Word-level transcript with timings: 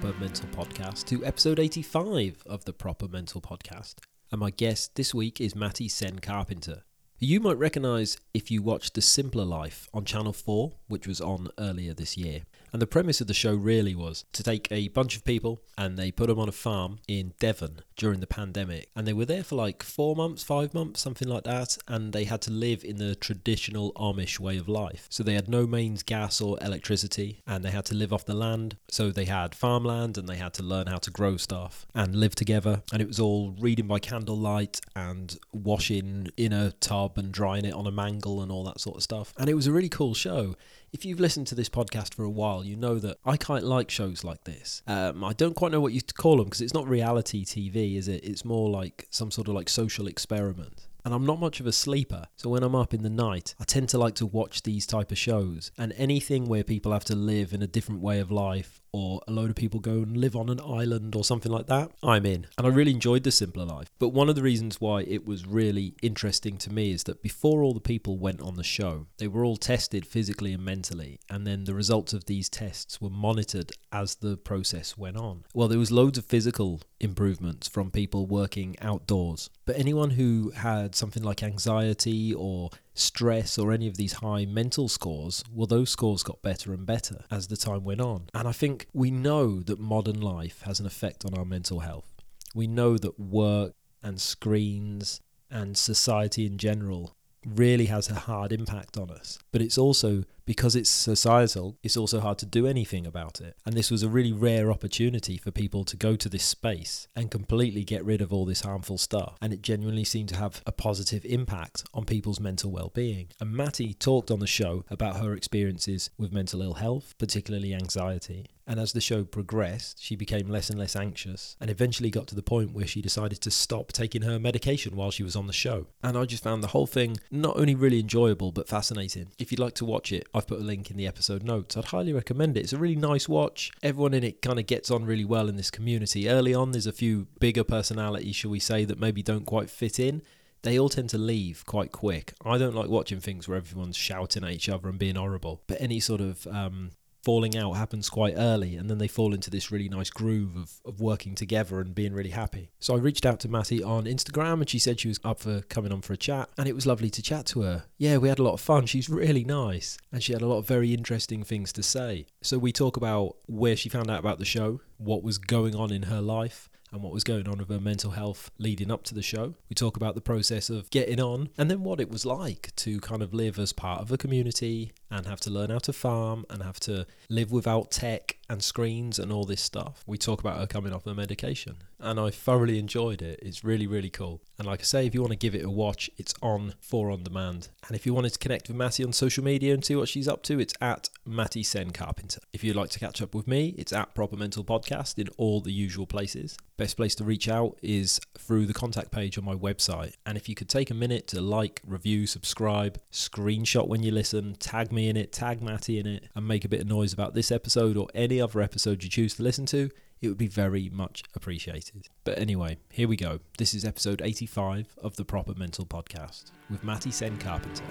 Proper 0.00 0.18
Mental 0.18 0.48
Podcast, 0.48 1.04
to 1.06 1.22
episode 1.26 1.58
85 1.58 2.42
of 2.46 2.64
the 2.64 2.72
Proper 2.72 3.06
Mental 3.06 3.42
Podcast. 3.42 3.96
And 4.32 4.40
my 4.40 4.48
guest 4.48 4.94
this 4.94 5.14
week 5.14 5.42
is 5.42 5.54
Maty 5.54 5.90
Sene 5.90 6.20
Carpenter. 6.20 6.84
who 7.18 7.26
You 7.26 7.38
might 7.38 7.58
recognize 7.58 8.16
if 8.32 8.50
you 8.50 8.62
watched 8.62 8.94
The 8.94 9.02
Simpler 9.02 9.44
Life 9.44 9.90
on 9.92 10.06
Channel 10.06 10.32
4, 10.32 10.72
which 10.88 11.06
was 11.06 11.20
on 11.20 11.50
earlier 11.58 11.92
this 11.92 12.16
year. 12.16 12.44
And 12.72 12.80
the 12.80 12.86
premise 12.86 13.20
of 13.20 13.26
the 13.26 13.34
show 13.34 13.54
really 13.54 13.94
was 13.94 14.24
to 14.32 14.42
take 14.42 14.68
a 14.70 14.88
bunch 14.88 15.16
of 15.16 15.24
people 15.24 15.60
and 15.76 15.98
they 15.98 16.10
put 16.10 16.28
them 16.28 16.38
on 16.38 16.48
a 16.48 16.52
farm 16.52 17.00
in 17.06 17.34
Devon 17.38 17.80
during 18.00 18.20
the 18.20 18.26
pandemic. 18.26 18.88
And 18.96 19.06
they 19.06 19.12
were 19.12 19.26
there 19.26 19.44
for 19.44 19.56
like 19.56 19.82
four 19.82 20.16
months, 20.16 20.42
five 20.42 20.72
months, 20.72 21.02
something 21.02 21.28
like 21.28 21.44
that. 21.44 21.76
And 21.86 22.14
they 22.14 22.24
had 22.24 22.40
to 22.42 22.50
live 22.50 22.82
in 22.82 22.96
the 22.96 23.14
traditional 23.14 23.92
Amish 23.92 24.40
way 24.40 24.56
of 24.56 24.70
life. 24.70 25.06
So 25.10 25.22
they 25.22 25.34
had 25.34 25.50
no 25.50 25.66
mains 25.66 26.02
gas 26.02 26.40
or 26.40 26.56
electricity 26.62 27.42
and 27.46 27.62
they 27.62 27.70
had 27.70 27.84
to 27.86 27.94
live 27.94 28.10
off 28.10 28.24
the 28.24 28.34
land. 28.34 28.78
So 28.90 29.10
they 29.10 29.26
had 29.26 29.54
farmland 29.54 30.16
and 30.16 30.26
they 30.26 30.38
had 30.38 30.54
to 30.54 30.62
learn 30.62 30.86
how 30.86 30.96
to 30.96 31.10
grow 31.10 31.36
stuff 31.36 31.86
and 31.94 32.16
live 32.16 32.34
together. 32.34 32.82
And 32.90 33.02
it 33.02 33.06
was 33.06 33.20
all 33.20 33.54
reading 33.60 33.86
by 33.86 33.98
candlelight 33.98 34.80
and 34.96 35.38
washing 35.52 36.28
in 36.38 36.54
a 36.54 36.72
tub 36.72 37.18
and 37.18 37.30
drying 37.30 37.66
it 37.66 37.74
on 37.74 37.86
a 37.86 37.92
mangle 37.92 38.40
and 38.40 38.50
all 38.50 38.64
that 38.64 38.80
sort 38.80 38.96
of 38.96 39.02
stuff. 39.02 39.34
And 39.36 39.50
it 39.50 39.54
was 39.54 39.66
a 39.66 39.72
really 39.72 39.90
cool 39.90 40.14
show 40.14 40.56
if 40.92 41.04
you've 41.04 41.20
listened 41.20 41.46
to 41.48 41.54
this 41.54 41.68
podcast 41.68 42.14
for 42.14 42.24
a 42.24 42.30
while, 42.30 42.64
you 42.64 42.76
know 42.76 42.98
that 42.98 43.18
I 43.24 43.36
quite 43.36 43.62
like 43.62 43.90
shows 43.90 44.24
like 44.24 44.44
this. 44.44 44.82
Um, 44.86 45.22
I 45.22 45.32
don't 45.32 45.54
quite 45.54 45.72
know 45.72 45.80
what 45.80 45.92
you 45.92 46.00
call 46.00 46.38
them 46.38 46.46
because 46.46 46.60
it's 46.60 46.74
not 46.74 46.88
reality 46.88 47.44
TV, 47.44 47.89
is 47.96 48.08
it? 48.08 48.24
It's 48.24 48.44
more 48.44 48.70
like 48.70 49.06
some 49.10 49.30
sort 49.30 49.48
of 49.48 49.54
like 49.54 49.68
social 49.68 50.06
experiment. 50.06 50.88
And 51.04 51.14
I'm 51.14 51.24
not 51.24 51.40
much 51.40 51.60
of 51.60 51.66
a 51.66 51.72
sleeper, 51.72 52.26
so 52.36 52.50
when 52.50 52.62
I'm 52.62 52.74
up 52.74 52.92
in 52.92 53.02
the 53.02 53.10
night, 53.10 53.54
I 53.58 53.64
tend 53.64 53.88
to 53.90 53.98
like 53.98 54.14
to 54.16 54.26
watch 54.26 54.62
these 54.62 54.86
type 54.86 55.10
of 55.10 55.18
shows. 55.18 55.72
And 55.78 55.94
anything 55.96 56.46
where 56.46 56.62
people 56.62 56.92
have 56.92 57.04
to 57.06 57.14
live 57.14 57.54
in 57.54 57.62
a 57.62 57.66
different 57.66 58.02
way 58.02 58.20
of 58.20 58.30
life, 58.30 58.79
or 58.92 59.20
a 59.26 59.32
load 59.32 59.50
of 59.50 59.56
people 59.56 59.80
go 59.80 60.02
and 60.02 60.16
live 60.16 60.36
on 60.36 60.48
an 60.48 60.60
island 60.60 61.14
or 61.14 61.24
something 61.24 61.50
like 61.50 61.66
that, 61.66 61.90
I'm 62.02 62.26
in. 62.26 62.46
And 62.58 62.66
I 62.66 62.70
really 62.70 62.92
enjoyed 62.92 63.24
the 63.24 63.30
simpler 63.30 63.64
life. 63.64 63.90
But 63.98 64.08
one 64.08 64.28
of 64.28 64.34
the 64.34 64.42
reasons 64.42 64.80
why 64.80 65.02
it 65.02 65.26
was 65.26 65.46
really 65.46 65.94
interesting 66.02 66.56
to 66.58 66.72
me 66.72 66.92
is 66.92 67.04
that 67.04 67.22
before 67.22 67.62
all 67.62 67.74
the 67.74 67.80
people 67.80 68.18
went 68.18 68.40
on 68.40 68.56
the 68.56 68.64
show, 68.64 69.06
they 69.18 69.28
were 69.28 69.44
all 69.44 69.56
tested 69.56 70.06
physically 70.06 70.52
and 70.52 70.64
mentally, 70.64 71.20
and 71.28 71.46
then 71.46 71.64
the 71.64 71.74
results 71.74 72.12
of 72.12 72.26
these 72.26 72.48
tests 72.48 73.00
were 73.00 73.10
monitored 73.10 73.72
as 73.92 74.16
the 74.16 74.36
process 74.36 74.96
went 74.96 75.16
on. 75.16 75.44
Well, 75.54 75.68
there 75.68 75.78
was 75.78 75.90
loads 75.90 76.18
of 76.18 76.24
physical 76.24 76.80
improvements 77.00 77.68
from 77.68 77.90
people 77.90 78.26
working 78.26 78.76
outdoors, 78.80 79.50
but 79.70 79.78
anyone 79.78 80.10
who 80.10 80.50
had 80.50 80.96
something 80.96 81.22
like 81.22 81.44
anxiety 81.44 82.34
or 82.34 82.70
stress 82.92 83.56
or 83.56 83.70
any 83.70 83.86
of 83.86 83.96
these 83.96 84.14
high 84.14 84.44
mental 84.44 84.88
scores, 84.88 85.44
well, 85.54 85.68
those 85.68 85.90
scores 85.90 86.24
got 86.24 86.42
better 86.42 86.72
and 86.72 86.84
better 86.84 87.22
as 87.30 87.46
the 87.46 87.56
time 87.56 87.84
went 87.84 88.00
on. 88.00 88.24
And 88.34 88.48
I 88.48 88.50
think 88.50 88.88
we 88.92 89.12
know 89.12 89.60
that 89.60 89.78
modern 89.78 90.20
life 90.20 90.62
has 90.62 90.80
an 90.80 90.86
effect 90.86 91.24
on 91.24 91.38
our 91.38 91.44
mental 91.44 91.78
health. 91.78 92.12
We 92.52 92.66
know 92.66 92.98
that 92.98 93.20
work 93.20 93.74
and 94.02 94.20
screens 94.20 95.20
and 95.52 95.78
society 95.78 96.46
in 96.46 96.58
general 96.58 97.14
really 97.46 97.86
has 97.86 98.10
a 98.10 98.14
hard 98.14 98.50
impact 98.50 98.96
on 98.96 99.08
us. 99.08 99.38
But 99.52 99.62
it's 99.62 99.78
also 99.78 100.24
because 100.50 100.74
it's 100.74 100.90
societal, 100.90 101.78
it's 101.80 101.96
also 101.96 102.18
hard 102.18 102.36
to 102.36 102.44
do 102.44 102.66
anything 102.66 103.06
about 103.06 103.40
it. 103.40 103.54
And 103.64 103.76
this 103.76 103.88
was 103.88 104.02
a 104.02 104.08
really 104.08 104.32
rare 104.32 104.72
opportunity 104.72 105.36
for 105.36 105.52
people 105.52 105.84
to 105.84 105.96
go 105.96 106.16
to 106.16 106.28
this 106.28 106.42
space 106.42 107.06
and 107.14 107.30
completely 107.30 107.84
get 107.84 108.04
rid 108.04 108.20
of 108.20 108.32
all 108.32 108.44
this 108.44 108.62
harmful 108.62 108.98
stuff. 108.98 109.36
And 109.40 109.52
it 109.52 109.62
genuinely 109.62 110.02
seemed 110.02 110.28
to 110.30 110.36
have 110.36 110.60
a 110.66 110.72
positive 110.72 111.24
impact 111.24 111.84
on 111.94 112.04
people's 112.04 112.40
mental 112.40 112.72
well 112.72 112.90
being. 112.92 113.28
And 113.38 113.56
Maty 113.56 113.94
talked 113.94 114.32
on 114.32 114.40
the 114.40 114.46
show 114.48 114.84
about 114.90 115.20
her 115.20 115.34
experiences 115.34 116.10
with 116.18 116.32
mental 116.32 116.62
ill 116.62 116.74
health, 116.74 117.14
particularly 117.16 117.72
anxiety. 117.72 118.48
And 118.70 118.78
as 118.78 118.92
the 118.92 119.00
show 119.00 119.24
progressed, 119.24 120.00
she 120.00 120.14
became 120.14 120.48
less 120.48 120.70
and 120.70 120.78
less 120.78 120.94
anxious 120.94 121.56
and 121.60 121.70
eventually 121.70 122.08
got 122.08 122.28
to 122.28 122.36
the 122.36 122.42
point 122.42 122.72
where 122.72 122.86
she 122.86 123.02
decided 123.02 123.40
to 123.40 123.50
stop 123.50 123.90
taking 123.90 124.22
her 124.22 124.38
medication 124.38 124.94
while 124.94 125.10
she 125.10 125.24
was 125.24 125.34
on 125.34 125.48
the 125.48 125.52
show. 125.52 125.86
And 126.04 126.16
I 126.16 126.24
just 126.24 126.44
found 126.44 126.62
the 126.62 126.68
whole 126.68 126.86
thing 126.86 127.16
not 127.32 127.56
only 127.56 127.74
really 127.74 127.98
enjoyable 127.98 128.52
but 128.52 128.68
fascinating. 128.68 129.32
If 129.40 129.50
you'd 129.50 129.58
like 129.58 129.74
to 129.74 129.84
watch 129.84 130.12
it, 130.12 130.28
I've 130.40 130.46
put 130.46 130.60
a 130.60 130.64
link 130.64 130.90
in 130.90 130.96
the 130.96 131.06
episode 131.06 131.42
notes. 131.42 131.76
I'd 131.76 131.84
highly 131.84 132.14
recommend 132.14 132.56
it. 132.56 132.60
It's 132.60 132.72
a 132.72 132.78
really 132.78 132.96
nice 132.96 133.28
watch. 133.28 133.70
Everyone 133.82 134.14
in 134.14 134.24
it 134.24 134.40
kind 134.40 134.58
of 134.58 134.64
gets 134.64 134.90
on 134.90 135.04
really 135.04 135.26
well 135.26 135.50
in 135.50 135.56
this 135.56 135.70
community. 135.70 136.30
Early 136.30 136.54
on, 136.54 136.70
there's 136.70 136.86
a 136.86 136.92
few 136.92 137.26
bigger 137.38 137.62
personalities, 137.62 138.36
shall 138.36 138.50
we 138.50 138.58
say, 138.58 138.86
that 138.86 138.98
maybe 138.98 139.22
don't 139.22 139.44
quite 139.44 139.68
fit 139.68 140.00
in 140.00 140.22
they 140.62 140.78
all 140.78 140.90
tend 140.90 141.08
to 141.08 141.18
leave 141.18 141.64
quite 141.64 141.90
quick. 141.90 142.34
I 142.44 142.58
don't 142.58 142.74
like 142.74 142.88
watching 142.88 143.18
things 143.20 143.48
where 143.48 143.56
everyone's 143.56 143.96
shouting 143.96 144.44
at 144.44 144.50
each 144.50 144.68
other 144.68 144.90
and 144.90 144.98
being 144.98 145.14
horrible, 145.14 145.62
but 145.66 145.80
any 145.80 146.00
sort 146.00 146.20
of 146.20 146.46
um, 146.48 146.90
falling 147.22 147.56
out 147.56 147.72
happens 147.72 148.08
quite 148.08 148.34
early 148.36 148.76
and 148.76 148.88
then 148.88 148.98
they 148.98 149.08
fall 149.08 149.34
into 149.34 149.50
this 149.50 149.70
really 149.70 149.88
nice 149.88 150.10
groove 150.10 150.56
of, 150.56 150.80
of 150.84 151.00
working 151.00 151.34
together 151.34 151.80
and 151.80 151.94
being 151.94 152.12
really 152.12 152.30
happy. 152.30 152.70
So 152.78 152.94
I 152.94 152.98
reached 152.98 153.26
out 153.26 153.40
to 153.40 153.48
Maty 153.48 153.82
on 153.82 154.04
Instagram 154.04 154.54
and 154.54 154.68
she 154.68 154.78
said 154.78 155.00
she 155.00 155.08
was 155.08 155.20
up 155.24 155.40
for 155.40 155.60
coming 155.62 155.92
on 155.92 156.00
for 156.00 156.12
a 156.12 156.16
chat 156.16 156.48
and 156.56 156.66
it 156.66 156.74
was 156.74 156.86
lovely 156.86 157.10
to 157.10 157.22
chat 157.22 157.46
to 157.46 157.62
her. 157.62 157.84
Yeah, 157.98 158.16
we 158.16 158.28
had 158.28 158.38
a 158.38 158.42
lot 158.42 158.54
of 158.54 158.60
fun. 158.60 158.86
She's 158.86 159.08
really 159.08 159.44
nice 159.44 159.98
and 160.10 160.22
she 160.22 160.32
had 160.32 160.42
a 160.42 160.46
lot 160.46 160.58
of 160.58 160.66
very 160.66 160.94
interesting 160.94 161.42
things 161.42 161.72
to 161.74 161.82
say. 161.82 162.26
So 162.40 162.58
we 162.58 162.72
talk 162.72 162.96
about 162.96 163.36
where 163.46 163.76
she 163.76 163.88
found 163.88 164.10
out 164.10 164.20
about 164.20 164.38
the 164.38 164.44
show, 164.44 164.80
what 164.96 165.22
was 165.22 165.38
going 165.38 165.74
on 165.74 165.92
in 165.92 166.04
her 166.04 166.20
life, 166.20 166.69
and 166.92 167.02
what 167.02 167.12
was 167.12 167.24
going 167.24 167.48
on 167.48 167.58
with 167.58 167.68
her 167.68 167.80
mental 167.80 168.12
health 168.12 168.50
leading 168.58 168.90
up 168.90 169.04
to 169.04 169.14
the 169.14 169.22
show. 169.22 169.54
We 169.68 169.74
talk 169.74 169.96
about 169.96 170.14
the 170.14 170.20
process 170.20 170.70
of 170.70 170.90
getting 170.90 171.20
on 171.20 171.50
and 171.56 171.70
then 171.70 171.82
what 171.82 172.00
it 172.00 172.10
was 172.10 172.26
like 172.26 172.72
to 172.76 173.00
kind 173.00 173.22
of 173.22 173.32
live 173.32 173.58
as 173.58 173.72
part 173.72 174.00
of 174.00 174.10
a 174.10 174.18
community 174.18 174.92
and 175.10 175.26
have 175.26 175.40
to 175.40 175.50
learn 175.50 175.70
how 175.70 175.78
to 175.78 175.92
farm 175.92 176.44
and 176.50 176.62
have 176.62 176.80
to 176.80 177.06
live 177.28 177.52
without 177.52 177.90
tech 177.90 178.38
and 178.48 178.62
screens 178.62 179.18
and 179.18 179.32
all 179.32 179.44
this 179.44 179.60
stuff. 179.60 180.02
We 180.06 180.18
talk 180.18 180.40
about 180.40 180.58
her 180.58 180.66
coming 180.66 180.92
off 180.92 181.04
her 181.04 181.14
medication 181.14 181.76
and 182.00 182.18
I 182.18 182.30
thoroughly 182.30 182.78
enjoyed 182.78 183.22
it. 183.22 183.38
It's 183.42 183.64
really, 183.64 183.86
really 183.86 184.10
cool. 184.10 184.42
And 184.58 184.66
like 184.66 184.80
I 184.80 184.84
say, 184.84 185.06
if 185.06 185.14
you 185.14 185.20
want 185.20 185.32
to 185.32 185.38
give 185.38 185.54
it 185.54 185.64
a 185.64 185.70
watch, 185.70 186.10
it's 186.18 186.34
on 186.42 186.74
for 186.80 187.10
on 187.10 187.22
demand. 187.22 187.68
And 187.86 187.96
if 187.96 188.04
you 188.04 188.12
wanted 188.12 188.32
to 188.34 188.38
connect 188.38 188.68
with 188.68 188.76
Maty 188.76 189.04
on 189.04 189.12
social 189.12 189.42
media 189.42 189.72
and 189.72 189.84
see 189.84 189.96
what 189.96 190.08
she's 190.08 190.28
up 190.28 190.42
to, 190.44 190.60
it's 190.60 190.74
at 190.80 191.08
Maty 191.24 191.62
Sene 191.62 191.90
Carpenter. 191.90 192.40
If 192.52 192.62
you'd 192.62 192.76
like 192.76 192.90
to 192.90 192.98
catch 192.98 193.22
up 193.22 193.34
with 193.34 193.46
me, 193.46 193.74
it's 193.78 193.92
at 193.92 194.14
Proper 194.14 194.36
Mental 194.36 194.64
Podcast 194.64 195.18
in 195.18 195.28
all 195.36 195.60
the 195.60 195.72
usual 195.72 196.06
places. 196.06 196.56
Best 196.76 196.96
place 196.96 197.14
to 197.16 197.24
reach 197.24 197.48
out 197.48 197.78
is 197.82 198.20
through 198.38 198.66
the 198.66 198.74
contact 198.74 199.10
page 199.10 199.38
on 199.38 199.44
my 199.44 199.54
website. 199.54 200.14
And 200.26 200.36
if 200.36 200.48
you 200.48 200.54
could 200.54 200.68
take 200.68 200.90
a 200.90 200.94
minute 200.94 201.26
to 201.28 201.40
like, 201.40 201.80
review, 201.86 202.26
subscribe, 202.26 202.98
screenshot 203.12 203.88
when 203.88 204.02
you 204.02 204.10
listen, 204.10 204.56
tag 204.56 204.92
me 204.92 205.08
in 205.08 205.16
it, 205.16 205.32
tag 205.32 205.62
Maty 205.62 205.98
in 205.98 206.06
it, 206.06 206.24
and 206.34 206.46
make 206.46 206.64
a 206.64 206.68
bit 206.68 206.80
of 206.80 206.86
noise 206.86 207.12
about 207.12 207.34
this 207.34 207.52
episode 207.52 207.96
or 207.96 208.08
any 208.14 208.40
other 208.40 208.60
episode 208.60 209.02
you 209.02 209.10
choose 209.10 209.34
to 209.34 209.42
listen 209.42 209.66
to, 209.66 209.90
it 210.20 210.28
would 210.28 210.38
be 210.38 210.48
very 210.48 210.90
much 210.90 211.22
appreciated. 211.34 212.08
But 212.24 212.38
anyway, 212.38 212.78
here 212.90 213.08
we 213.08 213.16
go. 213.16 213.40
This 213.58 213.74
is 213.74 213.84
episode 213.84 214.20
85 214.22 214.96
of 215.02 215.16
the 215.16 215.24
Proper 215.24 215.54
Mental 215.54 215.86
Podcast 215.86 216.50
with 216.68 216.84
Maty 216.84 217.10
Sene 217.10 217.38
Carpenter. 217.38 217.84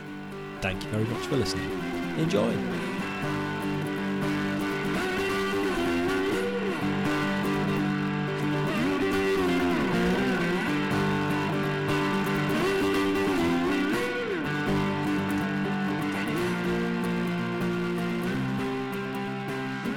Thank 0.62 0.84
you 0.84 0.90
very 0.90 1.06
much 1.06 1.26
for 1.26 1.38
listening. 1.38 1.70
Enjoy. 2.18 2.99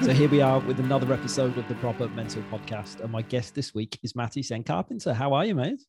So 0.02 0.12
here 0.12 0.28
we 0.28 0.40
are 0.40 0.58
with 0.58 0.80
another 0.80 1.12
episode 1.12 1.56
of 1.56 1.68
the 1.68 1.76
Proper 1.76 2.08
Mental 2.08 2.42
Podcast. 2.50 3.00
And 3.00 3.12
my 3.12 3.22
guest 3.22 3.54
this 3.54 3.72
week 3.72 4.00
is 4.02 4.16
Maty 4.16 4.42
Sene 4.42 4.64
Carpenter. 4.64 5.14
How 5.14 5.32
are 5.32 5.44
you, 5.44 5.54
mate? 5.54 5.80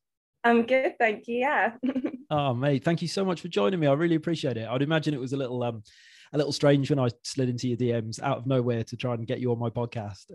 I'm 0.43 0.67
good, 0.67 0.99
thank 0.99 1.27
you. 1.27 1.37
Yeah. 1.37 1.71
oh, 2.29 2.53
mate, 2.53 2.83
thank 2.83 3.01
you 3.01 3.07
so 3.07 3.25
much 3.25 3.41
for 3.41 3.47
joining 3.47 3.79
me. 3.79 3.87
I 3.87 3.93
really 3.93 4.13
appreciate 4.13 4.55
it. 4.55 4.67
I'd 4.69 4.83
imagine 4.83 5.15
it 5.15 5.19
was 5.19 5.33
a 5.33 5.37
little 5.37 5.63
um 5.63 5.81
a 6.31 6.37
little 6.37 6.51
strange 6.51 6.91
when 6.91 6.99
I 6.99 7.09
slid 7.23 7.49
into 7.49 7.67
your 7.67 7.77
DMs 7.77 8.21
out 8.21 8.37
of 8.37 8.45
nowhere 8.45 8.83
to 8.83 8.95
try 8.95 9.15
and 9.15 9.25
get 9.25 9.39
you 9.39 9.51
on 9.51 9.57
my 9.57 9.71
podcast. 9.71 10.25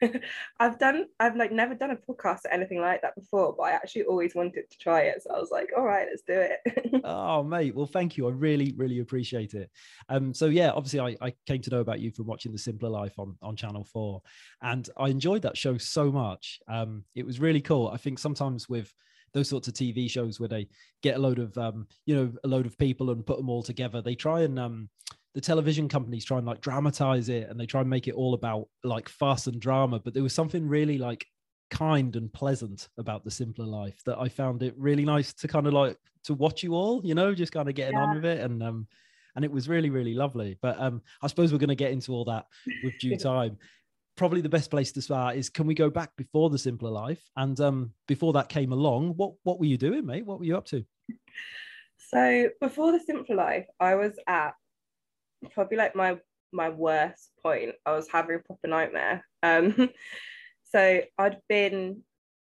I've 0.60 0.78
done, 0.78 1.06
I've 1.20 1.36
like 1.36 1.52
never 1.52 1.74
done 1.74 1.90
a 1.90 1.96
podcast 1.96 2.44
or 2.44 2.50
anything 2.52 2.80
like 2.80 3.02
that 3.02 3.14
before, 3.14 3.54
but 3.56 3.64
I 3.64 3.72
actually 3.72 4.04
always 4.04 4.34
wanted 4.34 4.70
to 4.70 4.78
try 4.78 5.02
it. 5.02 5.22
So 5.22 5.34
I 5.34 5.38
was 5.38 5.50
like, 5.50 5.70
all 5.76 5.84
right, 5.84 6.06
let's 6.08 6.22
do 6.22 6.34
it. 6.34 7.00
oh, 7.04 7.42
mate. 7.42 7.74
Well, 7.74 7.86
thank 7.86 8.16
you. 8.16 8.28
I 8.28 8.30
really, 8.30 8.74
really 8.76 9.00
appreciate 9.00 9.54
it. 9.54 9.70
Um, 10.08 10.34
so 10.34 10.46
yeah, 10.46 10.70
obviously 10.70 11.00
I, 11.00 11.16
I 11.26 11.34
came 11.46 11.62
to 11.62 11.70
know 11.70 11.80
about 11.80 12.00
you 12.00 12.10
from 12.10 12.26
watching 12.26 12.52
The 12.52 12.58
Simpler 12.58 12.90
Life 12.90 13.18
on, 13.18 13.36
on 13.42 13.56
Channel 13.56 13.84
4. 13.84 14.22
And 14.62 14.88
I 14.96 15.08
enjoyed 15.08 15.42
that 15.42 15.56
show 15.56 15.78
so 15.78 16.10
much. 16.10 16.60
Um, 16.68 17.04
it 17.14 17.26
was 17.26 17.40
really 17.40 17.60
cool. 17.60 17.88
I 17.88 17.96
think 17.96 18.18
sometimes 18.18 18.68
with 18.68 18.92
those 19.32 19.48
sorts 19.48 19.68
of 19.68 19.74
TV 19.74 20.10
shows 20.10 20.40
where 20.40 20.48
they 20.48 20.68
get 21.02 21.16
a 21.16 21.18
load 21.18 21.38
of 21.38 21.56
um, 21.58 21.86
you 22.06 22.16
know, 22.16 22.32
a 22.44 22.48
load 22.48 22.64
of 22.66 22.78
people 22.78 23.10
and 23.10 23.26
put 23.26 23.36
them 23.36 23.50
all 23.50 23.62
together, 23.62 24.00
they 24.00 24.14
try 24.14 24.42
and 24.42 24.58
um 24.58 24.88
the 25.36 25.40
television 25.42 25.86
companies 25.86 26.24
try 26.24 26.38
and 26.38 26.46
like 26.46 26.62
dramatize 26.62 27.28
it 27.28 27.48
and 27.50 27.60
they 27.60 27.66
try 27.66 27.82
and 27.82 27.90
make 27.90 28.08
it 28.08 28.14
all 28.14 28.32
about 28.32 28.68
like 28.82 29.08
fuss 29.08 29.46
and 29.46 29.60
drama 29.60 30.00
but 30.00 30.14
there 30.14 30.22
was 30.22 30.34
something 30.34 30.66
really 30.66 30.96
like 30.96 31.26
kind 31.70 32.16
and 32.16 32.32
pleasant 32.32 32.88
about 32.96 33.22
the 33.22 33.30
simpler 33.30 33.66
life 33.66 34.02
that 34.06 34.18
i 34.18 34.28
found 34.28 34.62
it 34.62 34.72
really 34.78 35.04
nice 35.04 35.34
to 35.34 35.46
kind 35.46 35.66
of 35.66 35.74
like 35.74 35.98
to 36.24 36.32
watch 36.32 36.62
you 36.62 36.74
all 36.74 37.02
you 37.04 37.14
know 37.14 37.34
just 37.34 37.52
kind 37.52 37.68
of 37.68 37.74
getting 37.74 37.96
yeah. 37.96 38.02
on 38.02 38.14
with 38.14 38.24
it 38.24 38.40
and 38.40 38.62
um 38.62 38.86
and 39.36 39.44
it 39.44 39.52
was 39.52 39.68
really 39.68 39.90
really 39.90 40.14
lovely. 40.14 40.58
But 40.60 40.80
um 40.80 41.02
i 41.22 41.28
suppose 41.28 41.52
we're 41.52 41.58
going 41.58 41.68
to 41.68 41.76
get 41.76 41.92
into 41.92 42.12
all 42.12 42.24
that 42.24 42.46
with 42.82 42.98
due 42.98 43.16
time. 43.32 43.58
Probably 44.16 44.40
the 44.40 44.48
best 44.48 44.70
place 44.70 44.92
to 44.92 45.02
start 45.02 45.36
is 45.36 45.50
can 45.50 45.66
we 45.66 45.74
go 45.74 45.90
back 45.90 46.16
before 46.16 46.50
the 46.50 46.58
simpler 46.58 46.90
life? 46.90 47.22
And 47.36 47.60
um 47.60 47.92
before 48.08 48.32
that 48.32 48.48
came 48.48 48.72
along 48.72 49.10
what 49.10 49.34
what 49.44 49.60
were 49.60 49.66
you 49.66 49.76
doing 49.76 50.04
mate? 50.04 50.26
What 50.26 50.38
were 50.38 50.44
you 50.44 50.56
up 50.56 50.66
to? 50.66 50.84
So 51.98 52.50
before 52.60 52.92
the 52.92 53.00
simpler 53.00 53.34
life 53.34 53.66
i 53.80 53.96
was 53.96 54.12
at 54.28 54.54
probably 55.46 55.76
like 55.76 55.94
my 55.94 56.18
my 56.52 56.68
worst 56.70 57.30
point. 57.42 57.72
I 57.84 57.92
was 57.92 58.08
having 58.08 58.36
a 58.36 58.38
proper 58.38 58.68
nightmare. 58.68 59.26
Um, 59.42 59.90
so 60.64 61.02
I'd 61.18 61.38
been 61.48 62.02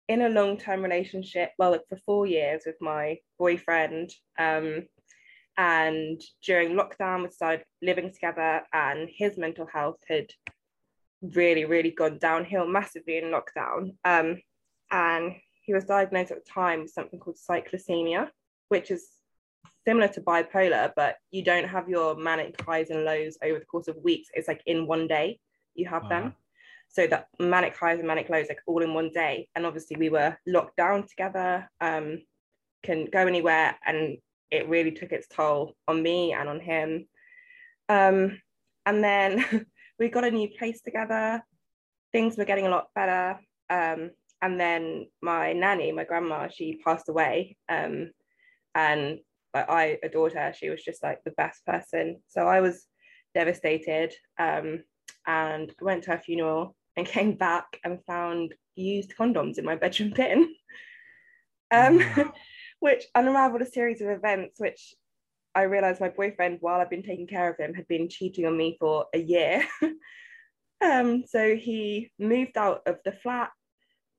in 0.07 0.21
a 0.23 0.29
long 0.29 0.57
term 0.57 0.81
relationship, 0.81 1.51
well, 1.57 1.71
like 1.71 1.87
for 1.87 1.99
four 2.05 2.25
years 2.25 2.63
with 2.65 2.77
my 2.81 3.17
boyfriend. 3.37 4.11
Um, 4.37 4.87
and 5.57 6.21
during 6.43 6.71
lockdown, 6.71 7.23
we 7.23 7.31
started 7.31 7.65
living 7.81 8.13
together, 8.13 8.61
and 8.73 9.09
his 9.11 9.37
mental 9.37 9.67
health 9.71 9.99
had 10.07 10.27
really, 11.21 11.65
really 11.65 11.91
gone 11.91 12.17
downhill 12.17 12.65
massively 12.65 13.17
in 13.17 13.25
lockdown. 13.25 13.95
Um, 14.05 14.41
and 14.89 15.35
he 15.61 15.73
was 15.73 15.85
diagnosed 15.85 16.31
at 16.31 16.43
the 16.43 16.51
time 16.51 16.81
with 16.81 16.91
something 16.91 17.19
called 17.19 17.37
cyclothymia, 17.37 18.29
which 18.69 18.89
is 18.89 19.07
similar 19.87 20.07
to 20.09 20.21
bipolar, 20.21 20.91
but 20.95 21.15
you 21.31 21.43
don't 21.43 21.67
have 21.67 21.89
your 21.89 22.15
manic 22.15 22.59
highs 22.61 22.89
and 22.89 23.05
lows 23.05 23.37
over 23.43 23.59
the 23.59 23.65
course 23.65 23.87
of 23.87 23.97
weeks. 24.03 24.29
It's 24.33 24.47
like 24.47 24.61
in 24.65 24.87
one 24.87 25.07
day 25.07 25.39
you 25.75 25.87
have 25.87 26.03
uh-huh. 26.03 26.21
them. 26.21 26.35
So 26.89 27.05
that 27.07 27.27
manic 27.39 27.75
highs 27.75 27.99
and 27.99 28.07
manic 28.07 28.29
lows, 28.29 28.47
like 28.49 28.61
all 28.65 28.81
in 28.81 28.93
one 28.93 29.11
day. 29.13 29.47
And 29.55 29.65
obviously 29.65 29.97
we 29.97 30.09
were 30.09 30.37
locked 30.47 30.75
down 30.77 31.07
together, 31.07 31.69
um, 31.81 32.21
can 32.83 33.05
go 33.05 33.27
anywhere, 33.27 33.77
and 33.85 34.17
it 34.49 34.67
really 34.67 34.91
took 34.91 35.11
its 35.11 35.27
toll 35.27 35.75
on 35.87 36.01
me 36.01 36.33
and 36.33 36.49
on 36.49 36.59
him. 36.59 37.07
Um, 37.89 38.41
and 38.85 39.03
then 39.03 39.65
we 39.99 40.09
got 40.09 40.23
a 40.23 40.31
new 40.31 40.49
place 40.49 40.81
together. 40.81 41.43
Things 42.11 42.37
were 42.37 42.45
getting 42.45 42.65
a 42.65 42.71
lot 42.71 42.87
better. 42.95 43.39
Um, 43.69 44.11
and 44.41 44.59
then 44.59 45.07
my 45.21 45.53
nanny, 45.53 45.91
my 45.91 46.05
grandma, 46.05 46.47
she 46.47 46.81
passed 46.83 47.09
away. 47.09 47.55
Um, 47.67 48.11
and 48.73 49.19
like 49.53 49.69
I 49.69 49.97
adored 50.03 50.33
her. 50.33 50.53
She 50.53 50.69
was 50.69 50.83
just 50.83 51.03
like 51.03 51.23
the 51.23 51.31
best 51.31 51.65
person. 51.65 52.21
So 52.27 52.47
I 52.47 52.61
was 52.61 52.85
devastated 53.33 54.13
um, 54.37 54.83
and 55.27 55.73
went 55.81 56.03
to 56.03 56.11
her 56.11 56.19
funeral 56.19 56.75
and 56.95 57.05
came 57.17 57.33
back 57.33 57.79
and 57.83 58.03
found 58.05 58.53
used 58.75 59.13
condoms 59.17 59.57
in 59.57 59.65
my 59.65 59.75
bedroom 59.75 60.13
bin, 60.15 60.53
um, 61.71 62.01
which 62.79 63.05
unraveled 63.15 63.61
a 63.61 63.65
series 63.65 64.01
of 64.01 64.09
events 64.09 64.59
which 64.59 64.93
I 65.55 65.63
realized 65.63 65.99
my 65.99 66.09
boyfriend, 66.09 66.59
while 66.61 66.79
I've 66.79 66.89
been 66.89 67.03
taking 67.03 67.27
care 67.27 67.49
of 67.49 67.57
him, 67.57 67.73
had 67.73 67.87
been 67.87 68.07
cheating 68.07 68.45
on 68.45 68.55
me 68.55 68.77
for 68.79 69.07
a 69.13 69.17
year. 69.17 69.65
um, 70.81 71.23
so 71.27 71.55
he 71.55 72.11
moved 72.19 72.57
out 72.57 72.81
of 72.85 72.97
the 73.03 73.11
flat 73.11 73.49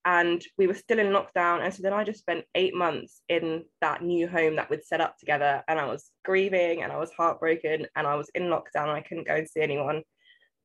and 0.05 0.43
we 0.57 0.67
were 0.67 0.75
still 0.75 0.99
in 0.99 1.09
lockdown 1.09 1.63
and 1.63 1.75
so 1.75 1.83
then 1.83 1.93
i 1.93 2.03
just 2.03 2.21
spent 2.21 2.45
eight 2.55 2.75
months 2.75 3.21
in 3.29 3.63
that 3.81 4.03
new 4.03 4.27
home 4.27 4.57
that 4.57 4.71
we'd 4.71 4.85
set 4.85 5.01
up 5.01 5.19
together 5.19 5.63
and 5.69 5.79
i 5.79 5.85
was 5.85 6.11
grieving 6.25 6.83
and 6.83 6.91
i 6.91 6.97
was 6.97 7.11
heartbroken 7.13 7.87
and 7.97 8.07
i 8.07 8.15
was 8.15 8.31
in 8.35 8.45
lockdown 8.45 8.89
and 8.89 8.93
i 8.93 9.03
couldn't 9.03 9.27
go 9.27 9.35
and 9.35 9.49
see 9.49 9.61
anyone. 9.61 10.03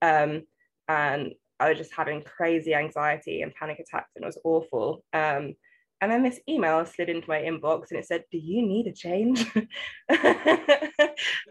Um, 0.02 0.44
and 0.88 1.34
i 1.60 1.70
was 1.70 1.78
just 1.78 1.94
having 1.94 2.22
crazy 2.22 2.74
anxiety 2.74 3.42
and 3.42 3.54
panic 3.54 3.80
attacks 3.80 4.12
and 4.16 4.24
it 4.24 4.28
was 4.28 4.40
awful. 4.44 5.04
Um, 5.14 5.56
and 6.02 6.12
then 6.12 6.24
this 6.24 6.40
email 6.48 6.86
slid 6.86 7.10
into 7.10 7.28
my 7.28 7.40
inbox 7.40 7.90
and 7.90 8.00
it 8.00 8.06
said 8.06 8.24
do 8.32 8.38
you 8.38 8.62
need 8.66 8.88
a 8.88 8.94
change? 8.94 9.46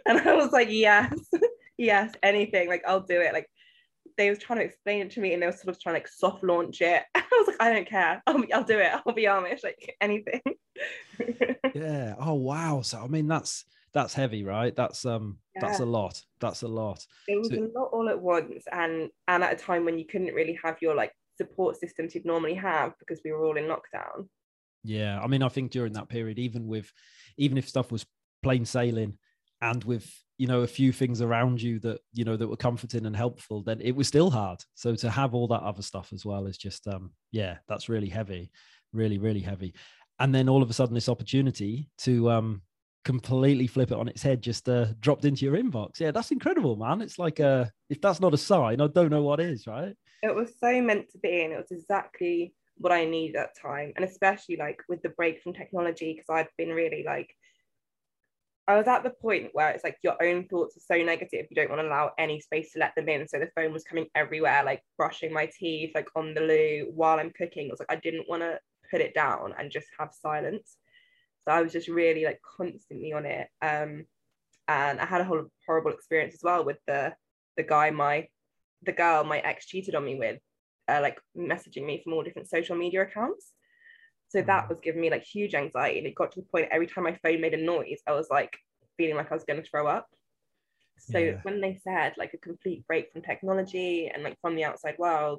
And 0.07 0.19
i 0.19 0.35
was 0.35 0.53
like 0.53 0.69
yes 0.71 1.13
yes 1.79 2.13
anything 2.23 2.69
like 2.69 2.83
i'll 2.87 3.01
do 3.01 3.21
it 3.21 3.33
like 3.33 3.49
they 4.17 4.31
was 4.31 4.39
trying 4.39 4.61
to 4.61 4.65
explain 4.65 5.03
it 5.03 5.11
to 5.13 5.21
me 5.21 5.33
and 5.33 5.43
they 5.43 5.47
were 5.47 5.53
sort 5.53 5.69
of 5.69 5.81
trying 5.81 5.95
to 5.95 6.01
like 6.01 6.09
soft 6.09 6.43
launch 6.43 6.81
it. 6.81 7.03
I 7.15 7.23
was 7.33 7.49
like, 7.49 7.57
I 7.61 7.73
don't 7.73 7.89
care. 7.89 8.23
I'll, 8.27 8.43
I'll 8.53 8.65
do 8.65 8.79
it. 8.79 8.93
I'll 9.07 9.15
be 9.15 9.25
Amish, 9.25 9.65
like 9.65 9.95
anything. 10.01 10.41
yeah. 11.75 12.15
Oh 12.19 12.35
wow. 12.35 12.83
So 12.83 13.01
I 13.03 13.07
mean 13.09 13.27
that's 13.27 13.65
that's 13.93 14.15
heavy, 14.15 14.45
right? 14.45 14.75
That's 14.75 15.05
um 15.05 15.39
yeah. 15.55 15.63
that's 15.63 15.81
a 15.81 15.87
lot. 15.87 16.21
That's 16.41 16.63
a 16.63 16.69
lot. 16.69 17.05
It 17.29 17.39
was 17.39 17.49
so, 17.49 17.57
a 17.57 17.79
lot 17.79 17.91
all 17.93 18.09
at 18.09 18.21
once 18.21 18.65
and 18.73 19.11
and 19.29 19.45
at 19.45 19.53
a 19.53 19.57
time 19.57 19.85
when 19.85 19.99
you 19.99 20.07
couldn't 20.07 20.35
really 20.35 20.59
have 20.63 20.77
your 20.81 20.95
like 20.95 21.13
support 21.37 21.77
systems 21.77 22.15
you'd 22.15 22.25
normally 22.25 22.55
have 22.55 22.95
because 22.99 23.21
we 23.25 23.33
were 23.33 23.45
all 23.45 23.57
in 23.57 23.65
lockdown. 23.65 24.29
Yeah. 24.83 25.21
I 25.21 25.27
mean, 25.27 25.43
I 25.43 25.49
think 25.49 25.71
during 25.71 25.95
that 25.95 26.09
period, 26.09 26.39
even 26.39 26.67
with 26.67 26.93
even 27.37 27.59
if 27.59 27.69
stuff 27.69 27.91
was 27.91 28.07
plain 28.43 28.65
sailing 28.65 29.19
and 29.63 29.83
with 29.85 30.11
you 30.39 30.47
know 30.47 30.61
a 30.63 30.67
few 30.67 30.93
things 30.93 31.21
around 31.21 31.63
you 31.63 31.79
that 31.81 32.01
you 32.13 32.25
know 32.25 32.37
that 32.37 32.49
were 32.49 32.57
comforting 32.57 33.07
and 33.07 33.17
helpful 33.17 33.63
then 33.63 33.81
it 33.81 33.93
was 33.93 34.09
still 34.09 34.31
hard. 34.31 34.61
So 34.75 34.95
to 34.97 35.11
have 35.11 35.35
all 35.35 35.49
that 35.49 35.63
other 35.63 35.83
stuff 35.83 36.13
as 36.13 36.25
well 36.25 36.47
is 36.47 36.59
just 36.59 36.87
um 36.89 37.13
yeah 37.31 37.59
that's 37.69 37.89
really 37.89 38.09
heavy 38.09 38.51
really 38.93 39.19
really 39.19 39.41
heavy. 39.41 39.75
And 40.19 40.35
then 40.35 40.49
all 40.49 40.63
of 40.63 40.71
a 40.71 40.73
sudden 40.73 40.95
this 40.95 41.09
opportunity 41.09 41.89
to 41.99 42.31
um 42.31 42.63
completely 43.05 43.67
flip 43.67 43.91
it 43.91 43.99
on 43.99 44.09
its 44.09 44.23
head 44.23 44.41
just 44.41 44.69
uh 44.69 44.87
dropped 45.01 45.25
into 45.25 45.45
your 45.45 45.57
inbox. 45.57 46.01
Yeah 46.01 46.11
that's 46.11 46.33
incredible 46.33 46.77
man. 46.77 47.01
It's 47.01 47.19
like 47.19 47.39
uh 47.39 47.67
if 47.89 48.01
that's 48.01 48.21
not 48.21 48.35
a 48.35 48.39
sign 48.39 48.81
i 48.81 48.87
don't 48.89 49.11
know 49.11 49.23
what 49.23 49.41
is 49.41 49.67
right? 49.67 49.95
It 50.23 50.35
was 50.35 50.53
so 50.59 50.81
meant 50.81 51.11
to 51.11 51.19
be 51.19 51.43
and 51.43 51.53
it 51.53 51.59
was 51.59 51.71
exactly 51.71 52.55
what 52.79 52.93
i 52.93 53.05
needed 53.05 53.37
at 53.37 53.57
time. 53.57 53.93
And 53.95 54.05
especially 54.05 54.57
like 54.57 54.81
with 54.89 55.01
the 55.03 55.11
break 55.11 55.43
from 55.43 55.53
technology 55.53 56.13
because 56.13 56.29
i've 56.29 56.57
been 56.59 56.71
really 56.71 57.05
like 57.07 57.33
I 58.67 58.77
was 58.77 58.87
at 58.87 59.03
the 59.03 59.11
point 59.11 59.51
where 59.53 59.71
it's 59.71 59.85
like 59.85 59.99
your 60.03 60.17
own 60.23 60.49
thoughts 60.49 60.77
are 60.77 60.97
so 60.97 61.03
negative, 61.03 61.47
you 61.51 61.55
don't 61.55 61.69
want 61.69 61.83
to 61.83 61.89
allow 61.89 62.13
any 62.19 62.41
space 62.41 62.73
to 62.73 62.79
let 62.79 62.95
them 62.95 63.09
in. 63.09 63.29
So 63.29 63.39
the 63.39 63.51
phone 63.55 63.73
was 63.73 63.85
coming 63.85 64.07
everywhere, 64.15 64.63
like 64.65 64.83
brushing 64.97 65.33
my 65.33 65.51
teeth, 65.59 65.93
like 65.95 66.09
on 66.17 66.33
the 66.33 66.41
loo 66.41 66.91
while 66.95 67.19
I'm 67.19 67.33
cooking. 67.37 67.67
It 67.67 67.71
was 67.71 67.81
like 67.81 67.93
I 67.93 68.01
didn't 68.01 68.29
want 68.29 68.43
to 68.43 68.59
put 68.91 69.03
it 69.03 69.15
down 69.15 69.53
and 69.59 69.71
just 69.71 69.89
have 69.99 70.15
silence. 70.19 70.77
So 71.47 71.55
I 71.55 71.61
was 71.61 71.73
just 71.73 71.89
really 71.89 72.25
like 72.25 72.41
constantly 72.57 73.13
on 73.13 73.27
it. 73.27 73.49
Um, 73.61 74.07
and 74.67 74.99
I 74.99 75.05
had 75.05 75.21
a 75.21 75.25
whole 75.25 75.45
horrible 75.67 75.93
experience 75.93 76.35
as 76.35 76.43
well 76.43 76.65
with 76.65 76.79
the 76.87 77.15
the 77.59 77.63
guy 77.63 77.91
my 77.91 78.27
the 78.83 78.93
girl 78.93 79.25
my 79.25 79.41
ex 79.41 79.67
cheated 79.67 79.95
on 79.95 80.05
me 80.05 80.17
with, 80.17 80.41
uh, 80.89 81.01
like 81.03 81.19
messaging 81.37 81.85
me 81.85 82.01
from 82.03 82.15
all 82.15 82.23
different 82.23 82.49
social 82.49 82.77
media 82.77 83.03
accounts. 83.03 83.53
So 84.35 84.43
that 84.43 84.65
mm. 84.65 84.69
was 84.69 84.81
giving 84.83 85.01
me 85.01 85.11
like 85.11 85.23
huge 85.23 85.55
anxiety. 85.55 85.99
And 85.99 86.09
it 86.09 86.17
got 86.17 86.33
to 86.33 86.41
the 86.41 86.47
point 86.47 86.67
every 86.73 86.89
time 86.89 87.05
my 87.05 87.17
phone 87.23 87.41
made 87.41 87.55
a 87.55 87.57
noise, 87.57 88.01
I 88.05 88.13
was 88.13 88.27
like 88.31 88.59
feeling 88.97 89.15
like 89.15 89.31
I 89.31 89.35
was 89.35 89.45
going 89.45 89.63
to 89.63 89.71
throw 89.71 89.87
up. 89.87 90.09
So 90.99 91.19
yeah. 91.19 91.39
when 91.45 91.61
they 91.61 91.79
said 91.85 92.15
like 92.19 92.35
a 92.35 92.39
complete 92.39 92.85
break 92.89 93.13
from 93.13 93.23
technology 93.23 94.11
and 94.13 94.25
like 94.25 94.37
from 94.41 94.57
the 94.57 94.65
outside 94.65 94.97
world, 94.99 95.39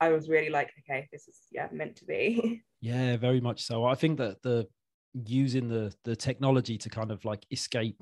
I 0.00 0.08
was 0.08 0.30
really 0.30 0.48
like, 0.48 0.70
okay, 0.80 1.06
this 1.12 1.28
is 1.28 1.36
yeah 1.52 1.68
meant 1.70 1.96
to 1.96 2.06
be. 2.06 2.62
Yeah, 2.80 3.16
very 3.16 3.40
much 3.40 3.64
so. 3.64 3.84
I 3.84 3.96
think 3.96 4.18
that 4.18 4.40
the 4.42 4.68
using 5.26 5.68
the 5.68 5.92
the 6.04 6.14
technology 6.14 6.78
to 6.78 6.88
kind 6.88 7.10
of 7.10 7.24
like 7.24 7.44
escape 7.50 8.00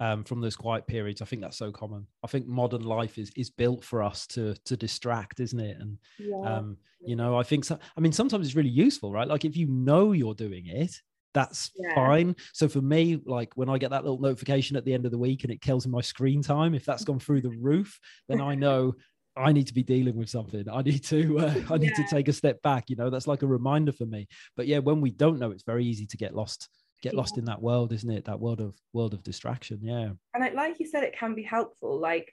um, 0.00 0.24
from 0.24 0.40
those 0.40 0.56
quiet 0.56 0.86
periods. 0.86 1.22
I 1.22 1.24
think 1.24 1.42
that's 1.42 1.56
so 1.56 1.70
common. 1.70 2.06
I 2.22 2.26
think 2.26 2.46
modern 2.46 2.82
life 2.82 3.18
is 3.18 3.30
is 3.36 3.50
built 3.50 3.84
for 3.84 4.02
us 4.02 4.26
to 4.28 4.54
to 4.64 4.76
distract, 4.76 5.40
isn't 5.40 5.60
it? 5.60 5.76
And 5.80 5.98
yeah. 6.18 6.56
um, 6.56 6.76
you 7.04 7.16
know, 7.16 7.36
I 7.36 7.42
think 7.42 7.64
so. 7.64 7.78
I 7.96 8.00
mean, 8.00 8.12
sometimes 8.12 8.46
it's 8.46 8.56
really 8.56 8.68
useful, 8.68 9.12
right? 9.12 9.28
Like 9.28 9.44
if 9.44 9.56
you 9.56 9.66
know 9.66 10.12
you're 10.12 10.34
doing 10.34 10.66
it, 10.66 10.94
that's 11.34 11.70
yeah. 11.76 11.94
fine. 11.94 12.36
So 12.52 12.68
for 12.68 12.80
me, 12.80 13.20
like 13.24 13.56
when 13.56 13.68
I 13.68 13.78
get 13.78 13.90
that 13.90 14.04
little 14.04 14.20
notification 14.20 14.76
at 14.76 14.84
the 14.84 14.94
end 14.94 15.04
of 15.04 15.12
the 15.12 15.18
week 15.18 15.44
and 15.44 15.52
it 15.52 15.60
kills 15.60 15.86
my 15.86 16.00
screen 16.00 16.42
time, 16.42 16.74
if 16.74 16.84
that's 16.84 17.04
gone 17.04 17.18
through 17.18 17.42
the 17.42 17.56
roof, 17.60 17.98
then 18.28 18.40
I 18.40 18.54
know 18.56 18.94
I 19.36 19.52
need 19.52 19.66
to 19.68 19.74
be 19.74 19.82
dealing 19.82 20.16
with 20.16 20.28
something. 20.28 20.64
I 20.70 20.82
need 20.82 21.04
to 21.04 21.38
uh, 21.38 21.54
I 21.70 21.78
need 21.78 21.92
yeah. 21.96 22.04
to 22.04 22.10
take 22.10 22.28
a 22.28 22.32
step 22.32 22.60
back. 22.62 22.90
You 22.90 22.96
know, 22.96 23.10
that's 23.10 23.26
like 23.26 23.42
a 23.42 23.46
reminder 23.46 23.92
for 23.92 24.06
me. 24.06 24.28
But 24.56 24.66
yeah, 24.66 24.78
when 24.78 25.00
we 25.00 25.10
don't 25.10 25.38
know, 25.38 25.50
it's 25.50 25.64
very 25.64 25.84
easy 25.84 26.06
to 26.06 26.16
get 26.16 26.34
lost 26.34 26.68
get 27.02 27.14
lost 27.14 27.36
in 27.36 27.44
that 27.44 27.60
world 27.60 27.92
isn't 27.92 28.10
it? 28.10 28.24
That 28.24 28.40
world 28.40 28.60
of 28.60 28.74
world 28.92 29.12
of 29.12 29.22
distraction 29.22 29.80
yeah. 29.82 30.10
And 30.34 30.40
like, 30.42 30.54
like 30.54 30.80
you 30.80 30.86
said 30.86 31.02
it 31.02 31.18
can 31.18 31.34
be 31.34 31.42
helpful 31.42 31.98
like 31.98 32.32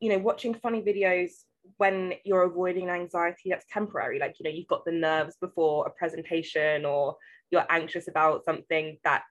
you 0.00 0.10
know 0.10 0.18
watching 0.18 0.54
funny 0.54 0.82
videos 0.82 1.30
when 1.76 2.14
you're 2.24 2.42
avoiding 2.42 2.88
anxiety 2.88 3.50
that's 3.50 3.66
temporary. 3.70 4.18
Like 4.18 4.36
you 4.38 4.44
know 4.44 4.54
you've 4.54 4.66
got 4.66 4.84
the 4.84 4.92
nerves 4.92 5.36
before 5.40 5.86
a 5.86 5.90
presentation 5.90 6.84
or 6.84 7.16
you're 7.50 7.66
anxious 7.70 8.08
about 8.08 8.44
something 8.44 8.98
that 9.04 9.22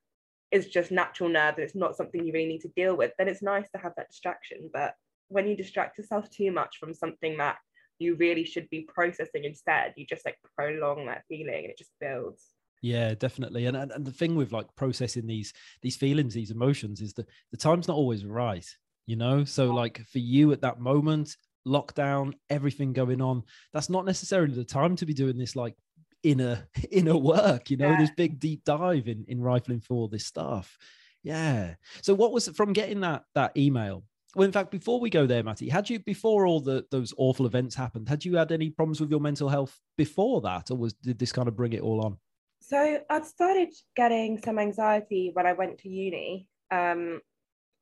is 0.52 0.68
just 0.68 0.92
natural 0.92 1.30
nerves 1.30 1.58
and 1.58 1.66
it's 1.66 1.76
not 1.76 1.96
something 1.96 2.26
you 2.26 2.34
really 2.34 2.48
need 2.48 2.62
to 2.62 2.72
deal 2.76 2.96
with 2.96 3.12
then 3.18 3.28
it's 3.28 3.44
nice 3.44 3.70
to 3.72 3.78
have 3.78 3.94
that 3.98 4.10
distraction. 4.10 4.70
But 4.74 4.94
when 5.28 5.48
you 5.48 5.56
distract 5.56 5.98
yourself 5.98 6.30
too 6.30 6.52
much 6.52 6.78
from 6.80 6.94
something 6.94 7.38
that 7.38 7.58
you 8.00 8.16
really 8.16 8.46
should 8.46 8.70
be 8.70 8.88
processing 8.88 9.44
instead 9.44 9.94
you 9.98 10.06
just 10.06 10.26
like 10.26 10.38
prolong 10.56 11.06
that 11.06 11.24
feeling 11.28 11.66
and 11.66 11.66
it 11.66 11.78
just 11.78 11.92
builds 12.00 12.46
yeah 12.82 13.14
definitely 13.14 13.66
and, 13.66 13.76
and 13.76 13.92
and 13.92 14.06
the 14.06 14.12
thing 14.12 14.36
with 14.36 14.52
like 14.52 14.68
processing 14.76 15.28
these 15.28 15.54
these 15.82 15.98
feelings 15.98 16.34
these 16.34 16.52
emotions 16.52 17.02
is 17.02 17.14
that 17.14 17.28
the 17.52 17.58
time's 17.58 17.88
not 17.88 17.98
always 17.98 18.26
right 18.26 18.66
you 19.10 19.16
know? 19.16 19.44
So 19.44 19.74
like 19.74 20.06
for 20.06 20.20
you 20.20 20.52
at 20.52 20.62
that 20.62 20.80
moment 20.80 21.36
lockdown 21.68 22.34
everything 22.50 22.94
going 22.94 23.22
on 23.22 23.44
that's 23.74 23.90
not 23.90 24.06
necessarily 24.06 24.54
the 24.54 24.64
time 24.64 24.96
to 24.96 25.06
be 25.06 25.14
doing 25.14 25.38
this 25.38 25.56
like 25.56 25.76
inner 26.24 26.68
inner 26.92 27.18
work 27.18 27.72
you 27.72 27.78
know? 27.78 27.90
Yeah. 27.90 27.98
this 28.00 28.12
big 28.16 28.40
deep 28.40 28.64
dive 28.64 29.08
in 29.08 29.26
in 29.28 29.42
rifling 29.42 29.82
for 29.82 29.96
all 29.96 30.08
this 30.08 30.26
stuff. 30.26 30.78
Yeah. 31.24 31.74
So 32.02 32.14
what 32.14 32.32
was 32.32 32.48
it 32.48 32.56
from 32.56 32.72
getting 32.72 33.02
that 33.02 33.24
that 33.34 33.58
email 33.58 34.04
well 34.36 34.46
in 34.46 34.52
fact 34.52 34.70
before 34.70 35.00
we 35.00 35.10
go 35.10 35.26
there 35.26 35.44
maty 35.44 35.70
had 35.70 35.90
you 35.90 35.98
before 35.98 36.46
all 36.46 36.62
the 36.62 36.86
those 36.92 37.12
awful 37.18 37.48
events 37.48 37.74
happened 37.74 38.08
had 38.08 38.24
you 38.24 38.36
had 38.36 38.52
any 38.52 38.70
problems 38.70 39.02
with 39.02 39.10
your 39.10 39.20
mental 39.20 39.50
health 39.50 39.76
before 39.98 40.40
that 40.42 40.70
or 40.70 40.78
was 40.78 40.94
did 40.94 41.18
this 41.18 41.32
kind 41.32 41.48
of 41.48 41.56
bring 41.56 41.74
it 41.74 41.82
all 41.82 42.06
on 42.06 42.16
so 42.62 43.00
I'd 43.10 43.26
started 43.26 43.74
getting 43.96 44.42
some 44.42 44.60
anxiety 44.60 45.32
when 45.34 45.46
I 45.46 45.54
went 45.54 45.80
to 45.80 45.90
uni. 45.90 46.48
Um, 46.72 47.22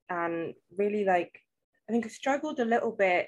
and 0.10 0.54
really 0.78 1.04
like 1.04 1.38
I 1.90 1.92
think 1.92 2.06
I 2.06 2.10
struggled 2.10 2.60
a 2.60 2.66
little 2.66 2.92
bit 2.92 3.28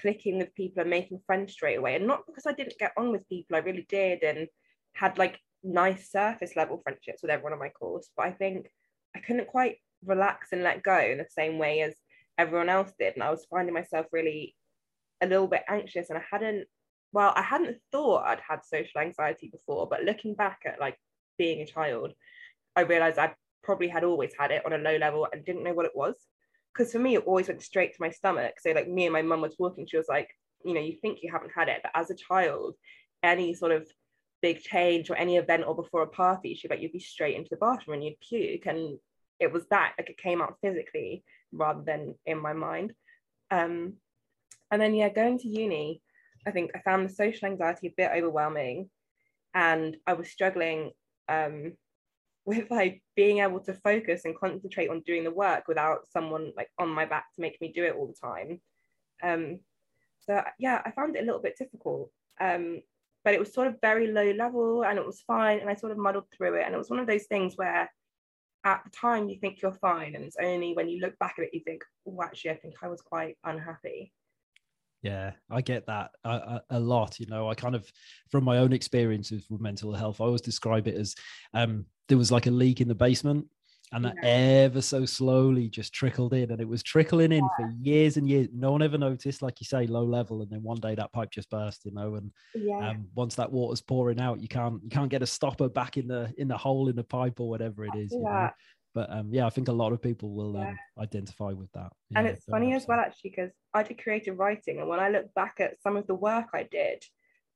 clicking 0.00 0.38
with 0.38 0.54
people 0.54 0.80
and 0.80 0.90
making 0.90 1.20
friends 1.26 1.52
straight 1.52 1.76
away. 1.76 1.94
And 1.94 2.06
not 2.06 2.26
because 2.26 2.46
I 2.46 2.52
didn't 2.52 2.78
get 2.78 2.92
on 2.96 3.12
with 3.12 3.28
people, 3.28 3.56
I 3.56 3.60
really 3.60 3.86
did 3.88 4.22
and 4.22 4.48
had 4.94 5.16
like 5.18 5.38
nice 5.62 6.10
surface 6.10 6.56
level 6.56 6.80
friendships 6.82 7.22
with 7.22 7.30
everyone 7.30 7.52
on 7.52 7.58
my 7.58 7.68
course. 7.68 8.10
But 8.16 8.26
I 8.26 8.32
think 8.32 8.68
I 9.14 9.20
couldn't 9.20 9.46
quite 9.46 9.76
relax 10.04 10.48
and 10.52 10.62
let 10.62 10.82
go 10.82 10.98
in 10.98 11.18
the 11.18 11.26
same 11.30 11.58
way 11.58 11.82
as 11.82 11.94
everyone 12.36 12.68
else 12.68 12.92
did. 12.98 13.14
And 13.14 13.22
I 13.22 13.30
was 13.30 13.46
finding 13.48 13.74
myself 13.74 14.06
really 14.12 14.56
a 15.20 15.26
little 15.26 15.48
bit 15.48 15.62
anxious 15.68 16.10
and 16.10 16.18
I 16.18 16.24
hadn't 16.30 16.66
well, 17.12 17.32
I 17.34 17.42
hadn't 17.42 17.78
thought 17.90 18.24
I'd 18.24 18.40
had 18.46 18.64
social 18.64 19.00
anxiety 19.00 19.48
before, 19.48 19.86
but 19.88 20.04
looking 20.04 20.34
back 20.34 20.60
at 20.66 20.80
like 20.80 20.98
being 21.38 21.60
a 21.62 21.66
child, 21.66 22.12
I 22.76 22.82
realized 22.82 23.18
I 23.18 23.34
probably 23.62 23.88
had 23.88 24.04
always 24.04 24.32
had 24.38 24.50
it 24.50 24.64
on 24.64 24.72
a 24.72 24.78
low 24.78 24.96
level 24.96 25.26
and 25.32 25.44
didn't 25.44 25.64
know 25.64 25.72
what 25.72 25.86
it 25.86 25.96
was. 25.96 26.14
Because 26.72 26.92
for 26.92 26.98
me, 26.98 27.14
it 27.14 27.24
always 27.26 27.48
went 27.48 27.62
straight 27.62 27.92
to 27.94 28.00
my 28.00 28.10
stomach. 28.10 28.54
So, 28.60 28.70
like, 28.70 28.88
me 28.88 29.06
and 29.06 29.12
my 29.12 29.22
mum 29.22 29.40
were 29.40 29.48
talking, 29.48 29.86
she 29.86 29.96
was 29.96 30.08
like, 30.08 30.28
you 30.64 30.74
know, 30.74 30.80
you 30.80 30.96
think 31.00 31.20
you 31.22 31.32
haven't 31.32 31.52
had 31.54 31.68
it, 31.68 31.80
but 31.82 31.92
as 31.94 32.10
a 32.10 32.14
child, 32.14 32.74
any 33.22 33.54
sort 33.54 33.72
of 33.72 33.88
big 34.42 34.60
change 34.60 35.10
or 35.10 35.16
any 35.16 35.36
event 35.36 35.64
or 35.66 35.74
before 35.74 36.02
a 36.02 36.06
party, 36.06 36.54
she'd 36.54 36.70
like, 36.70 36.80
you'd 36.80 36.92
be 36.92 37.00
straight 37.00 37.36
into 37.36 37.48
the 37.50 37.56
bathroom 37.56 37.94
and 37.94 38.04
you'd 38.04 38.20
puke. 38.20 38.66
And 38.66 38.98
it 39.40 39.52
was 39.52 39.66
that, 39.68 39.94
like, 39.98 40.10
it 40.10 40.18
came 40.18 40.40
out 40.42 40.56
physically 40.62 41.24
rather 41.52 41.82
than 41.82 42.14
in 42.26 42.38
my 42.38 42.52
mind. 42.52 42.92
Um, 43.50 43.94
and 44.70 44.80
then, 44.80 44.94
yeah, 44.94 45.08
going 45.08 45.38
to 45.38 45.48
uni, 45.48 46.02
I 46.48 46.50
think 46.50 46.70
I 46.74 46.80
found 46.80 47.08
the 47.08 47.12
social 47.12 47.46
anxiety 47.46 47.88
a 47.88 47.94
bit 47.96 48.10
overwhelming 48.14 48.88
and 49.54 49.96
I 50.06 50.14
was 50.14 50.30
struggling 50.30 50.92
um, 51.28 51.74
with 52.44 52.70
like 52.70 53.02
being 53.14 53.40
able 53.40 53.60
to 53.60 53.74
focus 53.74 54.22
and 54.24 54.38
concentrate 54.38 54.88
on 54.88 55.02
doing 55.02 55.24
the 55.24 55.30
work 55.30 55.64
without 55.68 56.08
someone 56.10 56.52
like 56.56 56.70
on 56.78 56.88
my 56.88 57.04
back 57.04 57.26
to 57.34 57.42
make 57.42 57.60
me 57.60 57.70
do 57.70 57.84
it 57.84 57.94
all 57.94 58.06
the 58.06 58.26
time. 58.26 58.60
Um, 59.22 59.60
so 60.20 60.42
yeah, 60.58 60.80
I 60.84 60.90
found 60.92 61.14
it 61.14 61.22
a 61.22 61.26
little 61.26 61.42
bit 61.42 61.58
difficult. 61.58 62.10
Um, 62.40 62.80
but 63.24 63.34
it 63.34 63.40
was 63.40 63.52
sort 63.52 63.66
of 63.66 63.76
very 63.82 64.10
low 64.10 64.30
level 64.30 64.84
and 64.84 64.98
it 64.98 65.04
was 65.04 65.20
fine 65.26 65.58
and 65.58 65.68
I 65.68 65.74
sort 65.74 65.92
of 65.92 65.98
muddled 65.98 66.24
through 66.34 66.54
it. 66.54 66.64
And 66.64 66.74
it 66.74 66.78
was 66.78 66.88
one 66.88 67.00
of 67.00 67.06
those 67.06 67.26
things 67.26 67.54
where 67.56 67.90
at 68.64 68.80
the 68.84 68.90
time 68.90 69.28
you 69.28 69.38
think 69.38 69.60
you're 69.60 69.72
fine 69.72 70.14
and 70.14 70.24
it's 70.24 70.36
only 70.42 70.72
when 70.72 70.88
you 70.88 71.00
look 71.00 71.18
back 71.18 71.34
at 71.38 71.44
it 71.44 71.50
you 71.52 71.60
think, 71.60 71.82
oh, 72.06 72.22
actually, 72.22 72.52
I 72.52 72.56
think 72.56 72.76
I 72.82 72.88
was 72.88 73.02
quite 73.02 73.36
unhappy. 73.44 74.12
Yeah, 75.02 75.32
I 75.48 75.60
get 75.60 75.86
that 75.86 76.10
a, 76.24 76.60
a, 76.70 76.80
lot. 76.80 77.20
You 77.20 77.26
know, 77.26 77.48
I 77.48 77.54
kind 77.54 77.76
of, 77.76 77.88
from 78.30 78.42
my 78.42 78.58
own 78.58 78.72
experiences 78.72 79.46
with 79.48 79.60
mental 79.60 79.94
health, 79.94 80.20
I 80.20 80.24
always 80.24 80.40
describe 80.40 80.88
it 80.88 80.96
as 80.96 81.14
um, 81.54 81.86
there 82.08 82.18
was 82.18 82.32
like 82.32 82.46
a 82.46 82.50
leak 82.50 82.80
in 82.80 82.88
the 82.88 82.96
basement 82.96 83.46
and 83.92 84.04
that 84.04 84.16
ever 84.22 84.80
so 84.80 85.04
slowly 85.04 85.68
just 85.68 85.92
trickled 85.92 86.34
in 86.34 86.50
and 86.50 86.60
it 86.60 86.68
was 86.68 86.82
trickling 86.82 87.32
in 87.32 87.42
yeah. 87.42 87.48
for 87.56 87.72
years 87.80 88.16
and 88.16 88.28
years 88.28 88.48
no 88.52 88.70
one 88.70 88.82
ever 88.82 88.98
noticed 88.98 89.42
like 89.42 89.60
you 89.60 89.64
say 89.64 89.86
low 89.86 90.04
level 90.04 90.42
and 90.42 90.50
then 90.50 90.62
one 90.62 90.78
day 90.78 90.94
that 90.94 91.12
pipe 91.12 91.30
just 91.30 91.48
burst 91.50 91.84
you 91.84 91.92
know 91.92 92.16
and 92.16 92.30
yeah. 92.54 92.90
um, 92.90 93.06
once 93.14 93.34
that 93.34 93.50
water's 93.50 93.80
pouring 93.80 94.20
out 94.20 94.40
you 94.40 94.48
can't 94.48 94.82
you 94.82 94.90
can't 94.90 95.10
get 95.10 95.22
a 95.22 95.26
stopper 95.26 95.68
back 95.68 95.96
in 95.96 96.06
the 96.06 96.32
in 96.38 96.48
the 96.48 96.56
hole 96.56 96.88
in 96.88 96.96
the 96.96 97.04
pipe 97.04 97.40
or 97.40 97.48
whatever 97.48 97.84
it 97.84 97.94
is 97.96 98.12
you 98.12 98.22
know? 98.22 98.50
But 98.98 99.12
um, 99.12 99.28
yeah, 99.30 99.46
I 99.46 99.50
think 99.50 99.68
a 99.68 99.72
lot 99.72 99.92
of 99.92 100.02
people 100.02 100.30
will 100.30 100.56
um, 100.56 100.76
identify 100.98 101.52
with 101.52 101.70
that. 101.70 101.92
Yeah, 102.10 102.18
and 102.18 102.26
it's 102.26 102.44
funny 102.46 102.74
as 102.74 102.88
well, 102.88 102.98
actually, 102.98 103.30
because 103.30 103.52
I 103.72 103.84
did 103.84 104.02
creative 104.02 104.40
writing, 104.40 104.80
and 104.80 104.88
when 104.88 104.98
I 104.98 105.08
look 105.08 105.32
back 105.34 105.58
at 105.60 105.80
some 105.80 105.96
of 105.96 106.08
the 106.08 106.16
work 106.16 106.46
I 106.52 106.64
did 106.64 107.04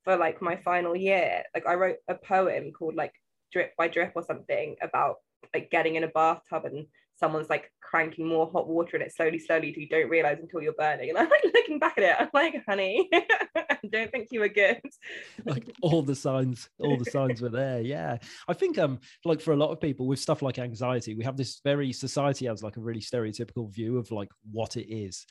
for 0.04 0.16
like 0.16 0.40
my 0.40 0.54
final 0.54 0.94
year, 0.94 1.42
like 1.52 1.66
I 1.66 1.74
wrote 1.74 1.96
a 2.06 2.14
poem 2.14 2.70
called 2.70 2.94
like 2.94 3.12
Drip 3.52 3.72
by 3.76 3.88
Drip 3.88 4.12
or 4.14 4.22
something 4.22 4.76
about 4.80 5.16
like 5.52 5.68
getting 5.72 5.96
in 5.96 6.04
a 6.04 6.08
bathtub 6.08 6.64
and 6.64 6.86
someone's 7.16 7.50
like 7.50 7.72
cranking 7.80 8.28
more 8.28 8.48
hot 8.52 8.68
water 8.68 8.96
in 8.96 9.02
it 9.02 9.12
slowly, 9.12 9.40
slowly 9.40 9.72
till 9.72 9.82
you 9.82 9.88
don't 9.88 10.10
realize 10.10 10.38
until 10.40 10.62
you're 10.62 10.74
burning. 10.74 11.08
And 11.16 11.18
I'm 11.18 11.28
like 11.28 11.42
looking 11.42 11.80
back 11.80 11.98
at 11.98 12.04
it, 12.04 12.14
I'm 12.20 12.30
like, 12.32 12.54
honey, 12.68 13.10
don't 13.90 14.10
think 14.10 14.28
you 14.30 14.40
were 14.40 14.48
good. 14.48 14.80
like 15.44 15.74
all 15.82 16.02
the 16.02 16.14
signs, 16.14 16.68
all 16.78 16.96
the 16.96 17.10
signs 17.10 17.40
were 17.40 17.48
there. 17.48 17.80
Yeah. 17.80 18.18
I 18.48 18.52
think 18.52 18.78
um 18.78 19.00
like 19.24 19.40
for 19.40 19.52
a 19.52 19.56
lot 19.56 19.70
of 19.70 19.80
people 19.80 20.06
with 20.06 20.18
stuff 20.18 20.42
like 20.42 20.58
anxiety, 20.58 21.14
we 21.14 21.24
have 21.24 21.36
this 21.36 21.60
very 21.64 21.92
society 21.92 22.46
has 22.46 22.62
like 22.62 22.76
a 22.76 22.80
really 22.80 23.00
stereotypical 23.00 23.72
view 23.72 23.98
of 23.98 24.10
like 24.10 24.30
what 24.50 24.76
it 24.76 24.92
is. 24.92 25.26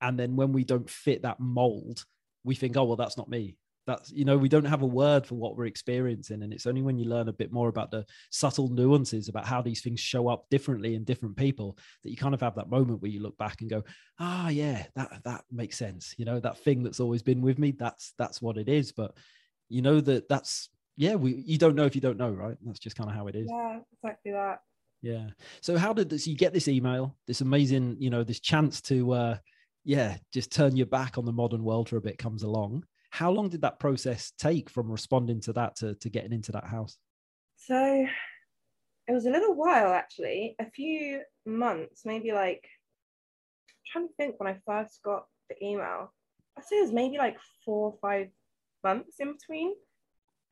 And 0.00 0.18
then 0.18 0.36
when 0.36 0.52
we 0.52 0.64
don't 0.64 0.90
fit 0.90 1.22
that 1.22 1.38
mold, 1.38 2.04
we 2.44 2.54
think, 2.54 2.76
oh 2.76 2.84
well, 2.84 2.96
that's 2.96 3.16
not 3.16 3.28
me 3.28 3.56
that's 3.86 4.12
you 4.12 4.24
know 4.24 4.38
we 4.38 4.48
don't 4.48 4.64
have 4.64 4.82
a 4.82 4.86
word 4.86 5.26
for 5.26 5.34
what 5.34 5.56
we're 5.56 5.66
experiencing 5.66 6.42
and 6.42 6.52
it's 6.52 6.66
only 6.66 6.82
when 6.82 6.98
you 6.98 7.04
learn 7.04 7.28
a 7.28 7.32
bit 7.32 7.52
more 7.52 7.68
about 7.68 7.90
the 7.90 8.04
subtle 8.30 8.68
nuances 8.68 9.28
about 9.28 9.44
how 9.44 9.60
these 9.60 9.80
things 9.80 9.98
show 9.98 10.28
up 10.28 10.44
differently 10.50 10.94
in 10.94 11.02
different 11.02 11.36
people 11.36 11.76
that 12.02 12.10
you 12.10 12.16
kind 12.16 12.34
of 12.34 12.40
have 12.40 12.54
that 12.54 12.70
moment 12.70 13.02
where 13.02 13.10
you 13.10 13.20
look 13.20 13.36
back 13.38 13.60
and 13.60 13.70
go 13.70 13.82
ah 14.20 14.48
yeah 14.48 14.84
that 14.94 15.10
that 15.24 15.42
makes 15.50 15.76
sense 15.76 16.14
you 16.16 16.24
know 16.24 16.38
that 16.38 16.58
thing 16.58 16.82
that's 16.82 17.00
always 17.00 17.22
been 17.22 17.42
with 17.42 17.58
me 17.58 17.72
that's 17.72 18.14
that's 18.18 18.40
what 18.40 18.56
it 18.56 18.68
is. 18.68 18.92
But 18.92 19.16
you 19.68 19.82
know 19.82 20.00
that 20.00 20.28
that's 20.28 20.68
yeah 20.96 21.14
we 21.14 21.34
you 21.34 21.58
don't 21.58 21.74
know 21.74 21.86
if 21.86 21.94
you 21.94 22.00
don't 22.00 22.18
know 22.18 22.30
right? 22.30 22.56
That's 22.64 22.78
just 22.78 22.96
kind 22.96 23.10
of 23.10 23.16
how 23.16 23.26
it 23.26 23.34
is. 23.34 23.48
Yeah 23.50 23.80
exactly 23.92 24.32
that. 24.32 24.60
Yeah. 25.02 25.30
So 25.60 25.76
how 25.76 25.92
did 25.92 26.08
this 26.08 26.26
you 26.26 26.36
get 26.36 26.52
this 26.52 26.68
email 26.68 27.16
this 27.26 27.40
amazing 27.40 27.96
you 27.98 28.10
know 28.10 28.24
this 28.24 28.40
chance 28.40 28.80
to 28.82 29.12
uh 29.12 29.36
yeah 29.84 30.16
just 30.32 30.52
turn 30.52 30.76
your 30.76 30.86
back 30.86 31.18
on 31.18 31.24
the 31.24 31.32
modern 31.32 31.64
world 31.64 31.88
for 31.88 31.96
a 31.96 32.00
bit 32.00 32.18
comes 32.18 32.42
along 32.42 32.84
how 33.12 33.30
long 33.30 33.50
did 33.50 33.60
that 33.60 33.78
process 33.78 34.32
take 34.38 34.70
from 34.70 34.90
responding 34.90 35.38
to 35.38 35.52
that 35.52 35.76
to, 35.76 35.94
to 35.96 36.08
getting 36.08 36.32
into 36.32 36.50
that 36.50 36.64
house? 36.64 36.96
So 37.56 38.06
it 39.06 39.12
was 39.12 39.26
a 39.26 39.30
little 39.30 39.54
while 39.54 39.92
actually, 39.92 40.56
a 40.58 40.70
few 40.70 41.20
months, 41.44 42.06
maybe 42.06 42.32
like 42.32 42.66
I'm 43.68 43.92
trying 43.92 44.08
to 44.08 44.14
think 44.14 44.40
when 44.40 44.48
I 44.48 44.58
first 44.66 45.00
got 45.04 45.26
the 45.50 45.62
email. 45.62 46.14
I'd 46.56 46.64
say 46.64 46.78
it 46.78 46.82
was 46.82 46.92
maybe 46.92 47.18
like 47.18 47.36
four 47.66 47.92
or 47.92 47.98
five 48.00 48.28
months 48.82 49.16
in 49.20 49.34
between. 49.34 49.74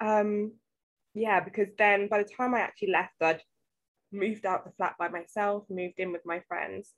Um, 0.00 0.52
yeah, 1.14 1.40
because 1.40 1.68
then 1.78 2.08
by 2.08 2.18
the 2.18 2.28
time 2.28 2.54
I 2.54 2.60
actually 2.60 2.90
left, 2.90 3.14
I'd 3.22 3.40
moved 4.12 4.44
out 4.44 4.66
the 4.66 4.72
flat 4.72 4.96
by 4.98 5.08
myself, 5.08 5.64
moved 5.70 5.98
in 5.98 6.12
with 6.12 6.26
my 6.26 6.40
friends. 6.46 6.92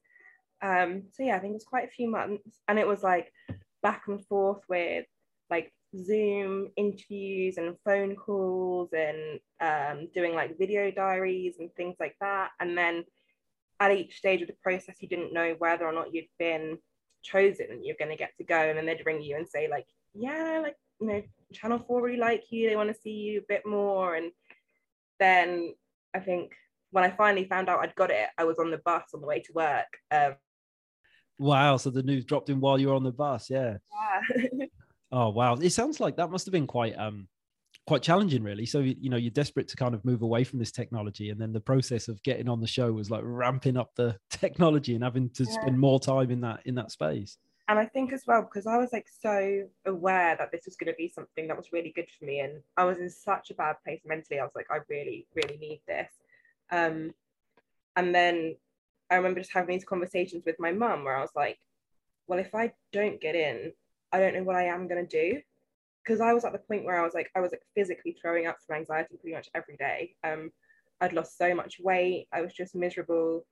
Um, 0.60 1.04
so 1.12 1.22
yeah, 1.22 1.36
I 1.36 1.38
think 1.38 1.52
it 1.52 1.54
was 1.54 1.64
quite 1.64 1.86
a 1.86 1.92
few 1.96 2.10
months, 2.10 2.58
and 2.66 2.80
it 2.80 2.86
was 2.86 3.04
like 3.04 3.32
back 3.80 4.02
and 4.08 4.24
forth 4.26 4.62
with 4.68 5.06
like 5.52 5.70
Zoom 5.94 6.70
interviews 6.76 7.58
and 7.58 7.76
phone 7.84 8.16
calls 8.16 8.88
and 8.96 9.38
um, 9.60 10.08
doing 10.14 10.34
like 10.34 10.58
video 10.58 10.90
diaries 10.90 11.56
and 11.58 11.68
things 11.74 11.96
like 12.00 12.16
that. 12.20 12.50
And 12.58 12.76
then 12.76 13.04
at 13.78 13.92
each 13.92 14.16
stage 14.16 14.40
of 14.40 14.48
the 14.48 14.56
process, 14.62 14.96
you 15.00 15.08
didn't 15.08 15.34
know 15.34 15.54
whether 15.58 15.84
or 15.84 15.92
not 15.92 16.14
you'd 16.14 16.24
been 16.38 16.78
chosen 17.22 17.66
and 17.70 17.84
you're 17.84 17.96
going 17.98 18.10
to 18.10 18.16
get 18.16 18.30
to 18.38 18.44
go. 18.44 18.56
And 18.56 18.78
then 18.78 18.86
they'd 18.86 19.04
ring 19.04 19.20
you 19.22 19.36
and 19.36 19.46
say, 19.46 19.68
like, 19.68 19.86
yeah, 20.14 20.60
like, 20.62 20.76
you 20.98 21.06
know, 21.06 21.22
Channel 21.52 21.84
4 21.86 22.00
really 22.00 22.16
like 22.16 22.44
you. 22.50 22.70
They 22.70 22.76
want 22.76 22.88
to 22.88 23.00
see 23.02 23.10
you 23.10 23.40
a 23.40 23.46
bit 23.46 23.66
more. 23.66 24.14
And 24.14 24.32
then 25.20 25.74
I 26.14 26.20
think 26.20 26.52
when 26.90 27.04
I 27.04 27.10
finally 27.10 27.44
found 27.44 27.68
out 27.68 27.80
I'd 27.80 27.94
got 27.94 28.10
it, 28.10 28.28
I 28.38 28.44
was 28.44 28.58
on 28.58 28.70
the 28.70 28.80
bus 28.82 29.04
on 29.12 29.20
the 29.20 29.26
way 29.26 29.40
to 29.40 29.52
work. 29.52 29.98
Um, 30.10 30.36
wow. 31.38 31.76
So 31.76 31.90
the 31.90 32.02
news 32.02 32.24
dropped 32.24 32.48
in 32.48 32.60
while 32.60 32.80
you 32.80 32.88
were 32.88 32.94
on 32.94 33.04
the 33.04 33.12
bus. 33.12 33.50
Yeah. 33.50 33.76
Yeah. 34.34 34.66
Oh 35.12 35.28
wow! 35.28 35.54
It 35.54 35.70
sounds 35.70 36.00
like 36.00 36.16
that 36.16 36.30
must 36.30 36.46
have 36.46 36.52
been 36.52 36.66
quite 36.66 36.94
um 36.98 37.28
quite 37.86 38.02
challenging, 38.02 38.42
really. 38.42 38.66
So 38.66 38.80
you 38.80 39.10
know 39.10 39.16
you're 39.16 39.30
desperate 39.30 39.68
to 39.68 39.76
kind 39.76 39.94
of 39.94 40.04
move 40.04 40.22
away 40.22 40.42
from 40.44 40.58
this 40.58 40.72
technology, 40.72 41.30
and 41.30 41.40
then 41.40 41.52
the 41.52 41.60
process 41.60 42.08
of 42.08 42.22
getting 42.22 42.48
on 42.48 42.60
the 42.60 42.66
show 42.66 42.92
was 42.92 43.10
like 43.10 43.22
ramping 43.24 43.76
up 43.76 43.90
the 43.94 44.16
technology 44.30 44.94
and 44.94 45.04
having 45.04 45.28
to 45.30 45.44
yeah. 45.44 45.52
spend 45.52 45.78
more 45.78 46.00
time 46.00 46.30
in 46.30 46.40
that 46.40 46.60
in 46.64 46.74
that 46.76 46.90
space. 46.90 47.36
and 47.68 47.78
I 47.78 47.86
think 47.86 48.12
as 48.12 48.24
well 48.26 48.42
because 48.42 48.66
I 48.66 48.78
was 48.78 48.92
like 48.92 49.06
so 49.20 49.68
aware 49.86 50.36
that 50.36 50.50
this 50.50 50.62
was 50.64 50.76
going 50.76 50.92
to 50.92 50.96
be 50.96 51.08
something 51.08 51.46
that 51.48 51.56
was 51.56 51.72
really 51.72 51.92
good 51.94 52.08
for 52.18 52.24
me, 52.24 52.40
and 52.40 52.62
I 52.76 52.84
was 52.84 52.98
in 52.98 53.10
such 53.10 53.50
a 53.50 53.54
bad 53.54 53.76
place 53.84 54.00
mentally. 54.06 54.40
I 54.40 54.44
was 54.44 54.56
like, 54.56 54.70
I 54.70 54.78
really, 54.88 55.26
really 55.34 55.58
need 55.58 55.82
this. 55.86 56.10
Um, 56.70 57.12
and 57.96 58.14
then 58.14 58.56
I 59.10 59.16
remember 59.16 59.40
just 59.40 59.52
having 59.52 59.76
these 59.76 59.84
conversations 59.84 60.44
with 60.46 60.56
my 60.58 60.72
mum 60.72 61.04
where 61.04 61.16
I 61.16 61.20
was 61.20 61.36
like, 61.36 61.58
well, 62.26 62.38
if 62.38 62.54
I 62.54 62.72
don't 62.92 63.20
get 63.20 63.34
in, 63.34 63.72
I 64.12 64.18
don't 64.18 64.34
know 64.34 64.42
what 64.42 64.56
I 64.56 64.64
am 64.64 64.88
to 64.88 65.06
do. 65.06 65.40
Because 66.04 66.20
I 66.20 66.32
was 66.32 66.44
at 66.44 66.52
the 66.52 66.58
point 66.58 66.84
where 66.84 66.98
I 66.98 67.04
was 67.04 67.14
like, 67.14 67.30
I 67.36 67.40
was 67.40 67.52
like 67.52 67.62
physically 67.76 68.16
throwing 68.20 68.46
up 68.46 68.58
from 68.66 68.76
anxiety 68.76 69.16
pretty 69.20 69.36
much 69.36 69.48
every 69.54 69.76
day. 69.76 70.16
Um, 70.24 70.50
I'd 71.00 71.12
lost 71.12 71.38
so 71.38 71.54
much 71.54 71.78
weight. 71.80 72.26
I 72.32 72.40
was 72.40 72.52
just 72.52 72.74
miserable. 72.74 73.46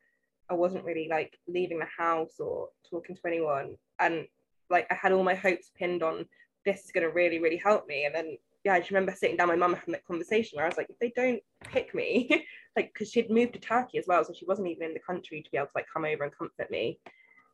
I 0.48 0.54
wasn't 0.54 0.84
really 0.84 1.06
like 1.08 1.38
leaving 1.46 1.78
the 1.78 1.86
house 1.96 2.40
or 2.40 2.68
talking 2.90 3.14
to 3.14 3.22
anyone. 3.26 3.76
And 4.00 4.26
like 4.68 4.86
I 4.90 4.94
had 4.94 5.12
all 5.12 5.22
my 5.22 5.34
hopes 5.34 5.70
pinned 5.76 6.02
on 6.02 6.26
this 6.64 6.84
is 6.84 6.90
to 6.94 7.06
really, 7.06 7.38
really 7.38 7.56
help 7.56 7.86
me. 7.86 8.04
And 8.04 8.14
then, 8.14 8.36
yeah, 8.64 8.74
I 8.74 8.80
just 8.80 8.90
remember 8.90 9.14
sitting 9.14 9.36
down 9.36 9.48
my 9.48 9.56
mum 9.56 9.74
having 9.74 9.92
that 9.92 10.06
conversation 10.06 10.56
where 10.56 10.66
I 10.66 10.68
was 10.68 10.76
like, 10.76 10.90
if 10.90 10.98
they 10.98 11.12
don't 11.14 11.42
pick 11.64 11.94
me, 11.94 12.28
like, 12.76 12.92
because 12.92 13.10
she'd 13.10 13.30
moved 13.30 13.54
to 13.54 13.60
Turkey 13.60 13.98
as 13.98 14.06
well. 14.06 14.24
So 14.24 14.32
she 14.32 14.44
wasn't 14.46 14.68
even 14.68 14.88
in 14.88 14.94
the 14.94 15.00
country 15.00 15.42
to 15.42 15.50
be 15.50 15.56
able 15.56 15.66
to 15.66 15.72
like 15.74 15.86
come 15.92 16.04
over 16.04 16.24
and 16.24 16.36
comfort 16.36 16.70
me. 16.70 16.98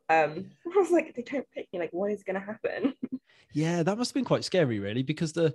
Um, 0.09 0.51
I 0.65 0.77
was 0.79 0.91
like, 0.91 1.13
they 1.15 1.21
don't 1.23 1.49
pick 1.53 1.67
me, 1.73 1.79
like, 1.79 1.91
what 1.93 2.11
is 2.11 2.23
going 2.23 2.39
to 2.39 2.45
happen? 2.45 2.93
Yeah, 3.53 3.83
that 3.83 3.97
must 3.97 4.11
have 4.11 4.15
been 4.15 4.25
quite 4.25 4.43
scary, 4.43 4.79
really, 4.79 5.03
because 5.03 5.33
the 5.33 5.53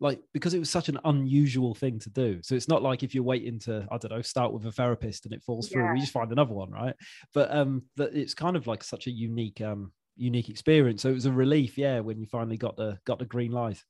like 0.00 0.20
because 0.32 0.54
it 0.54 0.58
was 0.58 0.70
such 0.70 0.88
an 0.88 0.98
unusual 1.04 1.72
thing 1.72 2.00
to 2.00 2.10
do. 2.10 2.40
So 2.42 2.56
it's 2.56 2.66
not 2.68 2.82
like 2.82 3.04
if 3.04 3.14
you're 3.14 3.22
waiting 3.22 3.60
to 3.60 3.86
I 3.92 3.96
don't 3.98 4.10
know 4.10 4.22
start 4.22 4.52
with 4.52 4.66
a 4.66 4.72
therapist 4.72 5.24
and 5.24 5.32
it 5.32 5.42
falls 5.42 5.68
through, 5.68 5.84
Yeah. 5.84 5.92
we 5.92 6.00
just 6.00 6.12
find 6.12 6.32
another 6.32 6.52
one, 6.52 6.70
right? 6.72 6.94
But 7.32 7.54
um, 7.54 7.84
that 7.96 8.12
it's 8.12 8.34
kind 8.34 8.56
of 8.56 8.66
like 8.66 8.82
such 8.82 9.06
a 9.06 9.10
unique 9.12 9.60
um 9.60 9.92
unique 10.16 10.48
experience. 10.48 11.02
So 11.02 11.10
it 11.10 11.14
was 11.14 11.26
a 11.26 11.32
relief, 11.32 11.78
yeah, 11.78 12.00
when 12.00 12.18
you 12.18 12.26
finally 12.26 12.56
got 12.56 12.76
the 12.76 12.98
got 13.06 13.20
the 13.20 13.24
green 13.24 13.52
light. 13.52 13.80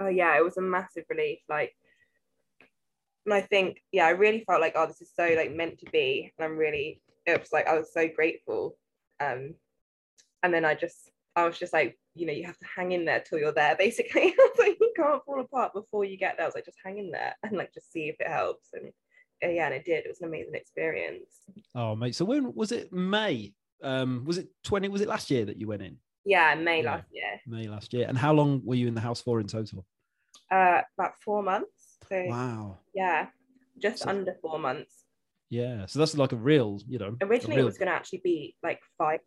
oh 0.00 0.08
yeah, 0.08 0.36
it 0.36 0.42
was 0.42 0.56
a 0.56 0.62
massive 0.62 1.04
relief. 1.08 1.38
Like, 1.48 1.72
and 3.24 3.32
I 3.34 3.40
think, 3.42 3.80
yeah, 3.92 4.06
I 4.06 4.10
really 4.10 4.42
felt 4.44 4.60
like, 4.60 4.72
oh, 4.74 4.86
this 4.86 5.00
is 5.00 5.12
so 5.14 5.32
like 5.36 5.54
meant 5.54 5.78
to 5.80 5.86
be. 5.92 6.32
And 6.38 6.44
I'm 6.44 6.56
really, 6.58 7.00
it 7.24 7.38
was 7.38 7.52
like, 7.52 7.68
I 7.68 7.78
was 7.78 7.92
so 7.92 8.08
grateful. 8.08 8.76
Um, 9.20 9.54
and 10.42 10.52
then 10.52 10.64
I 10.64 10.74
just, 10.74 11.10
I 11.36 11.44
was 11.46 11.58
just 11.58 11.72
like, 11.72 11.98
you 12.14 12.26
know, 12.26 12.32
you 12.32 12.44
have 12.46 12.58
to 12.58 12.66
hang 12.76 12.92
in 12.92 13.04
there 13.04 13.20
till 13.20 13.38
you're 13.38 13.52
there, 13.52 13.76
basically. 13.78 14.34
Like, 14.58 14.76
you 14.80 14.92
can't 14.96 15.24
fall 15.24 15.40
apart 15.40 15.72
before 15.72 16.04
you 16.04 16.16
get 16.16 16.36
there. 16.36 16.44
I 16.44 16.48
was 16.48 16.54
like, 16.54 16.64
just 16.64 16.78
hang 16.84 16.98
in 16.98 17.10
there 17.10 17.34
and 17.42 17.56
like 17.56 17.72
just 17.72 17.90
see 17.92 18.08
if 18.08 18.16
it 18.20 18.28
helps. 18.28 18.68
And 18.74 18.92
uh, 19.44 19.48
yeah, 19.48 19.66
and 19.66 19.74
it 19.74 19.84
did. 19.84 20.04
It 20.04 20.08
was 20.08 20.20
an 20.20 20.28
amazing 20.28 20.54
experience. 20.54 21.40
Oh 21.74 21.96
mate, 21.96 22.14
so 22.14 22.24
when 22.24 22.54
was 22.54 22.70
it? 22.72 22.92
May? 22.92 23.54
Um, 23.82 24.24
was 24.24 24.38
it 24.38 24.48
twenty? 24.62 24.88
Was 24.88 25.00
it 25.00 25.08
last 25.08 25.30
year 25.30 25.44
that 25.46 25.56
you 25.56 25.66
went 25.66 25.82
in? 25.82 25.96
Yeah, 26.24 26.54
May 26.54 26.82
Yeah. 26.84 26.92
last 26.92 27.06
year. 27.12 27.40
May 27.48 27.66
last 27.68 27.92
year. 27.92 28.06
And 28.08 28.16
how 28.16 28.32
long 28.32 28.60
were 28.64 28.76
you 28.76 28.86
in 28.86 28.94
the 28.94 29.00
house 29.00 29.20
for 29.20 29.40
in 29.40 29.48
total? 29.48 29.84
Uh, 30.50 30.82
about 30.96 31.14
four 31.24 31.42
months. 31.42 31.96
So 32.08 32.24
Wow. 32.28 32.78
yeah, 32.94 33.28
just 33.80 34.02
So- 34.04 34.10
under 34.10 34.34
four 34.40 34.58
months. 34.60 35.04
Yeah. 35.52 35.84
So 35.84 35.98
that's 35.98 36.16
like 36.16 36.32
a 36.32 36.36
real, 36.36 36.80
you 36.88 36.98
know. 36.98 37.14
Originally, 37.20 37.56
real- 37.56 37.66
it 37.66 37.68
was 37.68 37.76
going 37.76 37.88
to 37.90 37.94
actually 37.94 38.22
be 38.24 38.56
like 38.62 38.80
five. 38.96 39.20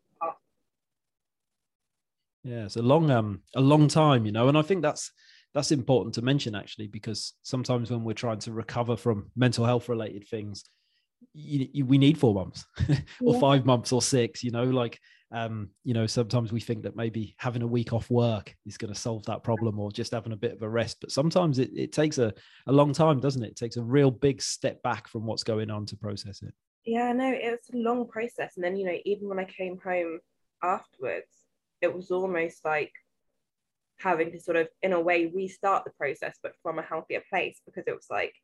Yeah, 2.44 2.65
it's 2.65 2.75
a 2.77 2.82
long 2.82 3.10
um 3.12 3.41
a 3.55 3.62
long 3.62 3.88
time, 3.88 4.25
you 4.25 4.32
know, 4.32 4.48
and 4.48 4.58
I 4.58 4.63
think 4.63 4.82
that's 4.82 5.12
that's 5.53 5.72
important 5.72 6.15
to 6.15 6.22
mention 6.24 6.55
actually 6.55 6.88
because 6.88 7.34
sometimes 7.44 7.91
when 7.91 8.03
we're 8.03 8.13
trying 8.13 8.39
to 8.39 8.51
recover 8.51 8.98
from 8.98 9.32
mental 9.36 9.65
health 9.65 9.88
related 9.88 10.27
things, 10.27 10.63
you, 11.34 11.67
you, 11.74 11.86
we 11.86 11.98
need 12.00 12.17
four 12.17 12.34
months 12.34 12.65
or 13.22 13.34
Yeah. 13.36 13.39
five 13.39 13.65
months 13.65 13.91
or 13.91 14.01
six, 14.01 14.44
you 14.44 14.51
know, 14.51 14.65
like 14.65 15.00
um 15.36 15.70
you 15.84 15.94
know 15.94 16.08
sometimes 16.08 16.51
we 16.51 16.60
think 16.60 16.84
that 16.84 16.96
maybe 16.96 17.36
having 17.38 17.62
a 17.62 17.68
week 17.68 17.94
off 17.94 18.10
work 18.10 18.56
is 18.65 18.77
going 18.77 18.94
to 18.94 19.00
solve 19.00 19.25
that 19.25 19.44
problem 19.44 19.80
or 19.80 19.92
just 19.92 20.12
having 20.12 20.32
a 20.32 20.38
bit 20.38 20.54
of 20.54 20.62
a 20.62 20.70
rest 20.70 20.98
but 21.01 21.12
sometimes 21.12 21.60
it, 21.60 21.70
it 21.75 21.92
takes 21.92 22.18
a, 22.18 22.34
a 22.68 22.72
long 22.72 22.94
time 22.94 23.20
doesn't 23.20 23.44
it 23.44 23.50
it 23.50 23.56
takes 23.56 23.77
a 23.77 23.84
real 23.84 24.12
big 24.12 24.42
step 24.42 24.82
back 24.84 25.08
from 25.08 25.25
what's 25.25 25.44
going 25.44 25.70
on 25.70 25.86
to 25.86 25.96
process 25.98 26.42
it 26.42 26.54
Yeah, 26.86 27.13
no, 27.13 27.32
it 27.32 27.50
was 27.50 27.70
a 27.74 27.77
long 27.77 28.07
process. 28.07 28.53
And 28.55 28.64
then, 28.64 28.75
you 28.77 28.86
know, 28.86 28.98
even 29.05 29.27
when 29.27 29.40
I 29.40 29.46
came 29.46 29.79
home 29.83 30.20
afterwards, 30.62 31.31
it 31.81 31.94
was 31.94 32.12
almost 32.12 32.64
like 32.64 32.94
having 34.00 34.31
to 34.31 34.40
sort 34.40 34.57
of, 34.57 34.68
in 34.83 34.94
a 34.94 35.00
way, 35.00 35.25
restart 35.25 35.83
the 35.83 35.92
process, 35.98 36.38
but 36.44 36.53
from 36.62 36.77
a 36.77 36.83
healthier 36.83 37.24
place 37.27 37.59
because 37.66 37.86
it 37.88 37.96
was 37.96 38.07
like 38.09 38.36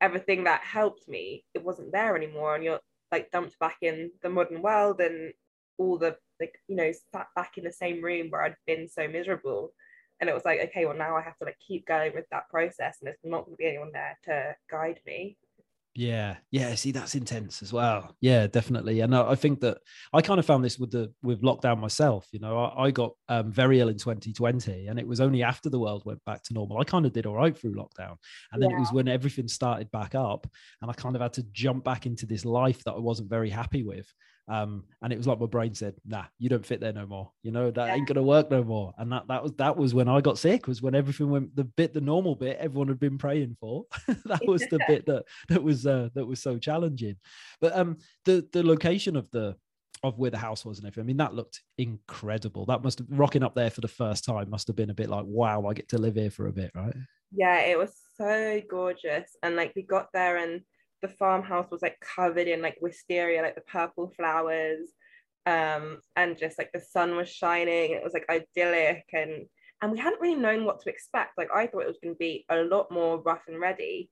everything 0.00 0.44
that 0.44 0.62
helped 0.62 1.06
me, 1.08 1.44
it 1.52 1.62
wasn't 1.62 1.92
there 1.92 2.16
anymore. 2.16 2.54
And 2.54 2.64
you're 2.64 2.80
like 3.12 3.30
dumped 3.30 3.58
back 3.58 3.76
in 3.82 4.10
the 4.22 4.30
modern 4.30 4.62
world 4.62 5.00
and 5.00 5.34
all 5.78 5.98
the, 5.98 6.16
like, 6.40 6.54
you 6.68 6.76
know, 6.76 6.92
sat 7.14 7.26
back 7.34 7.58
in 7.58 7.64
the 7.64 7.72
same 7.72 8.02
room 8.02 8.30
where 8.30 8.42
I'd 8.42 8.56
been 8.66 8.88
so 8.88 9.08
miserable. 9.08 9.72
And 10.20 10.30
it 10.30 10.34
was 10.34 10.44
like, 10.44 10.60
okay, 10.60 10.86
well, 10.86 10.96
now 10.96 11.16
I 11.16 11.22
have 11.22 11.36
to 11.38 11.44
like 11.44 11.58
keep 11.66 11.86
going 11.86 12.12
with 12.14 12.26
that 12.30 12.48
process 12.48 12.98
and 13.00 13.06
there's 13.06 13.18
not 13.24 13.44
going 13.44 13.56
to 13.56 13.58
be 13.58 13.66
anyone 13.66 13.90
there 13.92 14.16
to 14.24 14.54
guide 14.70 15.00
me. 15.06 15.36
Yeah, 15.96 16.38
yeah. 16.50 16.74
See, 16.74 16.90
that's 16.90 17.14
intense 17.14 17.62
as 17.62 17.72
well. 17.72 18.16
Yeah, 18.20 18.48
definitely. 18.48 18.98
And 19.00 19.14
I 19.14 19.30
I 19.30 19.34
think 19.36 19.60
that 19.60 19.78
I 20.12 20.22
kind 20.22 20.40
of 20.40 20.46
found 20.46 20.64
this 20.64 20.76
with 20.76 20.90
the 20.90 21.12
with 21.22 21.42
lockdown 21.42 21.78
myself. 21.78 22.26
You 22.32 22.40
know, 22.40 22.58
I, 22.58 22.86
I 22.86 22.90
got 22.90 23.12
um, 23.28 23.52
very 23.52 23.78
ill 23.78 23.88
in 23.88 23.96
2020, 23.96 24.88
and 24.88 24.98
it 24.98 25.06
was 25.06 25.20
only 25.20 25.44
after 25.44 25.70
the 25.70 25.78
world 25.78 26.02
went 26.04 26.24
back 26.24 26.42
to 26.44 26.54
normal. 26.54 26.78
I 26.78 26.84
kind 26.84 27.06
of 27.06 27.12
did 27.12 27.26
all 27.26 27.36
right 27.36 27.56
through 27.56 27.76
lockdown, 27.76 28.16
and 28.50 28.60
then 28.60 28.72
it 28.72 28.78
was 28.78 28.92
when 28.92 29.06
everything 29.06 29.46
started 29.46 29.88
back 29.92 30.16
up, 30.16 30.48
and 30.82 30.90
I 30.90 30.94
kind 30.94 31.14
of 31.14 31.22
had 31.22 31.34
to 31.34 31.44
jump 31.52 31.84
back 31.84 32.06
into 32.06 32.26
this 32.26 32.44
life 32.44 32.82
that 32.84 32.94
I 32.94 32.98
wasn't 32.98 33.30
very 33.30 33.50
happy 33.50 33.84
with. 33.84 34.12
Um, 34.46 34.84
and 35.02 35.12
it 35.12 35.16
was 35.16 35.26
like 35.26 35.40
my 35.40 35.46
brain 35.46 35.74
said, 35.74 35.96
"Nah, 36.04 36.26
you 36.38 36.48
don't 36.50 36.66
fit 36.66 36.80
there 36.80 36.92
no 36.92 37.06
more. 37.06 37.32
You 37.42 37.50
know 37.50 37.70
that 37.70 37.92
Yeah. 37.92 37.94
ain't 37.94 38.06
gonna 38.06 38.22
work 38.22 38.50
no 38.50 38.62
more." 38.62 38.92
And 38.98 39.10
that 39.12 39.26
that 39.28 39.42
was 39.42 39.52
that 39.54 39.76
was 39.76 39.94
when 39.94 40.08
I 40.08 40.20
got 40.20 40.38
sick. 40.38 40.66
Was 40.66 40.82
when 40.82 40.94
everything 40.94 41.30
went 41.30 41.56
the 41.56 41.64
bit, 41.64 41.94
the 41.94 42.00
normal 42.00 42.34
bit, 42.34 42.58
everyone 42.58 42.88
had 42.88 43.00
been 43.00 43.18
praying 43.18 43.56
for. 43.60 43.84
that 44.26 44.42
was 44.46 44.66
the 44.68 44.80
bit 44.80 45.06
that 45.06 45.24
that 45.48 45.62
was 45.62 45.86
uh, 45.86 46.10
that 46.14 46.26
was 46.26 46.42
so 46.42 46.58
challenging. 46.58 47.16
But 47.60 47.74
um, 47.74 47.96
the 48.24 48.46
the 48.52 48.62
location 48.62 49.16
of 49.16 49.30
the 49.30 49.56
of 50.02 50.18
where 50.18 50.30
the 50.30 50.38
house 50.38 50.64
was 50.66 50.78
and 50.78 50.86
everything. 50.86 51.06
I 51.06 51.08
mean, 51.08 51.16
that 51.18 51.34
looked 51.34 51.62
incredible. 51.78 52.66
That 52.66 52.82
must 52.82 52.98
have 52.98 53.08
rocking 53.10 53.42
up 53.42 53.54
there 53.54 53.70
for 53.70 53.80
the 53.80 53.88
first 53.88 54.24
time 54.24 54.50
must 54.50 54.66
have 54.66 54.76
been 54.76 54.90
a 54.90 54.94
bit 54.94 55.08
like, 55.08 55.24
wow, 55.26 55.64
I 55.66 55.72
get 55.72 55.88
to 55.90 55.98
live 55.98 56.16
here 56.16 56.30
for 56.30 56.46
a 56.46 56.52
bit, 56.52 56.70
right? 56.74 56.94
yeah 57.30 57.60
it 57.60 57.78
was 57.78 57.94
so 58.16 58.60
gorgeous 58.68 59.36
and 59.42 59.56
like 59.56 59.72
we 59.74 59.82
got 59.82 60.08
there 60.12 60.36
and 60.36 60.62
the 61.04 61.16
farmhouse 61.16 61.70
was 61.70 61.82
like 61.82 62.00
covered 62.00 62.48
in 62.48 62.62
like 62.62 62.78
wisteria 62.80 63.42
like 63.42 63.54
the 63.54 63.60
purple 63.60 64.10
flowers 64.16 64.88
um 65.44 65.98
and 66.16 66.38
just 66.38 66.56
like 66.56 66.70
the 66.72 66.80
sun 66.80 67.14
was 67.14 67.28
shining 67.28 67.90
it 67.90 68.02
was 68.02 68.14
like 68.14 68.24
idyllic 68.30 69.04
and 69.12 69.44
and 69.82 69.92
we 69.92 69.98
hadn't 69.98 70.20
really 70.22 70.34
known 70.34 70.64
what 70.64 70.80
to 70.80 70.88
expect. 70.88 71.36
Like 71.36 71.50
i 71.54 71.66
thought 71.66 71.82
it 71.82 71.88
was 71.88 71.98
going 72.02 72.14
to 72.14 72.18
be 72.18 72.46
a 72.48 72.62
lot 72.62 72.90
more 72.90 73.20
rough 73.20 73.42
and 73.48 73.60
ready 73.60 74.08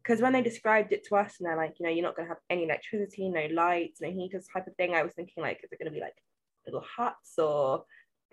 because 0.00 0.22
when 0.22 0.32
they 0.32 0.42
described 0.42 0.92
it 0.92 1.04
to 1.08 1.16
us 1.16 1.34
and 1.38 1.48
they're 1.48 1.56
like 1.56 1.74
you 1.80 1.84
know 1.84 1.92
you're 1.92 2.04
not 2.04 2.14
going 2.14 2.26
to 2.26 2.34
have 2.34 2.42
any 2.50 2.62
electricity 2.62 3.28
no 3.28 3.46
lights 3.52 4.00
no 4.00 4.08
heaters 4.08 4.46
type 4.52 4.68
of 4.68 4.76
thing 4.76 4.94
i 4.94 5.02
was 5.02 5.12
thinking 5.14 5.42
like 5.42 5.58
is 5.64 5.72
it 5.72 5.78
going 5.80 5.90
to 5.92 5.94
be 5.94 6.00
like 6.00 6.14
little 6.66 6.84
huts 6.96 7.36
or 7.36 7.84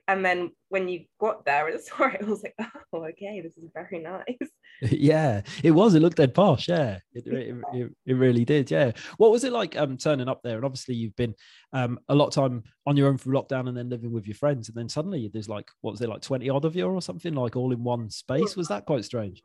and 0.07 0.23
then 0.23 0.51
when 0.69 0.87
you 0.87 1.05
got 1.19 1.45
there 1.45 1.67
and 1.67 1.81
saw 1.81 2.07
it, 2.07 2.21
it 2.21 2.27
was 2.27 2.43
like, 2.43 2.55
oh, 2.93 3.05
okay, 3.05 3.41
this 3.41 3.57
is 3.57 3.69
very 3.73 3.99
nice. 4.01 4.49
yeah, 4.81 5.41
it 5.63 5.71
was. 5.71 5.95
It 5.95 6.01
looked 6.01 6.17
dead 6.17 6.33
posh. 6.33 6.67
Yeah, 6.67 6.99
it, 7.13 7.25
it, 7.27 7.55
it, 7.73 7.91
it 8.05 8.13
really 8.13 8.45
did. 8.45 8.69
Yeah. 8.69 8.91
What 9.17 9.31
was 9.31 9.43
it 9.43 9.53
like 9.53 9.75
um, 9.77 9.97
turning 9.97 10.27
up 10.27 10.41
there? 10.43 10.57
And 10.57 10.65
obviously, 10.65 10.95
you've 10.95 11.15
been 11.15 11.33
um, 11.73 11.99
a 12.09 12.15
lot 12.15 12.27
of 12.27 12.33
time 12.33 12.63
on 12.85 12.97
your 12.97 13.07
own 13.07 13.17
through 13.17 13.33
lockdown 13.33 13.67
and 13.67 13.77
then 13.77 13.89
living 13.89 14.11
with 14.11 14.27
your 14.27 14.35
friends. 14.35 14.69
And 14.69 14.77
then 14.77 14.89
suddenly 14.89 15.29
there's 15.33 15.49
like, 15.49 15.69
what 15.81 15.91
was 15.91 16.01
it, 16.01 16.09
like 16.09 16.21
20 16.21 16.49
odd 16.49 16.65
of 16.65 16.75
you 16.75 16.87
or 16.87 17.01
something, 17.01 17.33
like 17.33 17.55
all 17.55 17.71
in 17.71 17.83
one 17.83 18.09
space? 18.09 18.55
Was 18.55 18.67
that 18.67 18.85
quite 18.85 19.05
strange? 19.05 19.41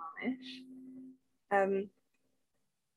Um, 1.53 1.89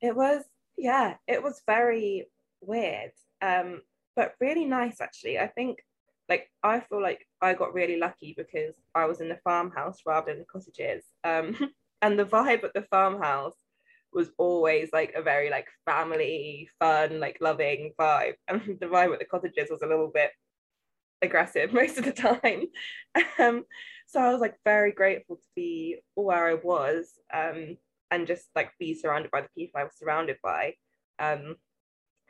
it 0.01 0.15
was, 0.15 0.43
yeah, 0.77 1.15
it 1.27 1.41
was 1.41 1.61
very 1.65 2.27
weird, 2.61 3.11
um, 3.41 3.81
but 4.15 4.33
really 4.39 4.65
nice 4.65 4.99
actually. 4.99 5.39
I 5.39 5.47
think, 5.47 5.79
like, 6.29 6.49
I 6.63 6.79
feel 6.79 7.01
like 7.01 7.27
I 7.41 7.53
got 7.53 7.73
really 7.73 7.97
lucky 7.97 8.33
because 8.37 8.75
I 8.95 9.05
was 9.05 9.21
in 9.21 9.29
the 9.29 9.39
farmhouse 9.43 9.99
rather 10.05 10.31
than 10.31 10.39
the 10.39 10.45
cottages. 10.45 11.03
Um, 11.23 11.57
and 12.01 12.17
the 12.17 12.25
vibe 12.25 12.63
at 12.63 12.73
the 12.73 12.85
farmhouse 12.89 13.57
was 14.13 14.29
always 14.37 14.89
like 14.93 15.13
a 15.15 15.21
very 15.21 15.49
like 15.49 15.67
family, 15.85 16.69
fun, 16.79 17.19
like 17.19 17.37
loving 17.41 17.93
vibe, 17.99 18.35
and 18.47 18.61
the 18.79 18.87
vibe 18.87 19.13
at 19.13 19.19
the 19.19 19.25
cottages 19.25 19.69
was 19.69 19.81
a 19.81 19.87
little 19.87 20.11
bit 20.13 20.31
aggressive 21.21 21.73
most 21.73 21.97
of 21.97 22.05
the 22.05 22.11
time. 22.11 22.65
Um, 23.39 23.65
so 24.07 24.19
I 24.19 24.31
was 24.31 24.41
like 24.41 24.55
very 24.65 24.91
grateful 24.91 25.37
to 25.37 25.47
be 25.55 25.99
where 26.15 26.47
I 26.47 26.55
was 26.55 27.11
um, 27.33 27.77
and 28.11 28.27
just 28.27 28.45
like 28.55 28.71
be 28.79 28.93
surrounded 28.93 29.31
by 29.31 29.41
the 29.41 29.49
people 29.57 29.79
I 29.79 29.85
was 29.85 29.97
surrounded 29.97 30.37
by. 30.43 30.75
Um, 31.19 31.55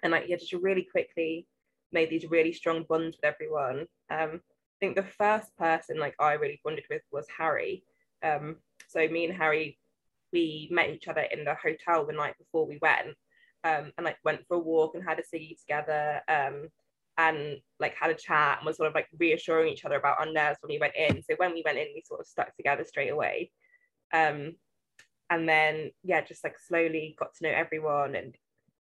and 0.01 0.11
like 0.11 0.25
yeah, 0.27 0.37
just 0.37 0.53
really 0.53 0.87
quickly 0.89 1.47
made 1.93 2.09
these 2.09 2.29
really 2.29 2.53
strong 2.53 2.85
bonds 2.87 3.17
with 3.17 3.25
everyone. 3.25 3.85
Um, 4.09 4.41
I 4.41 4.77
think 4.79 4.95
the 4.95 5.03
first 5.03 5.55
person 5.57 5.99
like 5.99 6.15
I 6.19 6.33
really 6.33 6.59
bonded 6.63 6.85
with 6.89 7.01
was 7.11 7.25
Harry. 7.37 7.83
Um, 8.23 8.57
so 8.87 9.07
me 9.07 9.25
and 9.25 9.35
Harry, 9.35 9.79
we 10.31 10.69
met 10.71 10.89
each 10.89 11.07
other 11.07 11.21
in 11.21 11.45
the 11.45 11.55
hotel 11.55 12.05
the 12.05 12.13
night 12.13 12.35
before 12.37 12.67
we 12.67 12.79
went, 12.81 13.15
um, 13.63 13.91
and 13.97 14.05
like 14.05 14.17
went 14.23 14.41
for 14.47 14.57
a 14.57 14.59
walk 14.59 14.95
and 14.95 15.03
had 15.03 15.19
a 15.19 15.21
ciggy 15.21 15.59
together. 15.59 16.21
Um, 16.27 16.69
and 17.17 17.57
like 17.79 17.93
had 17.95 18.09
a 18.09 18.15
chat 18.15 18.57
and 18.57 18.65
was 18.65 18.77
sort 18.77 18.87
of 18.89 18.95
like 18.95 19.07
reassuring 19.19 19.71
each 19.71 19.85
other 19.85 19.95
about 19.95 20.19
our 20.19 20.31
nerves 20.31 20.57
when 20.61 20.73
we 20.73 20.79
went 20.79 20.95
in. 20.95 21.21
So 21.21 21.35
when 21.37 21.53
we 21.53 21.61
went 21.63 21.77
in, 21.77 21.87
we 21.93 22.01
sort 22.05 22.19
of 22.19 22.27
stuck 22.27 22.55
together 22.55 22.83
straight 22.83 23.11
away. 23.11 23.51
Um, 24.13 24.55
and 25.29 25.47
then 25.47 25.91
yeah, 26.03 26.21
just 26.21 26.43
like 26.43 26.57
slowly 26.59 27.15
got 27.19 27.33
to 27.35 27.43
know 27.43 27.53
everyone 27.55 28.15
and 28.15 28.35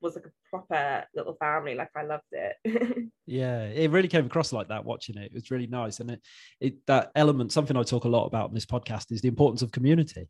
was 0.02 0.16
like 0.16 0.26
a 0.26 0.32
proper 0.50 1.04
little 1.14 1.34
family. 1.34 1.74
Like 1.74 1.90
I 1.96 2.02
loved 2.02 2.24
it. 2.32 3.08
yeah, 3.26 3.64
it 3.64 3.90
really 3.90 4.08
came 4.08 4.26
across 4.26 4.52
like 4.52 4.68
that 4.68 4.84
watching 4.84 5.16
it. 5.16 5.26
It 5.26 5.34
was 5.34 5.50
really 5.50 5.66
nice, 5.66 6.00
and 6.00 6.10
it, 6.10 6.20
it 6.60 6.86
that 6.86 7.10
element, 7.14 7.52
something 7.52 7.76
I 7.76 7.82
talk 7.82 8.04
a 8.04 8.08
lot 8.08 8.26
about 8.26 8.48
in 8.48 8.54
this 8.54 8.66
podcast, 8.66 9.12
is 9.12 9.20
the 9.20 9.28
importance 9.28 9.62
of 9.62 9.72
community 9.72 10.28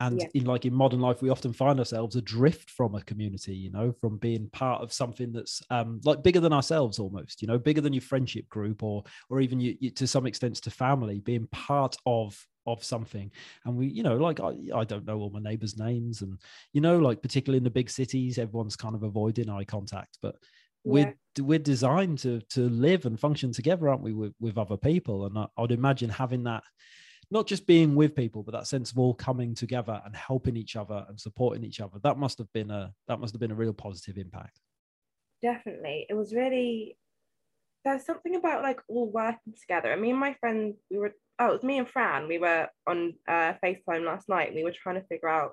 and 0.00 0.20
yeah. 0.20 0.26
in 0.34 0.44
like 0.44 0.66
in 0.66 0.74
modern 0.74 1.00
life 1.00 1.22
we 1.22 1.30
often 1.30 1.52
find 1.52 1.78
ourselves 1.78 2.16
adrift 2.16 2.70
from 2.70 2.94
a 2.94 3.02
community 3.02 3.54
you 3.54 3.70
know 3.70 3.92
from 4.00 4.18
being 4.18 4.48
part 4.50 4.82
of 4.82 4.92
something 4.92 5.32
that's 5.32 5.62
um 5.70 6.00
like 6.04 6.22
bigger 6.22 6.40
than 6.40 6.52
ourselves 6.52 6.98
almost 6.98 7.40
you 7.40 7.48
know 7.48 7.58
bigger 7.58 7.80
than 7.80 7.92
your 7.92 8.02
friendship 8.02 8.46
group 8.48 8.82
or 8.82 9.02
or 9.30 9.40
even 9.40 9.58
you, 9.58 9.76
you 9.80 9.90
to 9.90 10.06
some 10.06 10.26
extent 10.26 10.56
to 10.56 10.70
family 10.70 11.20
being 11.20 11.46
part 11.50 11.96
of 12.04 12.38
of 12.66 12.82
something 12.82 13.30
and 13.64 13.76
we 13.76 13.86
you 13.86 14.02
know 14.02 14.16
like 14.16 14.40
I, 14.40 14.54
I 14.74 14.84
don't 14.84 15.06
know 15.06 15.18
all 15.18 15.30
my 15.30 15.40
neighbors 15.40 15.78
names 15.78 16.22
and 16.22 16.38
you 16.72 16.80
know 16.80 16.98
like 16.98 17.22
particularly 17.22 17.58
in 17.58 17.64
the 17.64 17.70
big 17.70 17.90
cities 17.90 18.38
everyone's 18.38 18.76
kind 18.76 18.94
of 18.94 19.02
avoiding 19.02 19.48
eye 19.48 19.64
contact 19.64 20.18
but 20.20 20.36
yeah. 20.84 20.92
we're 20.92 21.14
we're 21.40 21.58
designed 21.58 22.18
to 22.20 22.40
to 22.50 22.68
live 22.68 23.06
and 23.06 23.20
function 23.20 23.52
together 23.52 23.88
aren't 23.88 24.02
we 24.02 24.12
with, 24.12 24.34
with 24.40 24.58
other 24.58 24.76
people 24.76 25.26
and 25.26 25.38
I, 25.38 25.46
i'd 25.58 25.72
imagine 25.72 26.10
having 26.10 26.44
that 26.44 26.64
not 27.30 27.46
just 27.46 27.66
being 27.66 27.94
with 27.94 28.14
people, 28.14 28.42
but 28.42 28.52
that 28.52 28.66
sense 28.66 28.92
of 28.92 28.98
all 28.98 29.14
coming 29.14 29.54
together 29.54 30.00
and 30.04 30.14
helping 30.14 30.56
each 30.56 30.76
other 30.76 31.04
and 31.08 31.18
supporting 31.18 31.64
each 31.64 31.80
other. 31.80 31.98
That 32.02 32.18
must 32.18 32.38
have 32.38 32.52
been 32.52 32.70
a 32.70 32.92
that 33.08 33.18
must 33.18 33.34
have 33.34 33.40
been 33.40 33.50
a 33.50 33.56
real 33.56 33.72
positive 33.72 34.16
impact. 34.16 34.60
Definitely, 35.42 36.06
it 36.08 36.14
was 36.14 36.34
really. 36.34 36.96
There's 37.84 38.04
something 38.04 38.34
about 38.34 38.62
like 38.62 38.80
all 38.88 39.08
working 39.08 39.54
together. 39.60 39.92
I 39.92 39.96
mean, 39.96 40.16
my 40.16 40.34
friend, 40.34 40.74
we 40.90 40.98
were 40.98 41.14
oh, 41.38 41.48
it 41.48 41.52
was 41.52 41.62
me 41.62 41.78
and 41.78 41.88
Fran. 41.88 42.28
We 42.28 42.38
were 42.38 42.68
on 42.86 43.14
uh, 43.28 43.54
FaceTime 43.62 44.04
last 44.04 44.28
night. 44.28 44.48
And 44.48 44.56
we 44.56 44.64
were 44.64 44.72
trying 44.72 45.00
to 45.00 45.06
figure 45.06 45.28
out 45.28 45.52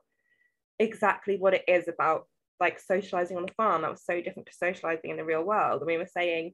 exactly 0.80 1.38
what 1.38 1.54
it 1.54 1.64
is 1.68 1.88
about 1.88 2.28
like 2.60 2.80
socializing 2.80 3.38
on 3.38 3.46
the 3.46 3.54
farm 3.54 3.82
that 3.82 3.92
was 3.92 4.06
so 4.06 4.22
different 4.22 4.48
to 4.48 4.54
socializing 4.54 5.12
in 5.12 5.18
the 5.18 5.26
real 5.26 5.44
world. 5.44 5.82
And 5.82 5.88
we 5.88 5.98
were 5.98 6.08
saying, 6.08 6.54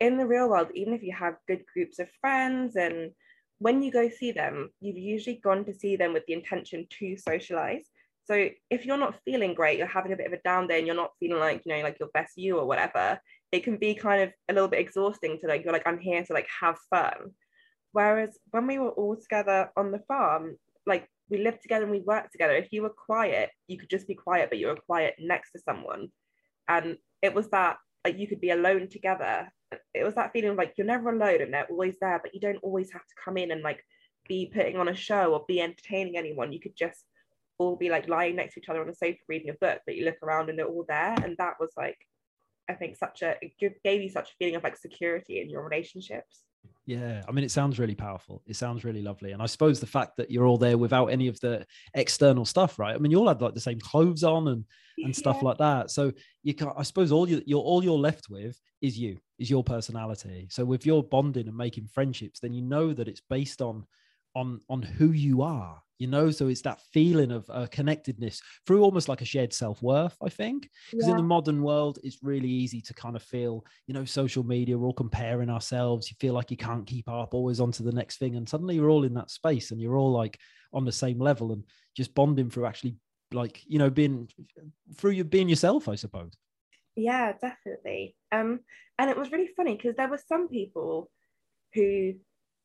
in 0.00 0.16
the 0.18 0.26
real 0.26 0.48
world, 0.48 0.68
even 0.74 0.94
if 0.94 1.02
you 1.02 1.12
have 1.12 1.36
good 1.48 1.64
groups 1.72 1.98
of 1.98 2.08
friends 2.20 2.76
and 2.76 3.10
when 3.58 3.82
you 3.82 3.90
go 3.90 4.08
see 4.08 4.32
them, 4.32 4.70
you've 4.80 4.98
usually 4.98 5.40
gone 5.42 5.64
to 5.64 5.74
see 5.74 5.96
them 5.96 6.12
with 6.12 6.24
the 6.26 6.34
intention 6.34 6.86
to 6.98 7.16
socialize. 7.16 7.86
So 8.24 8.48
if 8.70 8.84
you're 8.84 8.98
not 8.98 9.20
feeling 9.24 9.54
great, 9.54 9.78
you're 9.78 9.86
having 9.86 10.12
a 10.12 10.16
bit 10.16 10.26
of 10.26 10.32
a 10.32 10.42
down 10.42 10.66
day 10.66 10.78
and 10.78 10.86
you're 10.86 10.96
not 10.96 11.12
feeling 11.20 11.38
like, 11.38 11.62
you 11.64 11.74
know, 11.74 11.82
like 11.82 11.98
your 11.98 12.10
best 12.12 12.36
you 12.36 12.58
or 12.58 12.66
whatever, 12.66 13.18
it 13.52 13.62
can 13.62 13.76
be 13.76 13.94
kind 13.94 14.22
of 14.22 14.32
a 14.48 14.52
little 14.52 14.68
bit 14.68 14.80
exhausting 14.80 15.38
to 15.40 15.46
like, 15.46 15.64
you're 15.64 15.72
like, 15.72 15.86
I'm 15.86 15.98
here 15.98 16.22
to 16.24 16.32
like 16.32 16.48
have 16.60 16.76
fun. 16.90 17.32
Whereas 17.98 18.38
when 18.50 18.66
we 18.66 18.78
were 18.78 18.90
all 18.90 19.16
together 19.16 19.70
on 19.76 19.90
the 19.90 20.02
farm, 20.06 20.56
like 20.86 21.08
we 21.30 21.38
lived 21.38 21.62
together 21.62 21.84
and 21.84 21.92
we 21.92 22.00
worked 22.00 22.32
together. 22.32 22.54
If 22.54 22.72
you 22.72 22.82
were 22.82 22.90
quiet, 23.10 23.50
you 23.68 23.78
could 23.78 23.90
just 23.90 24.06
be 24.06 24.14
quiet, 24.14 24.50
but 24.50 24.58
you 24.58 24.68
were 24.68 24.76
quiet 24.76 25.14
next 25.18 25.52
to 25.52 25.58
someone. 25.58 26.08
And 26.68 26.98
it 27.22 27.34
was 27.34 27.48
that 27.50 27.78
like 28.04 28.18
you 28.18 28.28
could 28.28 28.40
be 28.40 28.50
alone 28.50 28.88
together 28.88 29.48
it 29.94 30.04
was 30.04 30.14
that 30.14 30.32
feeling 30.32 30.50
of 30.50 30.56
like 30.56 30.74
you're 30.76 30.86
never 30.86 31.10
alone 31.10 31.42
and 31.42 31.52
they're 31.52 31.66
always 31.70 31.96
there, 32.00 32.20
but 32.22 32.34
you 32.34 32.40
don't 32.40 32.62
always 32.62 32.92
have 32.92 33.02
to 33.02 33.14
come 33.22 33.36
in 33.36 33.50
and 33.50 33.62
like 33.62 33.82
be 34.28 34.50
putting 34.52 34.76
on 34.76 34.88
a 34.88 34.94
show 34.94 35.32
or 35.32 35.44
be 35.48 35.60
entertaining 35.60 36.16
anyone. 36.16 36.52
You 36.52 36.60
could 36.60 36.76
just 36.76 37.04
all 37.58 37.76
be 37.76 37.88
like 37.88 38.08
lying 38.08 38.36
next 38.36 38.54
to 38.54 38.60
each 38.60 38.68
other 38.68 38.82
on 38.82 38.88
a 38.88 38.94
sofa 38.94 39.18
reading 39.28 39.50
a 39.50 39.54
book, 39.54 39.80
but 39.86 39.96
you 39.96 40.04
look 40.04 40.22
around 40.22 40.50
and 40.50 40.58
they're 40.58 40.66
all 40.66 40.84
there. 40.86 41.14
And 41.22 41.36
that 41.38 41.54
was 41.58 41.70
like, 41.76 41.98
I 42.68 42.74
think 42.74 42.96
such 42.96 43.22
a 43.22 43.36
it 43.40 43.52
gave 43.84 44.02
you 44.02 44.08
such 44.08 44.30
a 44.30 44.34
feeling 44.38 44.56
of 44.56 44.64
like 44.64 44.76
security 44.76 45.40
in 45.40 45.50
your 45.50 45.62
relationships. 45.62 46.42
Yeah, 46.86 47.22
I 47.28 47.32
mean, 47.32 47.44
it 47.44 47.50
sounds 47.50 47.78
really 47.78 47.94
powerful. 47.94 48.42
It 48.46 48.56
sounds 48.56 48.84
really 48.84 49.02
lovely, 49.02 49.32
and 49.32 49.42
I 49.42 49.46
suppose 49.46 49.80
the 49.80 49.86
fact 49.86 50.16
that 50.16 50.30
you're 50.30 50.46
all 50.46 50.58
there 50.58 50.78
without 50.78 51.06
any 51.06 51.28
of 51.28 51.38
the 51.40 51.66
external 51.94 52.44
stuff, 52.44 52.78
right? 52.78 52.94
I 52.94 52.98
mean, 52.98 53.10
you 53.10 53.18
all 53.18 53.28
had 53.28 53.42
like 53.42 53.54
the 53.54 53.60
same 53.60 53.80
clothes 53.80 54.24
on 54.24 54.48
and 54.48 54.64
and 54.98 55.14
stuff 55.14 55.42
like 55.42 55.58
that. 55.58 55.90
So 55.90 56.12
you 56.42 56.54
can, 56.54 56.70
I 56.76 56.82
suppose, 56.82 57.12
all 57.12 57.28
you, 57.28 57.42
you're 57.46 57.60
all 57.60 57.84
you're 57.84 57.98
left 57.98 58.30
with 58.30 58.58
is 58.80 58.98
you, 58.98 59.18
is 59.38 59.50
your 59.50 59.64
personality. 59.64 60.48
So 60.50 60.64
with 60.64 60.86
your 60.86 61.02
bonding 61.02 61.48
and 61.48 61.56
making 61.56 61.88
friendships, 61.88 62.40
then 62.40 62.52
you 62.52 62.62
know 62.62 62.92
that 62.92 63.08
it's 63.08 63.22
based 63.28 63.60
on 63.60 63.84
on 64.34 64.60
on 64.68 64.82
who 64.82 65.12
you 65.12 65.42
are 65.42 65.82
you 65.98 66.06
know 66.06 66.30
so 66.30 66.48
it's 66.48 66.62
that 66.62 66.80
feeling 66.92 67.30
of 67.32 67.48
uh, 67.50 67.66
connectedness 67.70 68.40
through 68.66 68.82
almost 68.82 69.08
like 69.08 69.20
a 69.20 69.24
shared 69.24 69.52
self-worth 69.52 70.16
i 70.24 70.28
think 70.28 70.68
because 70.90 71.06
yeah. 71.06 71.12
in 71.12 71.16
the 71.16 71.22
modern 71.22 71.62
world 71.62 71.98
it's 72.02 72.18
really 72.22 72.48
easy 72.48 72.80
to 72.80 72.94
kind 72.94 73.16
of 73.16 73.22
feel 73.22 73.64
you 73.86 73.94
know 73.94 74.04
social 74.04 74.44
media 74.44 74.76
we're 74.76 74.86
all 74.86 74.92
comparing 74.92 75.50
ourselves 75.50 76.10
you 76.10 76.16
feel 76.20 76.34
like 76.34 76.50
you 76.50 76.56
can't 76.56 76.86
keep 76.86 77.08
up 77.08 77.34
always 77.34 77.60
on 77.60 77.72
to 77.72 77.82
the 77.82 77.92
next 77.92 78.18
thing 78.18 78.36
and 78.36 78.48
suddenly 78.48 78.74
you're 78.74 78.90
all 78.90 79.04
in 79.04 79.14
that 79.14 79.30
space 79.30 79.70
and 79.70 79.80
you're 79.80 79.96
all 79.96 80.12
like 80.12 80.38
on 80.72 80.84
the 80.84 80.92
same 80.92 81.18
level 81.18 81.52
and 81.52 81.64
just 81.96 82.14
bonding 82.14 82.50
through 82.50 82.66
actually 82.66 82.96
like 83.32 83.62
you 83.66 83.78
know 83.78 83.90
being 83.90 84.28
through 84.96 85.10
you 85.10 85.24
being 85.24 85.48
yourself 85.48 85.88
i 85.88 85.94
suppose 85.94 86.32
yeah 86.94 87.32
definitely 87.32 88.14
um 88.32 88.60
and 88.98 89.10
it 89.10 89.16
was 89.16 89.30
really 89.30 89.50
funny 89.56 89.76
because 89.76 89.96
there 89.96 90.08
were 90.08 90.20
some 90.28 90.48
people 90.48 91.10
who 91.74 92.14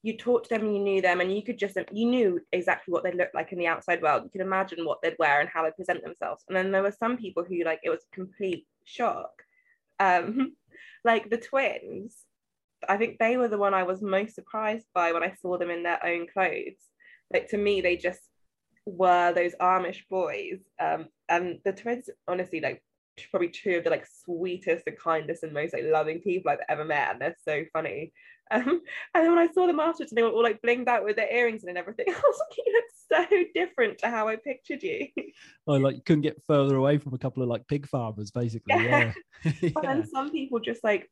you 0.04 0.18
talked 0.18 0.50
to 0.50 0.50
them 0.50 0.66
and 0.66 0.76
you 0.76 0.82
knew 0.82 1.02
them 1.02 1.22
and 1.22 1.34
you 1.34 1.44
could 1.44 1.60
just 1.60 1.78
you 1.92 2.06
knew 2.08 2.40
exactly 2.52 2.92
what 2.92 3.04
they 3.04 3.12
looked 3.12 3.36
like 3.36 3.52
in 3.52 3.60
the 3.60 3.68
outside 3.68 4.02
world. 4.02 4.24
You 4.24 4.30
could 4.30 4.42
imagine 4.42 4.86
what 4.86 5.02
they'd 5.02 5.16
wear 5.20 5.40
and 5.42 5.50
how 5.50 5.64
they 5.64 5.72
present 5.72 6.04
themselves. 6.04 6.44
And 6.48 6.58
then 6.58 6.72
there 6.72 6.84
were 6.84 6.96
some 6.98 7.18
people 7.18 7.44
who 7.44 7.64
like 7.64 7.82
it 7.84 7.90
was 7.90 8.02
a 8.12 8.16
complete 8.16 8.66
shock. 8.86 9.32
Um 10.00 10.56
like 11.04 11.30
the 11.30 11.38
twins 11.38 12.16
i 12.88 12.96
think 12.96 13.18
they 13.18 13.36
were 13.38 13.48
the 13.48 13.58
one 13.58 13.74
i 13.74 13.82
was 13.84 14.04
most 14.04 14.36
surprised 14.36 14.86
by 14.94 15.12
when 15.12 15.24
i 15.24 15.34
saw 15.42 15.58
them 15.58 15.70
in 15.70 15.84
their 15.84 16.04
own 16.06 16.28
clothes. 16.28 16.82
Like 17.32 17.48
to 17.50 17.58
me 17.58 17.82
they 17.82 17.96
just 17.96 18.22
were 18.86 19.32
those 19.34 19.54
amish 19.62 20.08
boys. 20.10 20.60
Um 20.80 21.08
and 21.30 21.60
the 21.64 21.74
twins 21.74 22.10
honestly 22.28 22.60
like 22.60 22.84
probably 23.30 23.50
two 23.50 23.78
of 23.78 23.84
the 23.84 23.90
like 23.90 24.08
sweetest 24.08 24.88
and 24.88 24.98
kindest 24.98 25.44
and 25.44 25.54
most 25.54 25.74
like 25.74 25.84
loving 25.86 26.20
people 26.22 26.52
I've 26.52 26.60
ever 26.70 26.86
met 26.86 27.12
and 27.12 27.22
they're 27.22 27.36
so 27.46 27.64
funny 27.72 28.14
um, 28.52 28.82
and 29.16 29.24
then 29.24 29.36
when 29.36 29.40
I 29.40 29.52
saw 29.52 29.68
them 29.68 29.80
afterwards, 29.80 30.12
and 30.12 30.18
they 30.18 30.24
were 30.24 30.30
all 30.30 30.44
like 30.44 30.62
blinged 30.62 30.88
out 30.88 31.04
with 31.04 31.16
their 31.16 31.32
earrings 31.32 31.64
and 31.64 31.78
everything. 31.78 32.06
I 32.10 32.12
was 32.12 32.40
like, 32.40 32.58
you 32.58 32.74
look 32.74 33.30
so 33.30 33.44
different 33.56 33.98
to 34.00 34.08
how 34.08 34.28
I 34.28 34.36
pictured 34.36 34.84
you. 34.84 35.08
Oh, 35.68 35.74
like 35.74 35.96
you 35.96 36.02
couldn't 36.02 36.24
get 36.24 36.42
further 36.48 36.76
away 36.76 36.98
from 36.98 37.14
a 37.14 37.18
couple 37.18 37.44
of 37.44 37.50
like 37.50 37.68
pig 37.68 37.88
farmers, 37.88 38.32
basically. 38.32 38.84
Yeah. 38.84 39.14
yeah. 39.44 39.52
yeah. 39.62 39.72
And 39.84 40.08
some 40.08 40.32
people 40.32 40.60
just 40.60 40.84
like 40.84 41.08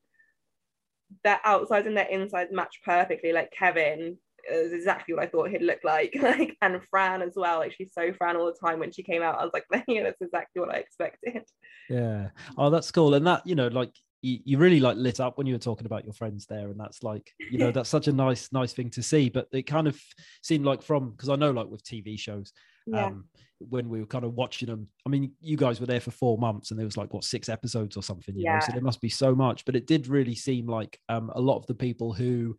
their 1.23 1.39
outsides 1.45 1.88
and 1.88 1.95
their 1.95 2.08
insides 2.08 2.52
match 2.52 2.80
perfectly. 2.84 3.32
Like 3.32 3.52
Kevin 3.52 4.17
is 4.52 4.73
exactly 4.73 5.13
what 5.13 5.23
I 5.23 5.28
thought 5.28 5.49
he'd 5.49 5.62
look 5.62 5.80
like. 5.84 6.15
Like 6.21 6.58
and 6.62 6.82
Fran 6.89 7.21
as 7.21 7.34
well. 7.36 7.60
Like 7.60 7.73
she's 7.73 7.93
so 7.93 8.12
Fran 8.13 8.38
all 8.38 8.47
the 8.47 8.67
time 8.67 8.80
when 8.80 8.91
she 8.91 9.04
came 9.04 9.21
out. 9.21 9.39
I 9.39 9.43
was 9.43 9.54
like, 9.54 9.65
yeah, 9.88 10.04
that's 10.04 10.21
exactly 10.21 10.62
what 10.62 10.73
I 10.73 10.80
expected. 10.80 11.43
Yeah. 11.89 12.30
Oh, 12.58 12.69
that's 12.69 12.91
cool. 12.91 13.13
And 13.13 13.25
that, 13.28 13.45
you 13.45 13.56
know, 13.56 13.67
like 13.67 13.93
you, 14.21 14.39
you 14.43 14.58
really 14.58 14.79
like 14.79 14.97
lit 14.97 15.19
up 15.19 15.38
when 15.38 15.47
you 15.47 15.53
were 15.53 15.60
talking 15.60 15.86
about 15.86 16.03
your 16.03 16.13
friends 16.13 16.45
there 16.45 16.69
and 16.69 16.79
that's 16.79 17.03
like 17.03 17.32
you 17.39 17.58
know 17.58 17.71
that's 17.71 17.89
such 17.89 18.08
a 18.08 18.13
nice 18.13 18.51
nice 18.51 18.73
thing 18.73 18.89
to 18.89 19.01
see 19.01 19.29
but 19.29 19.47
it 19.51 19.63
kind 19.63 19.88
of 19.88 19.99
seemed 20.41 20.65
like 20.65 20.82
from 20.82 21.12
because 21.12 21.29
i 21.29 21.36
know 21.36 21.51
like 21.51 21.67
with 21.67 21.84
tv 21.84 22.19
shows 22.19 22.51
yeah. 22.86 23.05
um 23.05 23.25
when 23.60 23.89
we 23.89 23.99
were 23.99 24.05
kind 24.05 24.25
of 24.25 24.34
watching 24.34 24.67
them 24.67 24.88
i 25.05 25.10
mean 25.10 25.32
you 25.41 25.58
guys 25.58 25.79
were 25.79 25.86
there 25.86 25.99
for 25.99 26.12
four 26.12 26.38
months 26.38 26.71
and 26.71 26.79
there 26.79 26.86
was 26.86 26.97
like 26.97 27.13
what 27.13 27.23
six 27.23 27.49
episodes 27.49 27.95
or 27.97 28.03
something 28.03 28.36
you 28.36 28.43
yeah. 28.43 28.55
know 28.55 28.60
so 28.60 28.71
there 28.71 28.82
must 28.82 29.01
be 29.01 29.10
so 29.10 29.36
much 29.36 29.65
but 29.65 29.75
it 29.75 29.88
did 29.88 30.08
really 30.08 30.36
seem 30.36 30.67
like 30.67 30.99
um 31.10 31.32
a 31.36 31.41
lot 31.41 31.58
of 31.58 31.65
the 31.67 31.75
people 31.75 32.13
who 32.13 32.55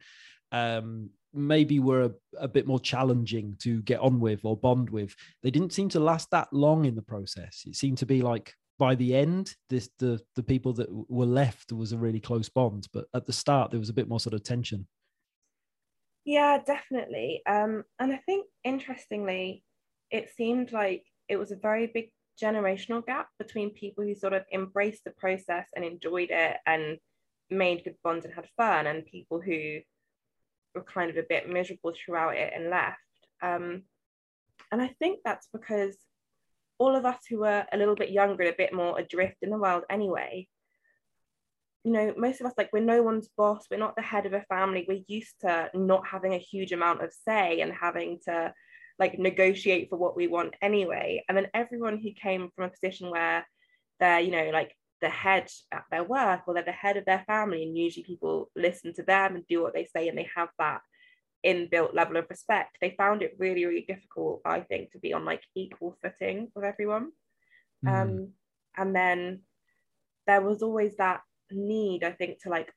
um 0.53 1.11
maybe 1.33 1.79
were 1.79 2.03
a, 2.03 2.11
a, 2.39 2.49
bit 2.49 2.67
more 2.67 2.81
challenging 2.81 3.55
to 3.61 3.83
get 3.83 4.01
on 4.01 4.19
with 4.19 4.41
or 4.43 4.57
bond 4.57 4.91
with 4.91 5.15
they 5.45 5.51
didn't 5.51 5.73
seem 5.73 5.89
to 5.89 6.01
last 6.01 6.29
that 6.33 6.53
long 6.53 6.85
in 6.87 6.97
the 6.97 7.03
process 7.03 7.63
it 7.67 7.77
seemed 7.77 7.97
to 7.97 8.05
be 8.05 8.21
like 8.21 8.53
by 8.81 8.95
the 8.95 9.15
end, 9.15 9.55
this 9.69 9.91
the 9.99 10.19
the 10.37 10.43
people 10.43 10.73
that 10.73 10.89
were 10.91 11.27
left 11.27 11.71
was 11.71 11.93
a 11.93 11.99
really 11.99 12.19
close 12.19 12.49
bond. 12.49 12.89
But 12.95 13.05
at 13.15 13.27
the 13.27 13.33
start, 13.33 13.71
there 13.71 13.79
was 13.79 13.91
a 13.91 13.99
bit 14.01 14.09
more 14.09 14.19
sort 14.19 14.33
of 14.33 14.43
tension. 14.43 14.89
Yeah, 16.25 16.59
definitely. 16.67 17.43
Um, 17.47 17.85
and 17.99 18.11
I 18.13 18.17
think 18.25 18.47
interestingly, 18.65 19.63
it 20.11 20.31
seemed 20.35 20.73
like 20.73 21.05
it 21.29 21.37
was 21.37 21.53
a 21.53 21.57
very 21.57 21.89
big 21.89 22.11
generational 22.43 23.05
gap 23.05 23.29
between 23.39 23.71
people 23.71 24.03
who 24.03 24.15
sort 24.15 24.33
of 24.33 24.45
embraced 24.53 25.05
the 25.05 25.11
process 25.11 25.69
and 25.77 25.85
enjoyed 25.85 26.31
it 26.31 26.57
and 26.67 26.97
made 27.51 27.85
good 27.85 27.97
bonds 28.03 28.25
and 28.25 28.35
had 28.35 28.49
fun, 28.57 28.87
and 28.87 29.05
people 29.05 29.43
who 29.43 29.81
were 30.75 30.85
kind 30.85 31.11
of 31.11 31.19
a 31.19 31.29
bit 31.29 31.51
miserable 31.51 31.93
throughout 31.93 32.35
it 32.35 32.53
and 32.57 32.71
left. 32.71 32.99
Um, 33.43 33.83
and 34.73 34.81
I 34.81 34.89
think 34.99 35.21
that's 35.23 35.49
because 35.53 35.97
all 36.81 36.97
of 36.97 37.05
us 37.05 37.19
who 37.29 37.41
were 37.41 37.65
a 37.71 37.77
little 37.77 37.95
bit 37.95 38.11
younger 38.11 38.43
and 38.43 38.55
a 38.55 38.57
bit 38.57 38.73
more 38.73 38.99
adrift 38.99 39.37
in 39.43 39.51
the 39.51 39.59
world 39.59 39.85
anyway, 39.91 40.49
you 41.85 41.93
know, 41.93 42.15
most 42.17 42.41
of 42.41 42.47
us, 42.47 42.55
like, 42.57 42.71
we're 42.73 42.81
no 42.81 43.03
one's 43.03 43.29
boss, 43.37 43.67
we're 43.71 43.77
not 43.77 43.97
the 43.97 44.03
head 44.03 44.27
of 44.27 44.33
a 44.33 44.45
family, 44.49 44.87
we're 44.89 45.05
used 45.07 45.35
to 45.43 45.71
not 45.75 46.07
having 46.07 46.33
a 46.33 46.39
huge 46.39 46.73
amount 46.73 47.05
of 47.05 47.13
say 47.27 47.61
and 47.61 47.73
having 47.73 48.19
to 48.25 48.53
like 48.99 49.19
negotiate 49.19 49.89
for 49.89 49.97
what 49.97 50.17
we 50.17 50.27
want 50.27 50.55
anyway. 50.61 51.23
And 51.29 51.37
then 51.37 51.49
everyone 51.55 51.99
who 51.99 52.13
came 52.13 52.51
from 52.55 52.65
a 52.65 52.71
position 52.71 53.11
where 53.11 53.47
they're, 53.99 54.21
you 54.21 54.31
know, 54.31 54.51
like 54.53 54.75
the 55.01 55.09
head 55.09 55.51
at 55.73 55.85
their 55.91 56.05
work 56.05 56.43
or 56.47 56.55
they're 56.55 56.63
the 56.63 56.73
head 56.73 56.97
of 56.97 57.05
their 57.05 57.25
family 57.27 57.63
and 57.63 57.77
usually 57.77 58.05
people 58.05 58.51
listen 58.57 58.93
to 58.95 59.03
them 59.03 59.37
and 59.37 59.47
do 59.47 59.63
what 59.63 59.75
they 59.75 59.87
say 59.87 60.09
and 60.09 60.19
they 60.19 60.29
have 60.35 60.49
that 60.59 60.81
inbuilt 61.45 61.95
level 61.95 62.17
of 62.17 62.27
respect 62.29 62.77
they 62.81 62.95
found 62.99 63.23
it 63.23 63.35
really 63.39 63.65
really 63.65 63.85
difficult 63.89 64.41
i 64.45 64.61
think 64.61 64.91
to 64.91 64.99
be 64.99 65.13
on 65.13 65.25
like 65.25 65.43
equal 65.55 65.97
footing 66.03 66.49
with 66.55 66.65
everyone 66.65 67.11
mm. 67.85 68.03
um 68.03 68.29
and 68.77 68.95
then 68.95 69.41
there 70.27 70.43
was 70.43 70.63
always 70.63 70.97
that 70.97 71.21
need 71.51 72.05
i 72.05 72.13
think 72.13 72.41
to 72.43 72.51
like 72.51 72.71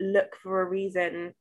look 0.00 0.36
for 0.42 0.62
a 0.62 0.68
reason 0.68 1.34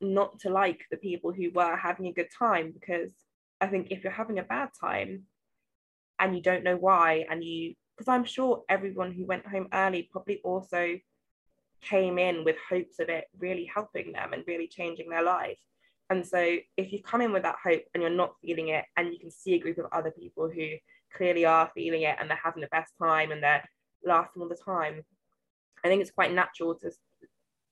not 0.00 0.38
to 0.40 0.50
like 0.50 0.84
the 0.90 0.96
people 0.96 1.32
who 1.32 1.50
were 1.54 1.76
having 1.76 2.06
a 2.06 2.12
good 2.12 2.28
time 2.36 2.72
because 2.72 3.12
i 3.60 3.66
think 3.66 3.88
if 3.90 4.02
you're 4.02 4.12
having 4.12 4.38
a 4.38 4.42
bad 4.42 4.68
time 4.80 5.24
and 6.18 6.34
you 6.34 6.42
don't 6.42 6.64
know 6.64 6.76
why 6.76 7.24
and 7.30 7.44
you 7.44 7.74
because 7.96 8.08
i'm 8.08 8.24
sure 8.24 8.62
everyone 8.68 9.12
who 9.12 9.26
went 9.26 9.46
home 9.46 9.68
early 9.72 10.08
probably 10.10 10.40
also 10.42 10.98
came 11.84 12.18
in 12.18 12.44
with 12.44 12.56
hopes 12.68 12.98
of 12.98 13.08
it 13.08 13.24
really 13.38 13.64
helping 13.72 14.12
them 14.12 14.32
and 14.32 14.44
really 14.46 14.66
changing 14.66 15.08
their 15.08 15.22
life. 15.22 15.58
And 16.10 16.26
so 16.26 16.56
if 16.76 16.92
you 16.92 17.02
come 17.02 17.20
in 17.20 17.32
with 17.32 17.42
that 17.42 17.56
hope 17.62 17.82
and 17.94 18.02
you're 18.02 18.10
not 18.10 18.34
feeling 18.42 18.68
it 18.68 18.84
and 18.96 19.12
you 19.12 19.18
can 19.18 19.30
see 19.30 19.54
a 19.54 19.58
group 19.58 19.78
of 19.78 19.86
other 19.92 20.10
people 20.10 20.50
who 20.50 20.68
clearly 21.16 21.44
are 21.44 21.70
feeling 21.74 22.02
it 22.02 22.16
and 22.18 22.28
they're 22.28 22.38
having 22.42 22.60
the 22.60 22.68
best 22.68 22.92
time 23.00 23.30
and 23.30 23.42
they're 23.42 23.64
laughing 24.04 24.42
all 24.42 24.48
the 24.48 24.56
time 24.56 25.02
i 25.84 25.88
think 25.88 26.02
it's 26.02 26.10
quite 26.10 26.32
natural 26.32 26.74
to 26.74 26.90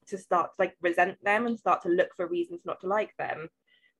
to 0.06 0.16
start 0.16 0.50
to 0.50 0.62
like 0.62 0.74
resent 0.80 1.18
them 1.24 1.46
and 1.46 1.58
start 1.58 1.82
to 1.82 1.88
look 1.88 2.08
for 2.16 2.26
reasons 2.26 2.60
not 2.64 2.80
to 2.80 2.86
like 2.86 3.14
them 3.18 3.48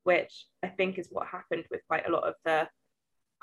which 0.05 0.47
i 0.63 0.69
think 0.69 0.99
is 0.99 1.09
what 1.11 1.27
happened 1.27 1.65
with 1.71 1.81
quite 1.89 2.07
a 2.07 2.11
lot 2.11 2.23
of 2.23 2.35
the 2.45 2.67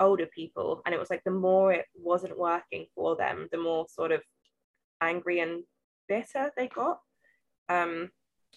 older 0.00 0.26
people. 0.26 0.82
And 0.84 0.94
it 0.94 0.98
was 0.98 1.10
like 1.10 1.22
the 1.24 1.30
more 1.30 1.72
it 1.72 1.84
wasn't 1.94 2.38
working 2.38 2.86
for 2.94 3.16
them 3.16 3.48
the 3.52 3.58
more 3.58 3.86
sort 3.88 4.12
of 4.12 4.22
angry 5.00 5.40
and 5.40 5.62
bitter 6.10 6.50
they 6.56 6.68
got. 6.68 6.98
Um 7.70 8.10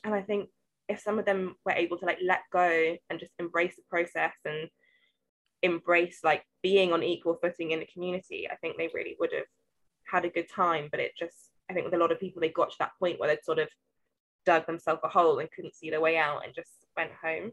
and 0.03 0.13
i 0.13 0.21
think 0.21 0.49
if 0.89 0.99
some 0.99 1.17
of 1.17 1.25
them 1.25 1.55
were 1.65 1.71
able 1.83 1.97
to 1.97 2.05
like 2.05 2.19
let 2.21 2.41
go 2.51 2.97
and 3.09 3.19
just 3.19 3.31
embrace 3.39 3.75
the 3.77 3.83
process 3.89 4.33
and 4.43 4.67
embrace 5.61 6.19
like 6.23 6.43
being 6.61 6.91
on 6.91 7.01
equal 7.03 7.37
footing 7.41 7.71
in 7.71 7.79
the 7.79 7.93
community 7.93 8.49
i 8.51 8.55
think 8.57 8.75
they 8.75 8.89
really 8.93 9.15
would 9.19 9.31
have 9.31 9.45
had 10.13 10.25
a 10.25 10.29
good 10.29 10.49
time. 10.49 10.89
But 10.91 10.99
it 10.99 11.13
just 11.17 11.51
i 11.69 11.73
think 11.73 11.85
with 11.85 11.93
a 11.93 11.97
lot 12.03 12.11
of 12.11 12.19
people 12.19 12.41
they 12.41 12.49
got 12.49 12.71
to 12.71 12.75
that 12.79 12.97
point 12.99 13.19
where 13.19 13.29
they'd 13.29 13.43
sort 13.43 13.59
of 13.59 13.69
dug 14.45 14.65
themselves 14.65 15.01
a 15.03 15.07
hole 15.07 15.39
and 15.39 15.51
couldn't 15.51 15.75
see 15.75 15.89
their 15.89 16.01
way 16.01 16.17
out 16.17 16.43
and 16.45 16.53
just 16.53 16.71
went 16.97 17.11
home 17.21 17.51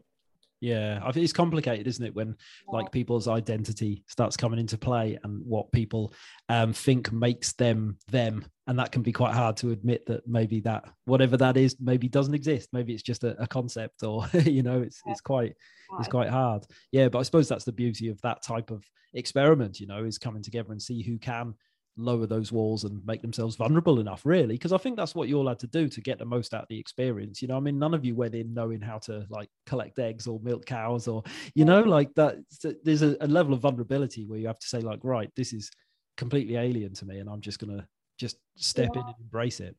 yeah, 0.61 0.99
I 1.03 1.11
think 1.11 1.23
it's 1.23 1.33
complicated, 1.33 1.87
isn't 1.87 2.05
it? 2.05 2.13
When 2.13 2.27
yeah. 2.27 2.77
like 2.77 2.91
people's 2.91 3.27
identity 3.27 4.03
starts 4.07 4.37
coming 4.37 4.59
into 4.59 4.77
play 4.77 5.17
and 5.23 5.43
what 5.43 5.71
people 5.71 6.13
um, 6.49 6.71
think 6.71 7.11
makes 7.11 7.53
them 7.53 7.97
them, 8.11 8.45
and 8.67 8.77
that 8.77 8.91
can 8.91 9.01
be 9.01 9.11
quite 9.11 9.33
hard 9.33 9.57
to 9.57 9.71
admit 9.71 10.05
that 10.05 10.27
maybe 10.27 10.59
that 10.61 10.85
whatever 11.05 11.35
that 11.37 11.57
is 11.57 11.75
maybe 11.81 12.07
doesn't 12.07 12.35
exist. 12.35 12.69
Maybe 12.73 12.93
it's 12.93 13.01
just 13.01 13.23
a, 13.23 13.41
a 13.41 13.47
concept, 13.47 14.03
or 14.03 14.27
you 14.45 14.61
know, 14.61 14.83
it's 14.83 15.01
yeah. 15.03 15.11
it's 15.11 15.21
quite 15.21 15.55
it's 15.99 16.07
quite 16.07 16.29
hard. 16.29 16.63
Yeah, 16.91 17.09
but 17.09 17.19
I 17.19 17.23
suppose 17.23 17.49
that's 17.49 17.65
the 17.65 17.71
beauty 17.71 18.09
of 18.09 18.21
that 18.21 18.43
type 18.43 18.69
of 18.69 18.85
experiment. 19.15 19.79
You 19.79 19.87
know, 19.87 20.03
is 20.03 20.19
coming 20.19 20.43
together 20.43 20.71
and 20.71 20.81
see 20.81 21.01
who 21.01 21.17
can 21.17 21.55
lower 21.97 22.25
those 22.25 22.51
walls 22.51 22.83
and 22.83 23.05
make 23.05 23.21
themselves 23.21 23.55
vulnerable 23.55 23.99
enough 23.99 24.25
really 24.25 24.55
because 24.55 24.71
i 24.71 24.77
think 24.77 24.95
that's 24.95 25.13
what 25.13 25.27
you 25.27 25.37
all 25.37 25.47
had 25.47 25.59
to 25.59 25.67
do 25.67 25.89
to 25.89 25.99
get 26.01 26.17
the 26.17 26.25
most 26.25 26.53
out 26.53 26.63
of 26.63 26.67
the 26.69 26.79
experience 26.79 27.41
you 27.41 27.47
know? 27.47 27.57
I 27.57 27.59
mean 27.59 27.77
none 27.77 27.93
of 27.93 28.05
you 28.05 28.15
went 28.15 28.33
in 28.33 28.53
knowing 28.53 28.81
how 28.81 28.97
to 28.99 29.25
like 29.29 29.49
collect 29.65 29.99
eggs 29.99 30.25
or 30.25 30.39
milk 30.41 30.65
cows 30.65 31.07
or 31.07 31.23
you 31.53 31.65
know 31.65 31.81
like 31.81 32.13
that 32.15 32.37
there's 32.83 33.01
a, 33.01 33.17
a 33.19 33.27
level 33.27 33.53
of 33.53 33.59
vulnerability 33.59 34.25
where 34.25 34.39
you 34.39 34.47
have 34.47 34.59
to 34.59 34.67
say 34.67 34.79
like 34.79 34.99
right 35.03 35.29
this 35.35 35.51
is 35.51 35.69
completely 36.15 36.55
alien 36.55 36.93
to 36.93 37.05
me 37.05 37.19
and 37.19 37.29
i'm 37.29 37.41
just 37.41 37.59
gonna 37.59 37.85
just 38.17 38.37
step 38.55 38.91
yeah. 38.93 39.01
in 39.01 39.07
and 39.07 39.15
embrace 39.19 39.59
it. 39.59 39.75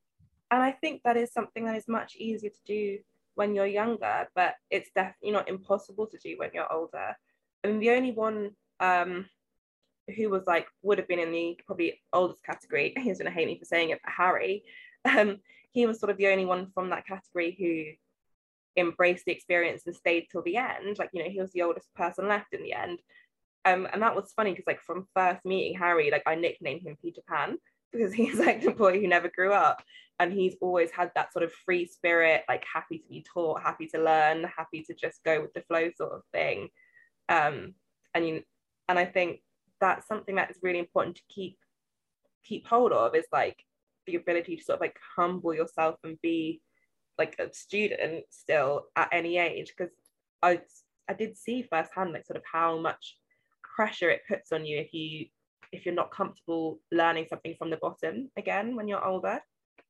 And 0.51 0.63
i 0.63 0.73
think 0.73 1.03
that 1.05 1.17
is 1.17 1.33
something 1.33 1.65
that 1.65 1.77
is 1.77 1.89
much 1.89 2.17
easier 2.17 2.51
to 2.51 2.63
do 2.67 2.99
when 3.35 3.55
you're 3.55 3.67
younger 3.67 4.29
but 4.35 4.55
it's 4.71 4.91
definitely 4.95 5.31
not 5.31 5.49
impossible 5.49 6.07
to 6.07 6.19
do 6.19 6.35
when 6.37 6.51
you're 6.53 6.71
older. 6.71 7.17
I 7.65 7.69
and 7.69 7.75
mean, 7.75 7.81
the 7.81 7.91
only 7.91 8.13
one 8.13 8.51
um 8.81 9.27
who 10.17 10.29
was 10.31 10.43
like 10.47 10.67
would 10.83 10.99
have 10.99 11.09
been 11.09 11.19
in 11.19 11.33
the 11.33 11.59
probably 11.67 12.01
oldest 12.13 12.45
category. 12.45 12.95
He's 12.97 13.19
gonna 13.19 13.31
hate 13.31 13.47
me 13.47 13.59
for 13.59 13.65
saying 13.65 13.91
it, 13.91 14.01
but 14.03 14.13
Harry. 14.13 14.65
Um, 15.05 15.39
he 15.73 15.85
was 15.85 15.99
sort 15.99 16.11
of 16.11 16.17
the 16.17 16.29
only 16.29 16.45
one 16.45 16.71
from 16.75 16.91
that 16.91 17.05
category 17.05 17.57
who 17.59 18.81
embraced 18.81 19.25
the 19.25 19.33
experience 19.33 19.83
and 19.87 19.95
stayed 19.95 20.27
till 20.31 20.43
the 20.43 20.57
end. 20.57 20.99
Like, 20.99 21.11
you 21.13 21.23
know, 21.23 21.31
he 21.31 21.41
was 21.41 21.53
the 21.53 21.63
oldest 21.63 21.93
person 21.95 22.29
left 22.29 22.55
in 22.55 22.63
the 22.63 22.73
end. 22.73 23.01
Um, 23.65 23.87
and 23.93 24.03
that 24.03 24.15
was 24.15 24.33
funny 24.35 24.51
because 24.51 24.67
like 24.67 24.81
from 24.81 25.07
first 25.15 25.45
meeting 25.45 25.79
Harry, 25.79 26.11
like 26.11 26.23
I 26.27 26.35
nicknamed 26.35 26.83
him 26.83 26.97
Peter 27.01 27.23
Pan 27.29 27.59
because 27.93 28.13
he's 28.13 28.39
like 28.39 28.63
the 28.63 28.71
boy 28.71 29.01
who 29.01 29.07
never 29.07 29.29
grew 29.29 29.53
up. 29.53 29.83
And 30.19 30.33
he's 30.33 30.55
always 30.61 30.91
had 30.91 31.11
that 31.15 31.33
sort 31.33 31.45
of 31.45 31.53
free 31.65 31.87
spirit, 31.87 32.45
like 32.49 32.65
happy 32.73 32.99
to 32.99 33.09
be 33.09 33.25
taught, 33.33 33.63
happy 33.63 33.87
to 33.89 33.99
learn, 33.99 34.45
happy 34.57 34.83
to 34.83 34.95
just 34.95 35.23
go 35.25 35.41
with 35.41 35.53
the 35.53 35.63
flow 35.63 35.91
sort 35.97 36.13
of 36.13 36.23
thing. 36.33 36.69
Um, 37.29 37.75
and 38.15 38.29
you 38.29 38.43
and 38.89 38.99
I 38.99 39.05
think 39.05 39.41
that's 39.83 40.07
something 40.07 40.37
that 40.37 40.49
is 40.49 40.57
really 40.63 40.79
important 40.79 41.17
to 41.17 41.23
keep 41.29 41.59
keep 42.45 42.67
hold 42.67 42.93
of 42.93 43.15
is 43.15 43.27
like 43.33 43.63
the 44.07 44.15
ability 44.15 44.57
to 44.57 44.65
sort 44.65 44.77
of 44.77 44.81
like 44.81 44.97
humble 45.17 45.53
yourself 45.53 45.97
and 46.05 46.17
be 46.23 46.63
like 47.19 47.37
a 47.39 47.53
student 47.53 48.25
still 48.31 48.85
at 48.97 49.09
any 49.13 49.37
age 49.39 49.73
because 49.77 49.93
I 50.41 50.61
I 51.09 51.15
did 51.15 51.37
see 51.37 51.67
firsthand 51.69 52.13
like 52.13 52.27
sort 52.27 52.37
of 52.37 52.45
how 52.51 52.79
much 52.79 53.17
pressure 53.77 54.09
it 54.09 54.23
puts 54.29 54.53
on 54.53 54.65
you 54.65 54.79
if 54.79 54.95
you 54.95 55.27
if 55.73 55.85
you're 55.85 55.95
not 55.95 56.13
comfortable 56.13 56.81
learning 56.93 57.27
something 57.29 57.55
from 57.59 57.71
the 57.71 57.77
bottom 57.79 58.31
again 58.37 58.77
when 58.77 58.87
you're 58.89 59.05
older. 59.05 59.41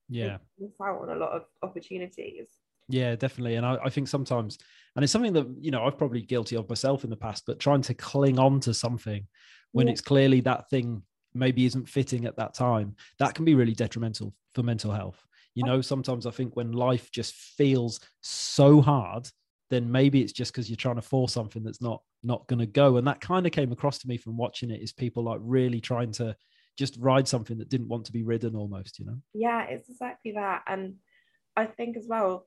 Yeah. 0.09 0.39
You 0.57 0.67
miss 0.69 0.81
out 0.83 1.03
on 1.03 1.11
a 1.11 1.21
lot 1.21 1.33
of 1.33 1.45
opportunities. 1.63 2.49
Yeah, 2.93 3.17
definitely. 3.17 3.55
And 3.55 3.65
I, 3.65 3.79
I, 3.85 3.89
think 3.89 4.07
sometimes, 4.07 4.59
and 4.95 5.03
it's 5.03 5.13
something 5.13 5.33
that, 5.33 5.47
you 5.59 5.71
know, 5.71 5.87
I've 5.87 5.97
probably 5.97 6.21
guilty 6.21 6.57
of 6.57 6.69
myself 6.69 7.05
in 7.05 7.11
the 7.11 7.17
past, 7.17 7.45
but 7.47 7.59
trying 7.59 7.81
to 7.83 7.95
cling 7.95 8.39
on 8.39 8.61
to 8.61 8.75
something 8.75 9.27
when 9.73 9.87
yeah. 9.87 9.93
it's 9.93 10.03
clearly 10.03 10.41
that 10.43 10.69
thing 10.69 11.03
maybe 11.33 11.65
isn't 11.65 11.89
fitting 11.89 12.27
at 12.27 12.37
that 12.37 12.53
time, 12.53 12.95
that 13.19 13.35
can 13.35 13.47
be 13.47 13.55
really 13.55 13.73
detrimental 13.73 14.35
for 14.55 14.63
mental 14.63 14.93
health. 14.93 15.25
You 15.55 15.65
know, 15.65 15.81
sometimes 15.81 16.27
I 16.27 16.33
think 16.33 16.55
when 16.55 16.73
life 16.73 17.11
just 17.11 17.33
feels 17.33 17.99
so 18.21 18.83
hard, 18.83 19.27
then 19.71 19.91
maybe 19.91 20.21
it's 20.21 20.33
just 20.33 20.53
because 20.53 20.69
you're 20.69 20.77
trying 20.77 20.97
to 20.97 21.03
force 21.03 21.33
something 21.33 21.63
that's 21.63 21.81
not 21.81 22.03
not 22.23 22.47
going 22.47 22.59
to 22.59 22.67
go. 22.67 22.99
And 22.99 23.07
that 23.07 23.23
kind 23.23 23.47
of 23.47 23.53
came 23.53 23.73
across 23.73 23.99
to 24.01 24.09
me 24.09 24.19
from 24.19 24.37
watching 24.37 24.71
it 24.71 24.83
is 24.83 24.93
people 24.93 25.25
like 25.25 25.41
really 25.43 25.81
trying 25.81 26.13
to 26.13 26.37
just 26.77 26.99
ride 26.99 27.27
something 27.27 27.57
that 27.57 27.71
didn't 27.71 27.89
want 27.89 28.05
to 28.05 28.13
be 28.13 28.23
ridden 28.23 28.55
almost, 28.55 28.99
you 28.99 29.07
know? 29.07 29.17
Yeah, 29.33 29.63
it's 29.65 29.89
exactly 29.89 30.33
that. 30.33 30.63
And 30.69 30.97
I 31.57 31.67
think 31.67 31.97
as 31.97 32.07
well, 32.07 32.47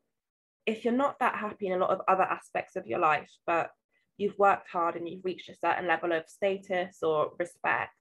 if 0.65 0.83
you're 0.83 0.93
not 0.93 1.19
that 1.19 1.35
happy 1.35 1.67
in 1.67 1.73
a 1.73 1.77
lot 1.77 1.91
of 1.91 2.01
other 2.07 2.23
aspects 2.23 2.75
of 2.75 2.87
your 2.87 2.99
life, 2.99 3.31
but 3.45 3.69
you've 4.17 4.37
worked 4.39 4.69
hard 4.69 4.95
and 4.95 5.07
you've 5.07 5.25
reached 5.25 5.49
a 5.49 5.55
certain 5.55 5.87
level 5.87 6.11
of 6.11 6.23
status 6.27 6.99
or 7.03 7.31
respect 7.39 7.91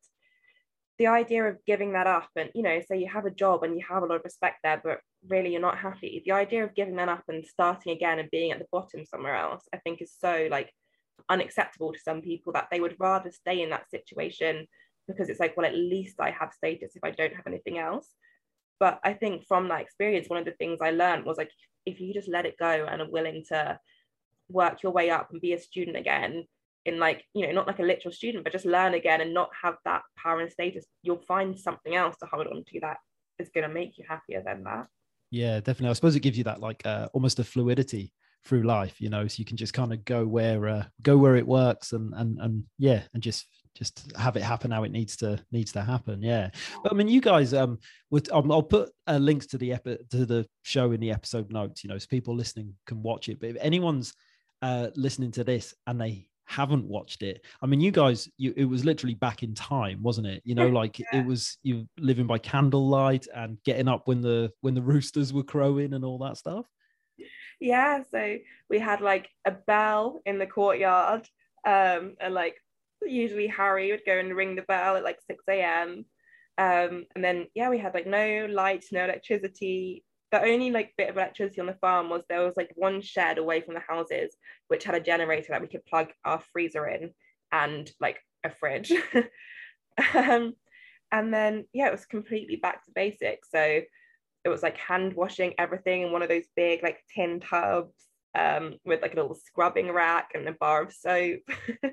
the 0.98 1.07
idea 1.09 1.44
of 1.44 1.59
giving 1.66 1.92
that 1.92 2.07
up 2.07 2.29
and 2.37 2.50
you 2.55 2.62
know 2.62 2.81
say 2.87 2.98
you 2.98 3.09
have 3.09 3.27
a 3.27 3.31
job 3.31 3.62
and 3.62 3.77
you 3.77 3.85
have 3.88 4.03
a 4.03 4.07
lot 4.07 4.16
of 4.16 4.24
respect 4.24 4.59
there 4.62 4.81
but 4.83 5.00
really 5.29 5.50
you're 5.50 5.61
not 5.61 5.79
happy 5.79 6.22
the 6.24 6.33
idea 6.33 6.62
of 6.62 6.74
giving 6.74 6.96
that 6.96 7.09
up 7.09 7.24
and 7.29 7.44
starting 7.44 7.92
again 7.92 8.18
and 8.18 8.31
being 8.31 8.53
at 8.53 8.59
the 8.59 8.66
bottom 8.70 9.05
somewhere 9.05 9.37
else 9.37 9.64
i 9.72 9.77
think 9.79 10.00
is 10.00 10.14
so 10.18 10.46
like 10.50 10.72
unacceptable 11.29 11.92
to 11.92 11.98
some 11.98 12.20
people 12.20 12.53
that 12.53 12.68
they 12.70 12.81
would 12.81 12.96
rather 12.98 13.31
stay 13.31 13.62
in 13.62 13.70
that 13.70 13.90
situation 13.90 14.66
because 15.09 15.29
it's 15.29 15.40
like 15.40 15.57
well 15.57 15.66
at 15.66 15.74
least 15.74 16.16
i 16.20 16.31
have 16.31 16.53
status 16.53 16.94
if 16.94 17.05
i 17.05 17.11
don't 17.11 17.35
have 17.35 17.46
anything 17.46 17.79
else. 17.79 18.09
But 18.81 19.00
i 19.05 19.14
think 19.14 19.46
from 19.46 19.68
that 19.68 19.81
experience 19.81 20.29
one 20.29 20.38
of 20.38 20.44
the 20.44 20.53
things 20.53 20.81
i 20.83 20.90
learned 20.90 21.24
was 21.24 21.38
like 21.38 21.50
if 21.86 22.00
you 22.00 22.14
just 22.14 22.28
let 22.28 22.46
it 22.46 22.58
go 22.58 22.86
and 22.88 23.00
are 23.00 23.10
willing 23.10 23.44
to 23.48 23.78
work 24.48 24.82
your 24.82 24.92
way 24.92 25.10
up 25.10 25.30
and 25.30 25.40
be 25.40 25.52
a 25.52 25.58
student 25.58 25.96
again 25.96 26.44
in 26.84 26.98
like 26.98 27.24
you 27.34 27.46
know 27.46 27.52
not 27.52 27.66
like 27.66 27.78
a 27.78 27.82
literal 27.82 28.12
student 28.12 28.44
but 28.44 28.52
just 28.52 28.66
learn 28.66 28.94
again 28.94 29.20
and 29.20 29.32
not 29.32 29.48
have 29.62 29.76
that 29.84 30.02
power 30.16 30.40
and 30.40 30.52
status 30.52 30.84
you'll 31.02 31.16
find 31.16 31.58
something 31.58 31.94
else 31.94 32.16
to 32.16 32.26
hold 32.26 32.46
on 32.46 32.62
to 32.66 32.80
that 32.80 32.98
is 33.38 33.50
going 33.54 33.66
to 33.66 33.72
make 33.72 33.96
you 33.98 34.04
happier 34.08 34.42
than 34.44 34.62
that. 34.64 34.86
Yeah 35.30 35.60
definitely. 35.60 35.90
I 35.90 35.94
suppose 35.94 36.14
it 36.14 36.20
gives 36.20 36.38
you 36.38 36.44
that 36.44 36.60
like 36.60 36.84
uh, 36.84 37.08
almost 37.12 37.38
a 37.38 37.44
fluidity 37.44 38.12
through 38.44 38.62
life 38.62 39.00
you 39.00 39.08
know 39.08 39.26
so 39.26 39.36
you 39.38 39.44
can 39.44 39.56
just 39.56 39.72
kind 39.72 39.92
of 39.92 40.04
go 40.04 40.26
where 40.26 40.68
uh, 40.68 40.84
go 41.02 41.16
where 41.16 41.36
it 41.36 41.46
works 41.46 41.92
and 41.92 42.12
and 42.14 42.38
and 42.40 42.64
yeah 42.78 43.02
and 43.14 43.22
just 43.22 43.46
just 43.74 44.12
have 44.16 44.37
it 44.37 44.42
happen 44.42 44.70
how 44.70 44.84
it 44.84 44.92
needs 44.92 45.16
to 45.16 45.38
needs 45.50 45.72
to 45.72 45.82
happen. 45.82 46.22
Yeah. 46.22 46.50
But 46.82 46.92
i 46.92 46.94
mean 46.94 47.08
you 47.08 47.20
guys 47.20 47.52
um 47.52 47.78
with 48.10 48.32
um, 48.32 48.50
i'll 48.50 48.62
put 48.62 48.90
uh, 49.06 49.18
links 49.18 49.46
to 49.48 49.58
the 49.58 49.72
epi- 49.72 49.98
to 50.10 50.26
the 50.26 50.46
show 50.62 50.92
in 50.92 51.00
the 51.00 51.10
episode 51.10 51.50
notes 51.50 51.82
you 51.82 51.88
know 51.88 51.98
so 51.98 52.06
people 52.08 52.34
listening 52.34 52.74
can 52.87 53.02
watch 53.02 53.28
it. 53.28 53.40
But 53.40 53.50
if 53.50 53.56
anyone's 53.60 54.14
uh, 54.62 54.88
listening 54.96 55.30
to 55.32 55.44
this 55.44 55.74
and 55.87 56.00
they 56.00 56.26
haven't 56.46 56.84
watched 56.84 57.22
it 57.22 57.42
i 57.62 57.66
mean 57.66 57.80
you 57.80 57.90
guys 57.90 58.28
you 58.37 58.52
it 58.54 58.66
was 58.66 58.84
literally 58.84 59.14
back 59.14 59.42
in 59.42 59.54
time 59.54 60.02
wasn't 60.02 60.26
it? 60.26 60.42
You 60.44 60.54
know 60.54 60.68
like 60.80 60.98
yeah. 60.98 61.06
it 61.12 61.26
was 61.26 61.58
you 61.62 61.88
living 61.98 62.26
by 62.26 62.38
candlelight 62.38 63.26
and 63.34 63.58
getting 63.64 63.88
up 63.88 64.02
when 64.06 64.20
the 64.20 64.52
when 64.60 64.74
the 64.74 64.82
roosters 64.82 65.32
were 65.32 65.42
crowing 65.42 65.94
and 65.94 66.04
all 66.04 66.18
that 66.18 66.37
stuff? 66.37 66.66
Yeah 67.60 68.02
so 68.10 68.38
we 68.68 68.78
had 68.78 69.00
like 69.00 69.28
a 69.44 69.52
bell 69.52 70.20
in 70.26 70.38
the 70.38 70.46
courtyard 70.46 71.26
um 71.66 72.14
and 72.20 72.34
like 72.34 72.56
usually 73.06 73.46
harry 73.46 73.90
would 73.90 74.04
go 74.06 74.18
and 74.18 74.34
ring 74.34 74.56
the 74.56 74.62
bell 74.62 74.96
at 74.96 75.04
like 75.04 75.18
6 75.26 75.44
a.m 75.48 76.04
Um, 76.56 77.06
and 77.14 77.24
then 77.24 77.46
yeah, 77.54 77.68
we 77.68 77.78
had 77.78 77.94
like 77.94 78.06
no 78.06 78.46
lights, 78.48 78.92
no 78.92 79.04
electricity. 79.04 80.04
The 80.30 80.40
only 80.42 80.70
like 80.70 80.94
bit 80.96 81.10
of 81.10 81.16
electricity 81.16 81.60
on 81.60 81.66
the 81.66 81.74
farm 81.80 82.10
was 82.10 82.22
there 82.28 82.44
was 82.44 82.56
like 82.56 82.70
one 82.74 83.00
shed 83.00 83.38
away 83.38 83.60
from 83.60 83.74
the 83.74 83.80
houses 83.80 84.36
which 84.68 84.84
had 84.84 84.94
a 84.94 85.00
generator 85.00 85.48
that 85.50 85.60
we 85.60 85.68
could 85.68 85.84
plug 85.86 86.08
our 86.24 86.40
freezer 86.52 86.86
in 86.86 87.10
and 87.52 87.90
like 88.00 88.18
a 88.44 88.50
fridge. 88.50 88.92
um, 90.14 90.54
and 91.12 91.32
then 91.32 91.66
yeah, 91.72 91.88
it 91.88 91.92
was 91.92 92.06
completely 92.06 92.56
back 92.56 92.84
to 92.84 92.92
basics. 92.94 93.48
So 93.50 93.80
it 94.44 94.48
was 94.48 94.62
like 94.62 94.76
hand 94.76 95.14
washing 95.14 95.54
everything 95.58 96.02
in 96.02 96.12
one 96.12 96.22
of 96.22 96.28
those 96.28 96.46
big 96.54 96.82
like 96.82 96.98
tin 97.14 97.40
tubs 97.40 97.94
um, 98.36 98.74
with 98.84 99.02
like 99.02 99.14
a 99.14 99.16
little 99.16 99.34
scrubbing 99.34 99.90
rack 99.90 100.30
and 100.34 100.48
a 100.48 100.52
bar 100.52 100.82
of 100.82 100.92
soap. 100.92 101.40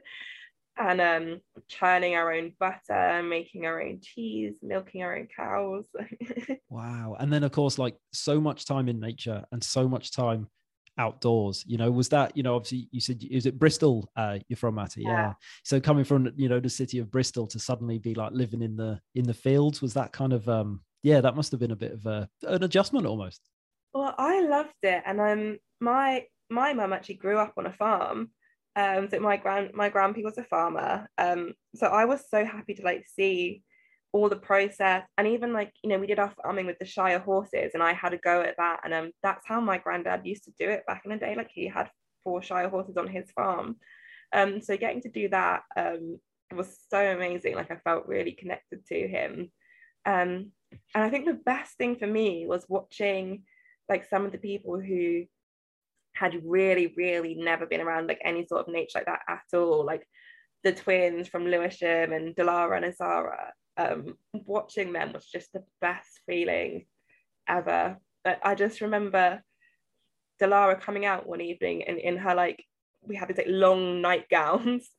and 0.77 1.01
um, 1.01 1.41
churning 1.67 2.15
our 2.15 2.33
own 2.33 2.53
butter, 2.59 3.23
making 3.23 3.65
our 3.65 3.81
own 3.81 3.99
cheese, 4.01 4.53
milking 4.61 5.03
our 5.03 5.17
own 5.17 5.27
cows. 5.35 5.85
wow. 6.69 7.15
And 7.19 7.31
then, 7.31 7.43
of 7.43 7.51
course, 7.51 7.77
like 7.77 7.95
so 8.13 8.39
much 8.39 8.65
time 8.65 8.89
in 8.89 8.99
nature 8.99 9.43
and 9.51 9.63
so 9.63 9.87
much 9.87 10.11
time 10.11 10.47
outdoors 10.97 11.63
you 11.65 11.77
know 11.77 11.89
was 11.89 12.09
that 12.09 12.35
you 12.35 12.43
know 12.43 12.53
obviously 12.53 12.87
you 12.91 12.99
said 12.99 13.23
is 13.31 13.45
it 13.45 13.57
bristol 13.57 14.11
uh 14.17 14.37
you're 14.49 14.57
from 14.57 14.75
maty 14.75 15.01
yeah. 15.03 15.09
yeah. 15.09 15.33
so 15.63 15.79
coming 15.79 16.03
from 16.03 16.31
you 16.35 16.49
know 16.49 16.59
the 16.59 16.69
city 16.69 16.99
of 16.99 17.09
bristol 17.09 17.47
to 17.47 17.57
suddenly 17.57 17.97
be 17.97 18.13
like 18.13 18.31
living 18.33 18.61
in 18.61 18.75
the 18.75 18.99
in 19.15 19.23
the 19.23 19.33
fields 19.33 19.81
was 19.81 19.93
that 19.93 20.11
kind 20.11 20.33
of 20.33 20.47
um 20.49 20.81
yeah 21.01 21.21
that 21.21 21.35
must 21.35 21.49
have 21.49 21.61
been 21.61 21.71
a 21.71 21.75
bit 21.77 21.93
of 21.93 22.05
a, 22.05 22.27
an 22.43 22.63
adjustment 22.63 23.05
almost 23.05 23.41
well 23.93 24.13
i 24.17 24.41
loved 24.41 24.69
it 24.83 25.01
and 25.05 25.21
um 25.21 25.57
my 25.79 26.25
my 26.49 26.73
mum 26.73 26.91
actually 26.91 27.15
grew 27.15 27.37
up 27.37 27.53
on 27.57 27.65
a 27.65 27.73
farm 27.73 28.29
um, 28.75 29.09
so 29.09 29.19
my 29.19 29.37
grand 29.37 29.71
my 29.73 29.89
grandpa 29.89 30.21
was 30.21 30.37
a 30.37 30.43
farmer. 30.43 31.07
Um, 31.17 31.53
so 31.75 31.87
I 31.87 32.05
was 32.05 32.23
so 32.29 32.45
happy 32.45 32.73
to 32.75 32.83
like 32.83 33.05
see 33.07 33.63
all 34.13 34.27
the 34.27 34.35
process 34.35 35.03
and 35.17 35.27
even 35.27 35.53
like 35.53 35.71
you 35.83 35.89
know 35.89 35.97
we 35.97 36.07
did 36.07 36.19
our 36.19 36.33
farming 36.41 36.65
with 36.65 36.77
the 36.79 36.85
Shire 36.85 37.19
horses 37.19 37.71
and 37.73 37.81
I 37.81 37.93
had 37.93 38.13
a 38.13 38.17
go 38.17 38.41
at 38.41 38.57
that. 38.57 38.81
And 38.83 38.93
um 38.93 39.11
that's 39.23 39.47
how 39.47 39.61
my 39.61 39.77
granddad 39.77 40.25
used 40.25 40.43
to 40.45 40.51
do 40.59 40.69
it 40.69 40.85
back 40.85 41.03
in 41.05 41.11
the 41.11 41.17
day. 41.17 41.35
Like 41.35 41.51
he 41.53 41.67
had 41.67 41.89
four 42.23 42.41
Shire 42.41 42.69
horses 42.69 42.97
on 42.97 43.07
his 43.07 43.29
farm. 43.31 43.77
Um 44.33 44.61
so 44.61 44.77
getting 44.77 45.01
to 45.01 45.09
do 45.09 45.29
that 45.29 45.61
um 45.77 46.19
was 46.53 46.77
so 46.89 46.99
amazing. 46.99 47.55
Like 47.55 47.71
I 47.71 47.77
felt 47.77 48.07
really 48.07 48.33
connected 48.33 48.85
to 48.87 49.07
him. 49.07 49.51
Um 50.05 50.51
and 50.95 51.03
I 51.03 51.09
think 51.09 51.25
the 51.25 51.33
best 51.33 51.77
thing 51.77 51.95
for 51.95 52.07
me 52.07 52.45
was 52.47 52.65
watching 52.67 53.43
like 53.87 54.05
some 54.09 54.25
of 54.25 54.31
the 54.31 54.37
people 54.37 54.79
who 54.79 55.25
had 56.13 56.41
really, 56.43 56.93
really 56.95 57.35
never 57.35 57.65
been 57.65 57.81
around 57.81 58.07
like 58.07 58.21
any 58.23 58.45
sort 58.45 58.67
of 58.67 58.73
nature 58.73 58.99
like 58.99 59.05
that 59.05 59.21
at 59.27 59.57
all. 59.57 59.85
Like 59.85 60.07
the 60.63 60.71
twins 60.71 61.27
from 61.27 61.45
Lewisham 61.45 62.13
and 62.13 62.35
Delara 62.35 62.77
and 62.77 62.85
Azara. 62.85 63.53
Um, 63.77 64.17
watching 64.33 64.93
them 64.93 65.13
was 65.13 65.25
just 65.25 65.53
the 65.53 65.63
best 65.79 66.19
feeling 66.27 66.85
ever. 67.47 67.97
But 68.23 68.39
I 68.43 68.55
just 68.55 68.81
remember 68.81 69.41
Delara 70.41 70.79
coming 70.79 71.05
out 71.05 71.27
one 71.27 71.41
evening 71.41 71.83
and 71.83 71.97
in 71.97 72.17
her 72.17 72.35
like 72.35 72.63
we 73.03 73.15
had 73.15 73.29
these 73.29 73.37
like 73.37 73.47
long 73.49 74.01
nightgowns. 74.01 74.89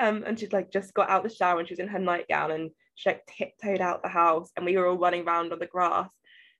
Um, 0.00 0.24
and 0.26 0.38
she'd 0.38 0.52
like 0.52 0.72
just 0.72 0.92
got 0.92 1.08
out 1.08 1.22
the 1.22 1.28
shower 1.28 1.60
and 1.60 1.68
she 1.68 1.74
was 1.74 1.78
in 1.78 1.88
her 1.88 2.00
nightgown 2.00 2.50
and 2.50 2.70
she 2.96 3.10
like 3.10 3.24
tiptoed 3.26 3.80
out 3.80 4.02
the 4.02 4.08
house 4.08 4.50
and 4.56 4.66
we 4.66 4.76
were 4.76 4.88
all 4.88 4.98
running 4.98 5.24
around 5.24 5.52
on 5.52 5.60
the 5.60 5.66
grass 5.66 6.08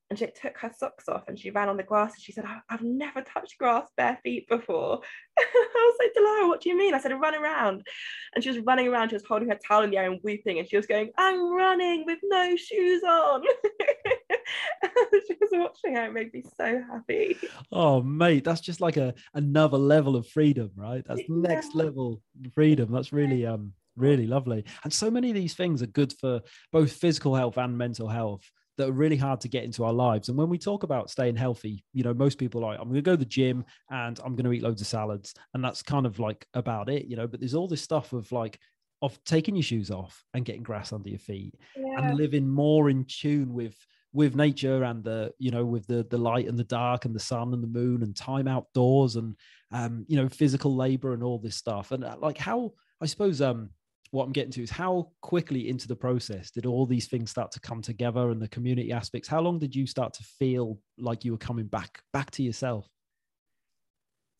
and 0.09 0.19
she 0.19 0.27
took 0.27 0.57
her 0.59 0.71
socks 0.77 1.09
off 1.09 1.23
and 1.27 1.37
she 1.37 1.49
ran 1.49 1.67
on 1.67 1.77
the 1.77 1.83
grass 1.83 2.13
and 2.13 2.21
she 2.21 2.31
said, 2.31 2.45
I've 2.69 2.83
never 2.83 3.21
touched 3.21 3.57
grass 3.57 3.87
bare 3.97 4.19
feet 4.23 4.47
before. 4.47 5.01
I 5.39 5.65
was 5.73 5.97
like, 5.99 6.11
Delara, 6.15 6.47
what 6.47 6.61
do 6.61 6.69
you 6.69 6.77
mean? 6.77 6.93
I 6.93 6.99
said, 6.99 7.11
run 7.19 7.33
around. 7.33 7.85
And 8.33 8.43
she 8.43 8.51
was 8.51 8.59
running 8.59 8.87
around, 8.87 9.09
she 9.09 9.15
was 9.15 9.25
holding 9.27 9.49
her 9.49 9.59
towel 9.67 9.83
in 9.83 9.89
the 9.89 9.97
air 9.97 10.11
and 10.11 10.19
weeping, 10.23 10.59
and 10.59 10.69
she 10.69 10.77
was 10.77 10.85
going, 10.85 11.11
I'm 11.17 11.51
running 11.51 12.05
with 12.05 12.19
no 12.23 12.55
shoes 12.55 13.01
on. 13.03 13.43
she 15.27 15.35
was 15.41 15.49
watching 15.51 15.95
her, 15.95 16.05
it 16.05 16.13
made 16.13 16.33
me 16.33 16.43
so 16.55 16.83
happy. 16.91 17.37
Oh, 17.71 18.03
mate, 18.03 18.43
that's 18.43 18.61
just 18.61 18.81
like 18.81 18.97
a 18.97 19.15
another 19.33 19.77
level 19.77 20.15
of 20.15 20.27
freedom, 20.27 20.69
right? 20.75 21.03
That's 21.07 21.21
yeah. 21.21 21.27
next 21.29 21.73
level 21.73 22.21
freedom. 22.53 22.91
That's 22.91 23.11
really 23.11 23.45
um 23.45 23.73
really 23.97 24.27
lovely. 24.27 24.65
And 24.83 24.93
so 24.93 25.09
many 25.09 25.29
of 25.29 25.35
these 25.35 25.55
things 25.55 25.81
are 25.81 25.87
good 25.87 26.13
for 26.19 26.41
both 26.71 26.91
physical 26.91 27.33
health 27.33 27.57
and 27.57 27.77
mental 27.77 28.09
health 28.09 28.43
that 28.77 28.89
are 28.89 28.93
really 28.93 29.17
hard 29.17 29.41
to 29.41 29.47
get 29.47 29.63
into 29.63 29.83
our 29.83 29.93
lives. 29.93 30.29
And 30.29 30.37
when 30.37 30.49
we 30.49 30.57
talk 30.57 30.83
about 30.83 31.09
staying 31.09 31.35
healthy, 31.35 31.83
you 31.93 32.03
know, 32.03 32.13
most 32.13 32.37
people 32.37 32.63
are 32.63 32.71
like, 32.71 32.79
I'm 32.79 32.89
going 32.89 32.95
to 32.95 33.01
go 33.01 33.13
to 33.13 33.17
the 33.17 33.25
gym 33.25 33.65
and 33.89 34.19
I'm 34.23 34.35
going 34.35 34.45
to 34.45 34.51
eat 34.51 34.63
loads 34.63 34.81
of 34.81 34.87
salads. 34.87 35.33
And 35.53 35.63
that's 35.63 35.81
kind 35.81 36.05
of 36.05 36.19
like 36.19 36.45
about 36.53 36.89
it, 36.89 37.05
you 37.05 37.15
know, 37.15 37.27
but 37.27 37.39
there's 37.39 37.55
all 37.55 37.67
this 37.67 37.81
stuff 37.81 38.13
of 38.13 38.31
like, 38.31 38.59
of 39.01 39.21
taking 39.23 39.55
your 39.55 39.63
shoes 39.63 39.91
off 39.91 40.23
and 40.33 40.45
getting 40.45 40.63
grass 40.63 40.93
under 40.93 41.09
your 41.09 41.19
feet 41.19 41.53
yeah. 41.75 41.99
and 41.99 42.17
living 42.17 42.47
more 42.47 42.89
in 42.89 43.05
tune 43.05 43.53
with 43.53 43.75
with 44.13 44.33
nature 44.33 44.83
and 44.85 45.03
the 45.03 45.31
you 45.37 45.51
know 45.51 45.65
with 45.65 45.85
the 45.87 46.07
the 46.09 46.17
light 46.17 46.47
and 46.47 46.57
the 46.57 46.63
dark 46.63 47.03
and 47.03 47.13
the 47.13 47.19
sun 47.19 47.53
and 47.53 47.61
the 47.61 47.67
moon 47.67 48.01
and 48.01 48.15
time 48.15 48.47
outdoors 48.47 49.17
and 49.17 49.35
um 49.73 50.05
you 50.07 50.15
know 50.15 50.29
physical 50.29 50.73
labor 50.73 51.13
and 51.13 51.21
all 51.21 51.37
this 51.37 51.57
stuff 51.57 51.91
and 51.91 52.05
uh, 52.05 52.15
like 52.19 52.37
how 52.37 52.71
i 53.01 53.05
suppose 53.05 53.41
um 53.41 53.69
what 54.15 54.25
I'm 54.25 54.31
getting 54.31 54.51
to 54.51 54.63
is 54.63 54.71
how 54.71 55.09
quickly 55.21 55.67
into 55.67 55.89
the 55.89 55.95
process 55.95 56.49
did 56.49 56.65
all 56.65 56.85
these 56.85 57.07
things 57.07 57.29
start 57.29 57.51
to 57.51 57.59
come 57.59 57.81
together 57.81 58.29
and 58.29 58.41
the 58.41 58.47
community 58.47 58.93
aspects? 58.93 59.27
How 59.27 59.41
long 59.41 59.59
did 59.59 59.75
you 59.75 59.85
start 59.85 60.13
to 60.13 60.23
feel 60.23 60.79
like 60.97 61.25
you 61.25 61.33
were 61.33 61.37
coming 61.37 61.65
back 61.65 62.01
back 62.13 62.31
to 62.31 62.43
yourself? 62.43 62.87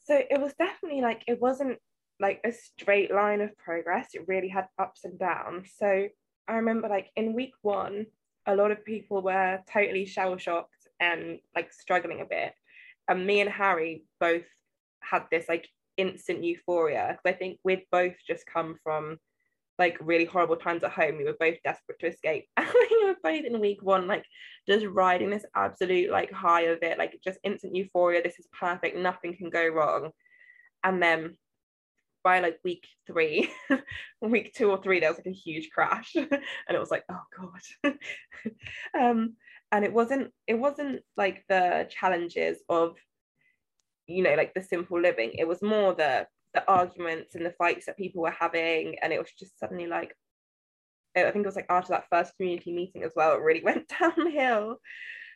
So 0.06 0.16
it 0.16 0.40
was 0.40 0.54
definitely 0.58 1.02
like 1.02 1.24
it 1.28 1.42
wasn't 1.42 1.78
like 2.22 2.40
a 2.46 2.54
straight 2.54 3.14
line 3.14 3.42
of 3.42 3.56
progress. 3.58 4.12
It 4.14 4.24
really 4.30 4.48
had 4.48 4.68
ups 4.80 5.04
and 5.04 5.20
downs. 5.20 5.74
So 5.78 6.08
I 6.48 6.54
remember 6.54 6.88
like 6.88 7.10
in 7.18 7.34
week 7.34 7.54
one, 7.62 8.06
a 8.46 8.56
lot 8.56 8.72
of 8.72 8.86
people 8.86 9.22
were 9.22 9.60
totally 9.70 10.06
shell 10.06 10.38
shocked 10.38 10.88
and 11.02 11.40
like 11.54 11.74
struggling 11.74 12.22
a 12.22 12.26
bit. 12.26 12.54
And 13.10 13.28
me 13.28 13.42
and 13.42 13.50
Harry 13.50 14.06
both 14.22 14.46
had 15.02 15.24
this 15.30 15.50
like 15.50 15.68
instant 15.98 16.46
euphoria 16.46 17.18
because 17.18 17.36
I 17.36 17.38
think 17.38 17.60
we'd 17.66 17.84
both 17.92 18.16
just 18.26 18.46
come 18.46 18.78
from 18.82 19.18
like 19.78 19.98
really 20.00 20.26
horrible 20.26 20.56
times 20.56 20.84
at 20.84 20.92
home. 20.92 21.18
We 21.18 21.26
were 21.26 21.36
both 21.40 21.56
desperate 21.64 22.00
to 22.00 22.08
escape. 22.08 22.48
We 22.58 23.06
were 23.06 23.16
both 23.22 23.46
in 23.46 23.60
week 23.60 23.84
one, 23.84 24.08
like 24.08 24.26
just 24.68 24.86
riding 24.86 25.30
this 25.30 25.46
absolute 25.56 26.12
like 26.12 26.32
high 26.32 26.62
of 26.62 26.80
it, 26.82 26.98
like 26.98 27.20
just 27.24 27.40
instant 27.44 27.76
euphoria. 27.76 28.22
This 28.24 28.40
is 28.40 28.48
perfect. 28.58 28.98
Nothing 28.98 29.36
can 29.36 29.50
go 29.50 29.68
wrong. 29.68 30.12
And 30.84 31.02
then 31.02 31.36
by 32.24 32.40
like 32.40 32.58
week 32.64 32.86
three, 33.06 33.52
week 34.22 34.54
two 34.54 34.72
or 34.72 34.82
three, 34.82 35.00
there 35.00 35.10
was 35.10 35.18
like 35.18 35.28
a 35.28 35.32
huge 35.32 35.70
crash. 35.72 36.12
and 36.16 36.30
it 36.70 36.80
was 36.80 36.92
like, 36.92 37.04
oh 37.12 37.22
God. 37.84 37.94
um, 39.00 39.36
and 39.72 39.86
it 39.86 39.94
wasn't, 39.94 40.32
it 40.48 40.56
wasn't 40.56 41.02
like 41.18 41.44
the 41.50 41.88
challenges 41.90 42.58
of, 42.70 42.96
you 44.08 44.24
know, 44.24 44.36
like 44.36 44.54
the 44.54 44.64
simple 44.64 45.00
living. 45.00 45.34
It 45.34 45.48
was 45.48 45.62
more 45.62 45.94
the 45.94 46.28
the 46.56 46.68
arguments 46.68 47.36
and 47.36 47.46
the 47.46 47.52
fights 47.52 47.86
that 47.86 47.98
people 47.98 48.22
were 48.24 48.32
having 48.32 48.96
and 49.02 49.14
it 49.14 49.20
was 49.20 49.32
just 49.38 49.60
suddenly 49.60 49.88
like 49.88 50.16
I 51.16 51.32
think 51.32 51.46
it 51.46 51.46
was 51.46 51.56
like 51.56 51.70
after 51.70 51.90
that 51.94 52.08
first 52.10 52.36
community 52.36 52.74
meeting 52.74 53.04
as 53.04 53.14
well 53.16 53.34
it 53.34 53.42
really 53.42 53.64
went 53.64 53.92
downhill. 54.00 54.78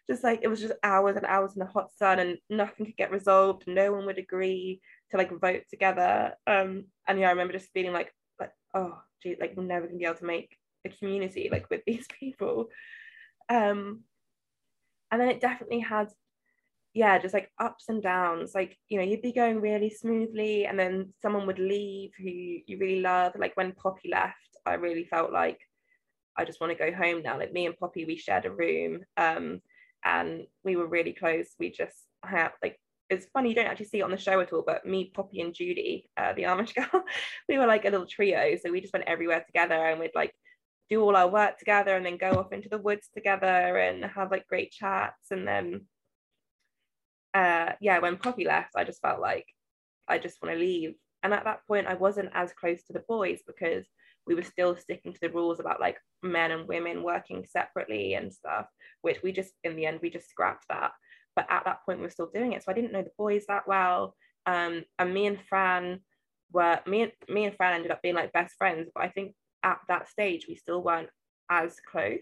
Just 0.08 0.24
like 0.24 0.40
it 0.42 0.48
was 0.48 0.60
just 0.60 0.74
hours 0.84 1.18
and 1.18 1.26
hours 1.26 1.54
in 1.54 1.60
the 1.60 1.66
hot 1.66 1.92
sun 1.96 2.20
and 2.20 2.38
nothing 2.50 2.86
could 2.86 2.98
get 2.98 3.12
resolved 3.12 3.66
no 3.68 3.92
one 3.92 4.06
would 4.08 4.18
agree 4.18 4.82
to 5.12 5.18
like 5.18 5.32
vote 5.40 5.64
together. 5.70 6.34
Um 6.48 6.86
and 7.08 7.20
yeah 7.20 7.28
I 7.28 7.32
remember 7.32 7.54
just 7.54 7.72
feeling 7.74 7.94
like 7.94 8.12
like 8.40 8.52
oh 8.74 8.98
gee 9.22 9.38
like 9.40 9.54
we're 9.56 9.64
never 9.64 9.86
gonna 9.86 10.00
be 10.00 10.06
able 10.06 10.16
to 10.16 10.26
make 10.26 10.58
a 10.86 10.90
community 10.90 11.50
like 11.52 11.70
with 11.70 11.82
these 11.86 12.08
people. 12.20 12.70
Um 13.50 14.02
and 15.12 15.22
then 15.22 15.30
it 15.30 15.42
definitely 15.42 15.80
had 15.80 16.10
yeah, 17.00 17.18
just 17.18 17.34
like 17.34 17.50
ups 17.60 17.86
and 17.88 18.04
downs. 18.04 18.52
Like, 18.54 18.78
you 18.90 18.98
know, 18.98 19.06
you'd 19.06 19.22
be 19.22 19.32
going 19.32 19.62
really 19.62 19.90
smoothly 19.90 20.66
and 20.66 20.78
then 20.78 21.14
someone 21.22 21.48
would 21.48 21.58
leave 21.58 22.12
who 22.18 22.26
you 22.26 22.78
really 22.78 23.00
love. 23.00 23.32
Like 23.38 23.56
when 23.56 23.72
Poppy 23.72 24.10
left, 24.10 24.58
I 24.66 24.74
really 24.74 25.06
felt 25.06 25.32
like 25.32 25.62
I 26.36 26.44
just 26.44 26.60
want 26.60 26.78
to 26.78 26.92
go 26.92 26.94
home 26.94 27.24
now. 27.24 27.40
Like 27.40 27.54
me 27.54 27.68
and 27.68 27.78
Poppy, 27.78 28.04
we 28.04 28.18
shared 28.18 28.46
a 28.46 28.52
room 28.52 29.00
um, 29.16 29.62
and 30.04 30.42
we 30.66 30.76
were 30.76 30.88
really 30.88 31.14
close. 31.14 31.48
We 31.58 31.72
just 31.72 31.96
had 32.22 32.50
like, 32.62 32.78
it's 33.10 33.28
funny, 33.28 33.48
you 33.48 33.56
don't 33.56 33.68
actually 33.68 33.86
see 33.86 34.00
it 34.00 34.04
on 34.04 34.12
the 34.12 34.18
show 34.18 34.42
at 34.42 34.52
all, 34.52 34.66
but 34.68 34.86
me, 34.86 35.10
Poppy, 35.16 35.40
and 35.40 35.54
Judy, 35.54 36.10
uh, 36.18 36.34
the 36.34 36.44
Amish 36.44 36.76
girl, 36.92 37.02
we 37.48 37.58
were 37.58 37.66
like 37.66 37.86
a 37.86 37.92
little 37.92 38.08
trio. 38.08 38.58
So 38.62 38.74
we 38.74 38.82
just 38.82 38.92
went 38.92 39.08
everywhere 39.08 39.46
together 39.46 39.86
and 39.86 40.02
we'd 40.02 40.12
like 40.16 40.34
do 40.90 41.02
all 41.02 41.16
our 41.16 41.30
work 41.30 41.60
together 41.60 41.96
and 41.96 42.06
then 42.06 42.18
go 42.18 42.32
off 42.32 42.52
into 42.52 42.68
the 42.68 42.78
woods 42.78 43.08
together 43.14 43.78
and 43.78 44.04
have 44.04 44.32
like 44.32 44.46
great 44.48 44.74
chats. 44.74 45.32
And 45.32 45.48
then 45.48 45.86
uh, 47.40 47.72
yeah, 47.80 48.00
when 48.00 48.18
Poppy 48.18 48.44
left, 48.44 48.72
I 48.76 48.84
just 48.84 49.02
felt 49.02 49.22
like 49.22 49.46
I 50.10 50.18
just 50.18 50.42
want 50.42 50.54
to 50.54 50.60
leave. 50.60 50.96
And 51.24 51.34
at 51.34 51.46
that 51.46 51.66
point, 51.68 51.88
I 51.88 51.94
wasn't 51.94 52.32
as 52.34 52.52
close 52.52 52.84
to 52.84 52.94
the 52.94 53.04
boys 53.08 53.40
because 53.48 53.86
we 54.28 54.36
were 54.36 54.44
still 54.44 54.76
sticking 54.76 55.14
to 55.14 55.20
the 55.22 55.30
rules 55.30 55.60
about 55.62 55.80
like 55.80 55.98
men 56.22 56.52
and 56.52 56.68
women 56.68 57.02
working 57.02 57.46
separately 57.50 58.16
and 58.16 58.34
stuff, 58.34 58.66
which 59.04 59.24
we 59.24 59.32
just, 59.32 59.54
in 59.64 59.78
the 59.78 59.86
end, 59.86 60.00
we 60.02 60.10
just 60.10 60.30
scrapped 60.30 60.66
that. 60.70 60.92
But 61.36 61.48
at 61.50 61.64
that 61.64 61.80
point, 61.86 62.00
we 62.00 62.04
were 62.04 62.10
still 62.10 62.30
doing 62.34 62.52
it. 62.52 62.64
So 62.64 62.72
I 62.72 62.76
didn't 62.76 62.92
know 62.92 63.04
the 63.04 63.12
boys 63.18 63.46
that 63.48 63.68
well. 63.68 64.16
Um, 64.46 64.84
and 64.98 65.14
me 65.14 65.28
and 65.28 65.40
Fran 65.48 66.02
were, 66.52 66.80
me 66.88 67.04
and, 67.04 67.12
me 67.30 67.46
and 67.46 67.56
Fran 67.56 67.74
ended 67.74 67.92
up 67.92 68.02
being 68.02 68.16
like 68.16 68.34
best 68.34 68.56
friends. 68.58 68.90
But 68.94 69.06
I 69.06 69.10
think 69.10 69.34
at 69.64 69.80
that 69.88 70.10
stage, 70.10 70.46
we 70.48 70.56
still 70.56 70.84
weren't 70.84 71.10
as 71.50 71.78
close. 71.90 72.20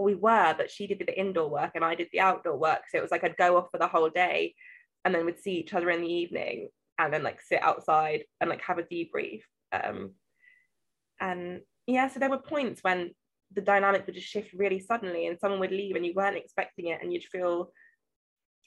Or 0.00 0.04
we 0.04 0.14
were, 0.14 0.54
but 0.56 0.70
she 0.70 0.86
did 0.86 0.98
the 0.98 1.18
indoor 1.18 1.48
work 1.48 1.72
and 1.74 1.84
I 1.84 1.94
did 1.94 2.08
the 2.12 2.20
outdoor 2.20 2.56
work. 2.56 2.82
So 2.88 2.98
it 2.98 3.02
was 3.02 3.10
like 3.10 3.22
I'd 3.22 3.36
go 3.36 3.58
off 3.58 3.70
for 3.70 3.78
the 3.78 3.86
whole 3.86 4.08
day 4.08 4.54
and 5.04 5.14
then 5.14 5.26
we'd 5.26 5.38
see 5.38 5.52
each 5.52 5.74
other 5.74 5.90
in 5.90 6.00
the 6.00 6.12
evening 6.12 6.68
and 6.98 7.12
then 7.12 7.22
like 7.22 7.40
sit 7.40 7.62
outside 7.62 8.24
and 8.40 8.48
like 8.48 8.62
have 8.62 8.78
a 8.78 8.82
debrief. 8.82 9.42
Um, 9.72 10.12
and 11.20 11.60
yeah, 11.86 12.08
so 12.08 12.18
there 12.18 12.30
were 12.30 12.38
points 12.38 12.82
when 12.82 13.10
the 13.52 13.60
dynamic 13.60 14.06
would 14.06 14.14
just 14.14 14.28
shift 14.28 14.54
really 14.54 14.80
suddenly 14.80 15.26
and 15.26 15.38
someone 15.38 15.60
would 15.60 15.70
leave 15.70 15.96
and 15.96 16.06
you 16.06 16.14
weren't 16.14 16.36
expecting 16.36 16.88
it 16.88 17.00
and 17.02 17.12
you'd 17.12 17.24
feel 17.24 17.70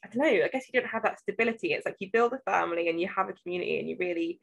I 0.06 0.10
don't 0.10 0.18
know, 0.18 0.44
I 0.44 0.50
guess 0.50 0.66
you 0.72 0.80
don't 0.80 0.90
have 0.90 1.04
that 1.04 1.20
stability. 1.20 1.72
It's 1.72 1.86
like 1.86 1.96
you 2.00 2.10
build 2.12 2.34
a 2.34 2.52
family 2.52 2.90
and 2.90 3.00
you 3.00 3.08
have 3.08 3.30
a 3.30 3.34
community 3.34 3.80
and 3.80 3.90
you 3.90 3.96
really 4.00 4.40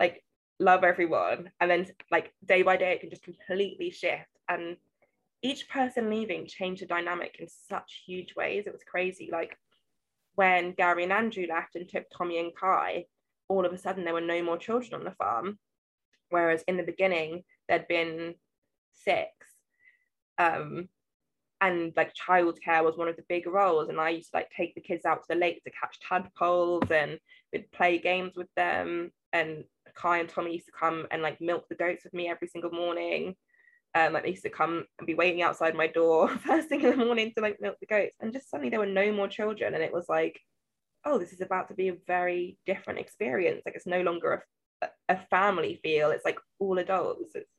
like 0.00 0.24
love 0.58 0.82
everyone. 0.82 1.50
And 1.60 1.70
then 1.70 1.86
like 2.10 2.32
day 2.44 2.62
by 2.62 2.76
day 2.76 2.92
it 2.92 3.00
can 3.00 3.10
just 3.10 3.22
completely 3.22 3.90
shift. 3.90 4.26
And 4.48 4.76
each 5.42 5.68
person 5.68 6.10
leaving 6.10 6.46
changed 6.46 6.82
the 6.82 6.86
dynamic 6.86 7.36
in 7.38 7.48
such 7.48 8.02
huge 8.06 8.34
ways. 8.36 8.66
It 8.66 8.72
was 8.72 8.82
crazy. 8.82 9.28
Like 9.30 9.56
when 10.34 10.72
Gary 10.72 11.04
and 11.04 11.12
Andrew 11.12 11.46
left 11.48 11.76
and 11.76 11.88
took 11.88 12.04
Tommy 12.10 12.38
and 12.38 12.52
Kai, 12.54 13.06
all 13.48 13.64
of 13.64 13.72
a 13.72 13.78
sudden 13.78 14.04
there 14.04 14.14
were 14.14 14.20
no 14.20 14.42
more 14.42 14.58
children 14.58 14.94
on 14.94 15.04
the 15.04 15.12
farm. 15.12 15.58
Whereas 16.30 16.64
in 16.66 16.76
the 16.76 16.82
beginning, 16.82 17.44
there'd 17.68 17.88
been 17.88 18.34
six. 18.92 19.30
Um, 20.38 20.88
and 21.60 21.92
like 21.96 22.14
childcare 22.14 22.84
was 22.84 22.96
one 22.96 23.08
of 23.08 23.16
the 23.16 23.24
big 23.28 23.46
roles. 23.46 23.88
And 23.88 24.00
I 24.00 24.10
used 24.10 24.30
to 24.32 24.38
like 24.38 24.50
take 24.50 24.74
the 24.74 24.80
kids 24.80 25.04
out 25.06 25.22
to 25.22 25.28
the 25.30 25.40
lake 25.40 25.62
to 25.64 25.70
catch 25.70 25.98
tadpoles 26.00 26.90
and 26.90 27.18
we'd 27.52 27.70
play 27.72 27.98
games 27.98 28.36
with 28.36 28.48
them. 28.56 29.12
And 29.32 29.64
Kai 29.94 30.18
and 30.18 30.28
Tommy 30.28 30.52
used 30.52 30.66
to 30.66 30.72
come 30.72 31.06
and 31.10 31.22
like 31.22 31.40
milk 31.40 31.66
the 31.68 31.74
goats 31.74 32.04
with 32.04 32.12
me 32.12 32.28
every 32.28 32.48
single 32.48 32.70
morning. 32.70 33.36
Um, 33.96 34.12
like 34.12 34.24
they 34.24 34.30
used 34.30 34.42
to 34.42 34.50
come 34.50 34.84
and 34.98 35.06
be 35.06 35.14
waiting 35.14 35.40
outside 35.40 35.74
my 35.74 35.86
door 35.86 36.28
first 36.46 36.68
thing 36.68 36.82
in 36.82 36.90
the 36.90 37.04
morning 37.04 37.32
to 37.34 37.42
like 37.42 37.56
milk 37.62 37.76
the 37.80 37.86
goats. 37.86 38.14
And 38.20 38.30
just 38.30 38.50
suddenly 38.50 38.68
there 38.68 38.78
were 38.78 38.84
no 38.84 39.10
more 39.10 39.26
children. 39.26 39.72
And 39.72 39.82
it 39.82 39.92
was 39.92 40.04
like, 40.06 40.38
oh, 41.06 41.16
this 41.16 41.32
is 41.32 41.40
about 41.40 41.68
to 41.68 41.74
be 41.74 41.88
a 41.88 41.96
very 42.06 42.58
different 42.66 42.98
experience. 42.98 43.62
Like 43.64 43.74
it's 43.74 43.86
no 43.86 44.02
longer 44.02 44.44
a, 44.82 44.88
a 45.08 45.16
family 45.30 45.80
feel. 45.82 46.10
It's 46.10 46.26
like 46.26 46.38
all 46.58 46.76
adults. 46.76 47.30
It's 47.34 47.50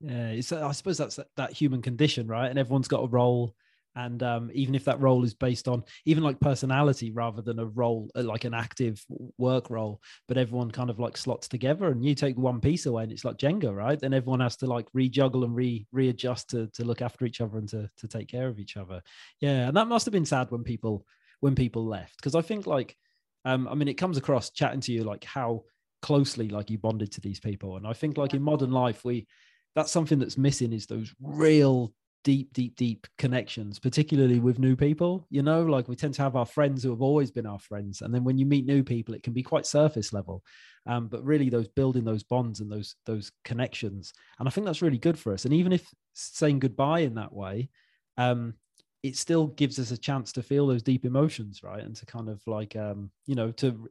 yeah, 0.00 0.28
it's, 0.28 0.50
I 0.50 0.72
suppose 0.72 0.96
that's 0.96 1.16
that, 1.16 1.28
that 1.36 1.52
human 1.52 1.82
condition, 1.82 2.26
right? 2.26 2.48
And 2.48 2.58
everyone's 2.58 2.88
got 2.88 3.04
a 3.04 3.08
role, 3.08 3.54
and 3.96 4.22
um, 4.22 4.50
even 4.52 4.74
if 4.74 4.84
that 4.84 5.00
role 5.00 5.24
is 5.24 5.34
based 5.34 5.68
on 5.68 5.84
even 6.04 6.22
like 6.22 6.40
personality 6.40 7.10
rather 7.10 7.42
than 7.42 7.58
a 7.58 7.66
role 7.66 8.10
uh, 8.16 8.22
like 8.22 8.44
an 8.44 8.54
active 8.54 9.04
work 9.38 9.70
role, 9.70 10.00
but 10.26 10.36
everyone 10.36 10.70
kind 10.70 10.90
of 10.90 10.98
like 10.98 11.16
slots 11.16 11.48
together, 11.48 11.88
and 11.88 12.04
you 12.04 12.14
take 12.14 12.36
one 12.36 12.60
piece 12.60 12.86
away, 12.86 13.04
and 13.04 13.12
it's 13.12 13.24
like 13.24 13.36
Jenga, 13.36 13.74
right? 13.74 13.98
Then 13.98 14.14
everyone 14.14 14.40
has 14.40 14.56
to 14.58 14.66
like 14.66 14.86
rejuggle 14.92 15.44
and 15.44 15.54
re 15.54 15.86
readjust 15.92 16.50
to 16.50 16.68
to 16.68 16.84
look 16.84 17.02
after 17.02 17.24
each 17.24 17.40
other 17.40 17.58
and 17.58 17.68
to 17.68 17.88
to 17.98 18.08
take 18.08 18.28
care 18.28 18.48
of 18.48 18.58
each 18.58 18.76
other. 18.76 19.02
Yeah, 19.40 19.68
and 19.68 19.76
that 19.76 19.88
must 19.88 20.06
have 20.06 20.12
been 20.12 20.26
sad 20.26 20.50
when 20.50 20.64
people 20.64 21.06
when 21.40 21.54
people 21.54 21.86
left 21.86 22.16
because 22.16 22.34
I 22.34 22.42
think 22.42 22.66
like, 22.66 22.96
um, 23.44 23.68
I 23.68 23.74
mean, 23.74 23.88
it 23.88 23.94
comes 23.94 24.16
across 24.16 24.50
chatting 24.50 24.80
to 24.80 24.92
you 24.92 25.04
like 25.04 25.24
how 25.24 25.64
closely 26.02 26.48
like 26.48 26.70
you 26.70 26.78
bonded 26.78 27.12
to 27.12 27.20
these 27.20 27.40
people, 27.40 27.76
and 27.76 27.86
I 27.86 27.92
think 27.92 28.16
like 28.18 28.34
in 28.34 28.42
modern 28.42 28.72
life 28.72 29.04
we 29.04 29.26
that's 29.74 29.90
something 29.92 30.18
that's 30.18 30.38
missing 30.38 30.72
is 30.72 30.86
those 30.86 31.12
real 31.20 31.92
deep 32.24 32.52
deep 32.52 32.74
deep 32.74 33.06
connections 33.18 33.78
particularly 33.78 34.40
with 34.40 34.58
new 34.58 34.74
people 34.74 35.26
you 35.30 35.42
know? 35.42 35.62
Like 35.62 35.88
we 35.88 35.94
tend 35.94 36.14
to 36.14 36.22
have 36.22 36.36
our 36.36 36.46
friends 36.46 36.82
who 36.82 36.90
have 36.90 37.02
always 37.02 37.30
been 37.30 37.46
our 37.46 37.58
friends 37.58 38.00
and 38.00 38.12
then 38.12 38.24
when 38.24 38.38
you 38.38 38.46
meet 38.46 38.66
new 38.66 38.82
people 38.82 39.14
it 39.14 39.22
can 39.22 39.32
be 39.32 39.42
quite 39.42 39.66
surface 39.66 40.12
level. 40.12 40.42
Um, 40.86 41.08
but 41.08 41.24
really 41.24 41.48
those 41.48 41.68
building 41.68 42.04
those 42.04 42.24
bonds 42.24 42.60
and 42.60 42.70
those 42.70 42.96
those 43.06 43.30
connections 43.44 44.12
and 44.38 44.48
i 44.48 44.50
think 44.50 44.66
that's 44.66 44.82
really 44.82 44.98
good 44.98 45.18
for 45.18 45.32
us. 45.32 45.44
And 45.44 45.54
even 45.54 45.72
if 45.72 45.86
saying 46.14 46.58
goodbye 46.58 47.00
in 47.00 47.14
that 47.14 47.32
way 47.32 47.70
um, 48.16 48.54
it 49.02 49.16
still 49.16 49.48
gives 49.48 49.78
us 49.78 49.90
a 49.90 49.98
chance 49.98 50.32
to 50.32 50.42
feel 50.42 50.66
those 50.66 50.82
deep 50.82 51.04
emotions 51.04 51.62
right? 51.62 51.82
And 51.82 51.94
to 51.96 52.06
kind 52.06 52.28
of 52.28 52.40
like 52.46 52.74
um 52.74 53.10
you 53.26 53.34
know 53.34 53.50
to 53.52 53.88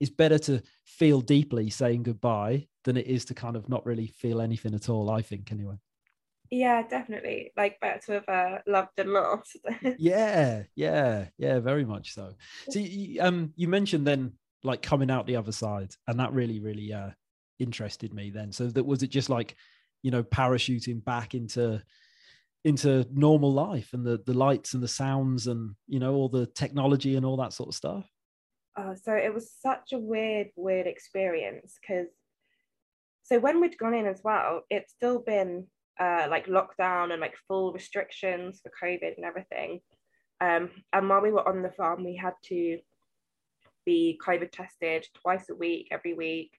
it's 0.00 0.10
better 0.10 0.38
to 0.40 0.62
feel 0.84 1.20
deeply 1.20 1.70
saying 1.70 2.02
goodbye 2.02 2.66
than 2.84 2.96
it 2.96 3.06
is 3.06 3.24
to 3.26 3.34
kind 3.34 3.56
of 3.56 3.68
not 3.68 3.84
really 3.86 4.06
feel 4.06 4.40
anything 4.40 4.74
at 4.74 4.88
all 4.88 5.10
i 5.10 5.22
think 5.22 5.50
anyway 5.50 5.76
yeah 6.50 6.82
definitely 6.82 7.52
like 7.56 7.80
better 7.80 8.00
to 8.00 8.12
have 8.12 8.28
uh, 8.28 8.58
loved 8.66 8.98
and 8.98 9.10
lost 9.10 9.56
yeah 9.98 10.62
yeah 10.76 11.26
yeah 11.38 11.58
very 11.58 11.84
much 11.84 12.14
so. 12.14 12.34
So 12.70 12.78
you, 12.78 13.20
um 13.22 13.52
you 13.56 13.68
mentioned 13.68 14.06
then 14.06 14.32
like 14.62 14.82
coming 14.82 15.10
out 15.10 15.26
the 15.26 15.36
other 15.36 15.52
side 15.52 15.92
and 16.06 16.20
that 16.20 16.32
really 16.32 16.60
really 16.60 16.92
uh 16.92 17.10
interested 17.58 18.12
me 18.12 18.30
then. 18.30 18.52
So 18.52 18.66
that 18.68 18.84
was 18.84 19.02
it 19.02 19.10
just 19.10 19.30
like 19.30 19.56
you 20.02 20.10
know 20.10 20.22
parachuting 20.22 21.04
back 21.04 21.34
into 21.34 21.82
into 22.64 23.06
normal 23.12 23.52
life 23.52 23.90
and 23.92 24.04
the 24.04 24.22
the 24.26 24.34
lights 24.34 24.74
and 24.74 24.82
the 24.82 24.88
sounds 24.88 25.46
and 25.46 25.74
you 25.86 25.98
know 25.98 26.14
all 26.14 26.28
the 26.28 26.46
technology 26.46 27.16
and 27.16 27.24
all 27.24 27.36
that 27.38 27.52
sort 27.52 27.68
of 27.68 27.74
stuff? 27.74 28.08
Oh 28.76 28.94
so 29.02 29.12
it 29.14 29.32
was 29.32 29.52
such 29.60 29.92
a 29.92 29.98
weird 29.98 30.48
weird 30.56 30.86
experience 30.86 31.78
because 31.80 32.08
so 33.22 33.38
when 33.38 33.60
we'd 33.60 33.78
gone 33.78 33.94
in 33.94 34.06
as 34.06 34.20
well 34.22 34.62
it's 34.68 34.92
still 34.92 35.20
been 35.20 35.66
uh, 36.00 36.26
like 36.28 36.46
lockdown 36.46 37.12
and 37.12 37.20
like 37.20 37.34
full 37.48 37.72
restrictions 37.72 38.60
for 38.62 38.70
covid 38.82 39.16
and 39.16 39.24
everything. 39.24 39.80
Um, 40.40 40.70
and 40.92 41.08
while 41.08 41.22
we 41.22 41.30
were 41.30 41.48
on 41.48 41.62
the 41.62 41.70
farm 41.70 42.04
we 42.04 42.16
had 42.16 42.34
to 42.46 42.78
be 43.86 44.18
covid 44.24 44.50
tested 44.50 45.06
twice 45.22 45.48
a 45.50 45.54
week 45.54 45.88
every 45.90 46.14
week. 46.14 46.52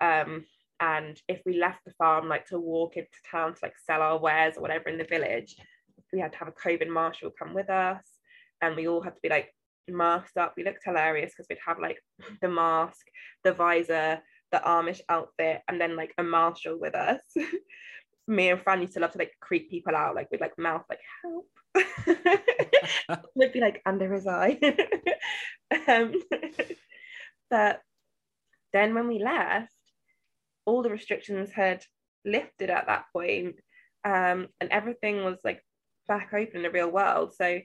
Um, 0.00 0.44
and 0.80 1.20
if 1.28 1.40
we 1.46 1.58
left 1.58 1.84
the 1.84 1.92
farm 1.92 2.28
like 2.28 2.46
to 2.46 2.58
walk 2.58 2.96
into 2.96 3.08
town 3.30 3.54
to 3.54 3.60
like 3.62 3.74
sell 3.86 4.02
our 4.02 4.18
wares 4.18 4.56
or 4.56 4.62
whatever 4.62 4.88
in 4.88 4.98
the 4.98 5.04
village 5.04 5.56
we 6.12 6.18
had 6.18 6.32
to 6.32 6.38
have 6.38 6.48
a 6.48 6.52
covid 6.52 6.88
marshal 6.88 7.30
come 7.38 7.54
with 7.54 7.70
us. 7.70 8.02
And 8.60 8.76
we 8.76 8.86
all 8.86 9.02
had 9.02 9.14
to 9.14 9.20
be 9.22 9.28
like 9.28 9.52
masked 9.88 10.36
up. 10.36 10.54
We 10.56 10.64
looked 10.64 10.84
hilarious 10.84 11.32
because 11.32 11.46
we'd 11.48 11.58
have 11.66 11.78
like 11.78 11.98
the 12.40 12.48
mask 12.48 13.06
the 13.44 13.52
visor 13.52 14.22
the 14.52 14.58
amish 14.66 15.00
outfit 15.08 15.62
and 15.68 15.80
then 15.80 15.96
like 15.96 16.12
a 16.18 16.22
marshal 16.22 16.78
with 16.78 16.94
us 16.94 17.20
me 18.34 18.48
and 18.50 18.60
fran 18.60 18.80
used 18.80 18.94
to 18.94 19.00
love 19.00 19.12
to 19.12 19.18
like 19.18 19.32
creep 19.40 19.70
people 19.70 19.94
out 19.94 20.14
like 20.14 20.28
with 20.30 20.40
like 20.40 20.56
mouth 20.58 20.84
like 20.88 21.00
help 21.22 21.46
would 23.34 23.52
be 23.52 23.60
like 23.60 23.80
under 23.86 24.12
his 24.12 24.26
eye 24.26 24.58
um, 25.88 26.14
but 27.50 27.80
then 28.72 28.94
when 28.94 29.08
we 29.08 29.22
left 29.22 29.72
all 30.64 30.82
the 30.82 30.90
restrictions 30.90 31.50
had 31.52 31.84
lifted 32.24 32.70
at 32.70 32.86
that 32.86 33.06
point, 33.12 33.56
um, 34.04 34.48
and 34.60 34.70
everything 34.70 35.24
was 35.24 35.38
like 35.44 35.62
back 36.08 36.32
open 36.32 36.56
in 36.56 36.62
the 36.62 36.70
real 36.70 36.90
world. 36.90 37.34
So 37.34 37.60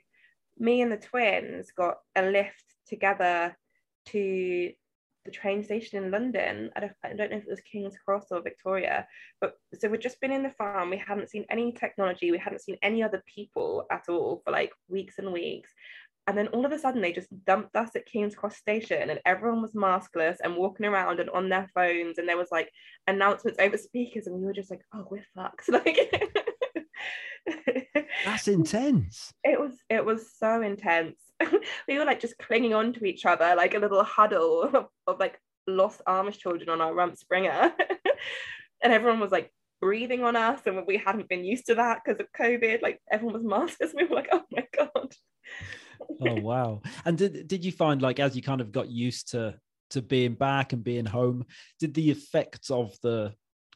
me 0.58 0.82
and 0.82 0.92
the 0.92 0.98
twins 0.98 1.72
got 1.72 1.98
a 2.16 2.24
lift 2.24 2.64
together 2.88 3.56
to 4.08 4.72
the 5.28 5.32
train 5.32 5.64
station 5.64 6.04
in 6.04 6.10
London. 6.10 6.72
I 6.76 6.80
don't, 6.80 6.94
I 7.04 7.10
don't 7.10 7.30
know 7.30 7.38
if 7.38 7.44
it 7.44 7.50
was 7.50 7.62
King's 7.62 7.96
Cross 8.04 8.28
or 8.32 8.42
Victoria, 8.42 9.08
but 9.40 9.54
so 9.78 9.90
we'd 9.90 10.02
just 10.02 10.20
been 10.20 10.32
in 10.32 10.42
the 10.42 10.50
farm. 10.50 10.90
We 10.90 10.98
hadn't 10.98 11.30
seen 11.30 11.46
any 11.52 11.72
technology. 11.72 12.32
We 12.32 12.40
hadn't 12.40 12.62
seen 12.62 12.78
any 12.82 13.04
other 13.04 13.24
people 13.34 13.86
at 13.92 14.06
all 14.10 14.42
for 14.44 14.52
like 14.52 14.72
weeks 14.90 15.20
and 15.20 15.32
weeks. 15.32 15.70
And 16.28 16.38
then 16.38 16.48
all 16.48 16.66
of 16.66 16.72
a 16.74 16.80
sudden, 16.80 17.02
they 17.02 17.14
just 17.14 17.30
dumped 17.46 17.76
us 17.76 17.96
at 17.96 18.06
King's 18.06 18.36
Cross 18.36 18.58
Station, 18.58 19.10
and 19.10 19.20
everyone 19.26 19.62
was 19.62 19.72
maskless 19.72 20.38
and 20.44 20.58
walking 20.58 20.86
around 20.86 21.22
and 21.22 21.30
on 21.30 21.48
their 21.48 21.70
phones. 21.74 22.18
And 22.18 22.28
there 22.28 22.36
was 22.36 22.50
like 22.52 22.70
announcements 23.08 23.60
over 23.60 23.78
speakers, 23.78 24.28
and 24.28 24.36
we 24.36 24.46
were 24.46 24.54
just 24.54 24.72
like, 24.72 24.82
"Oh, 24.94 25.08
we're 25.10 25.26
fucked!" 25.36 25.70
Like, 27.46 27.78
that's 28.26 28.50
intense. 28.50 29.32
It 29.46 29.58
was. 29.58 29.72
It 29.90 30.04
was 30.04 30.30
so 30.38 30.62
intense. 30.62 31.18
we 31.88 31.98
were 31.98 32.06
like 32.06 32.20
just 32.20 32.38
clinging 32.38 32.74
on 32.74 32.94
to 32.94 33.06
each 33.06 33.26
other, 33.26 33.54
like 33.56 33.74
a 33.74 33.80
little 33.80 34.04
huddle 34.04 34.64
of, 34.74 34.88
of 35.06 35.20
like 35.20 35.40
lost 35.68 36.02
Amish 36.08 36.38
children 36.38 36.70
on 36.70 36.82
our 36.82 36.94
rumspringa, 36.94 37.74
and 38.84 38.94
everyone 38.94 39.20
was 39.20 39.32
like 39.32 39.52
breathing 39.82 40.24
on 40.24 40.36
us, 40.36 40.62
and 40.66 40.86
we 40.88 40.98
hadn't 40.98 41.30
been 41.30 41.44
used 41.44 41.68
to 41.68 41.76
that 41.76 42.02
because 42.04 42.20
of 42.20 42.28
COVID. 42.38 42.82
Like 42.82 43.02
everyone 43.12 43.34
was 43.34 43.44
maskless. 43.44 43.94
We 43.96 44.06
were 44.06 44.16
like, 44.16 44.30
"Oh 44.32 44.44
my 44.52 44.66
god." 44.76 45.14
oh 46.22 46.42
wow! 46.42 46.82
And 47.06 47.18
did 47.18 47.48
did 47.48 47.66
you 47.66 47.72
find 47.72 48.02
like 48.02 48.20
as 48.20 48.36
you 48.36 48.42
kind 48.42 48.62
of 48.62 48.72
got 48.72 48.90
used 48.90 49.32
to 49.32 49.56
to 49.92 50.02
being 50.02 50.34
back 50.34 50.74
and 50.74 50.84
being 50.84 51.06
home, 51.06 51.46
did 51.80 51.94
the 51.94 52.12
effects 52.12 52.70
of 52.70 52.96
the 53.04 53.34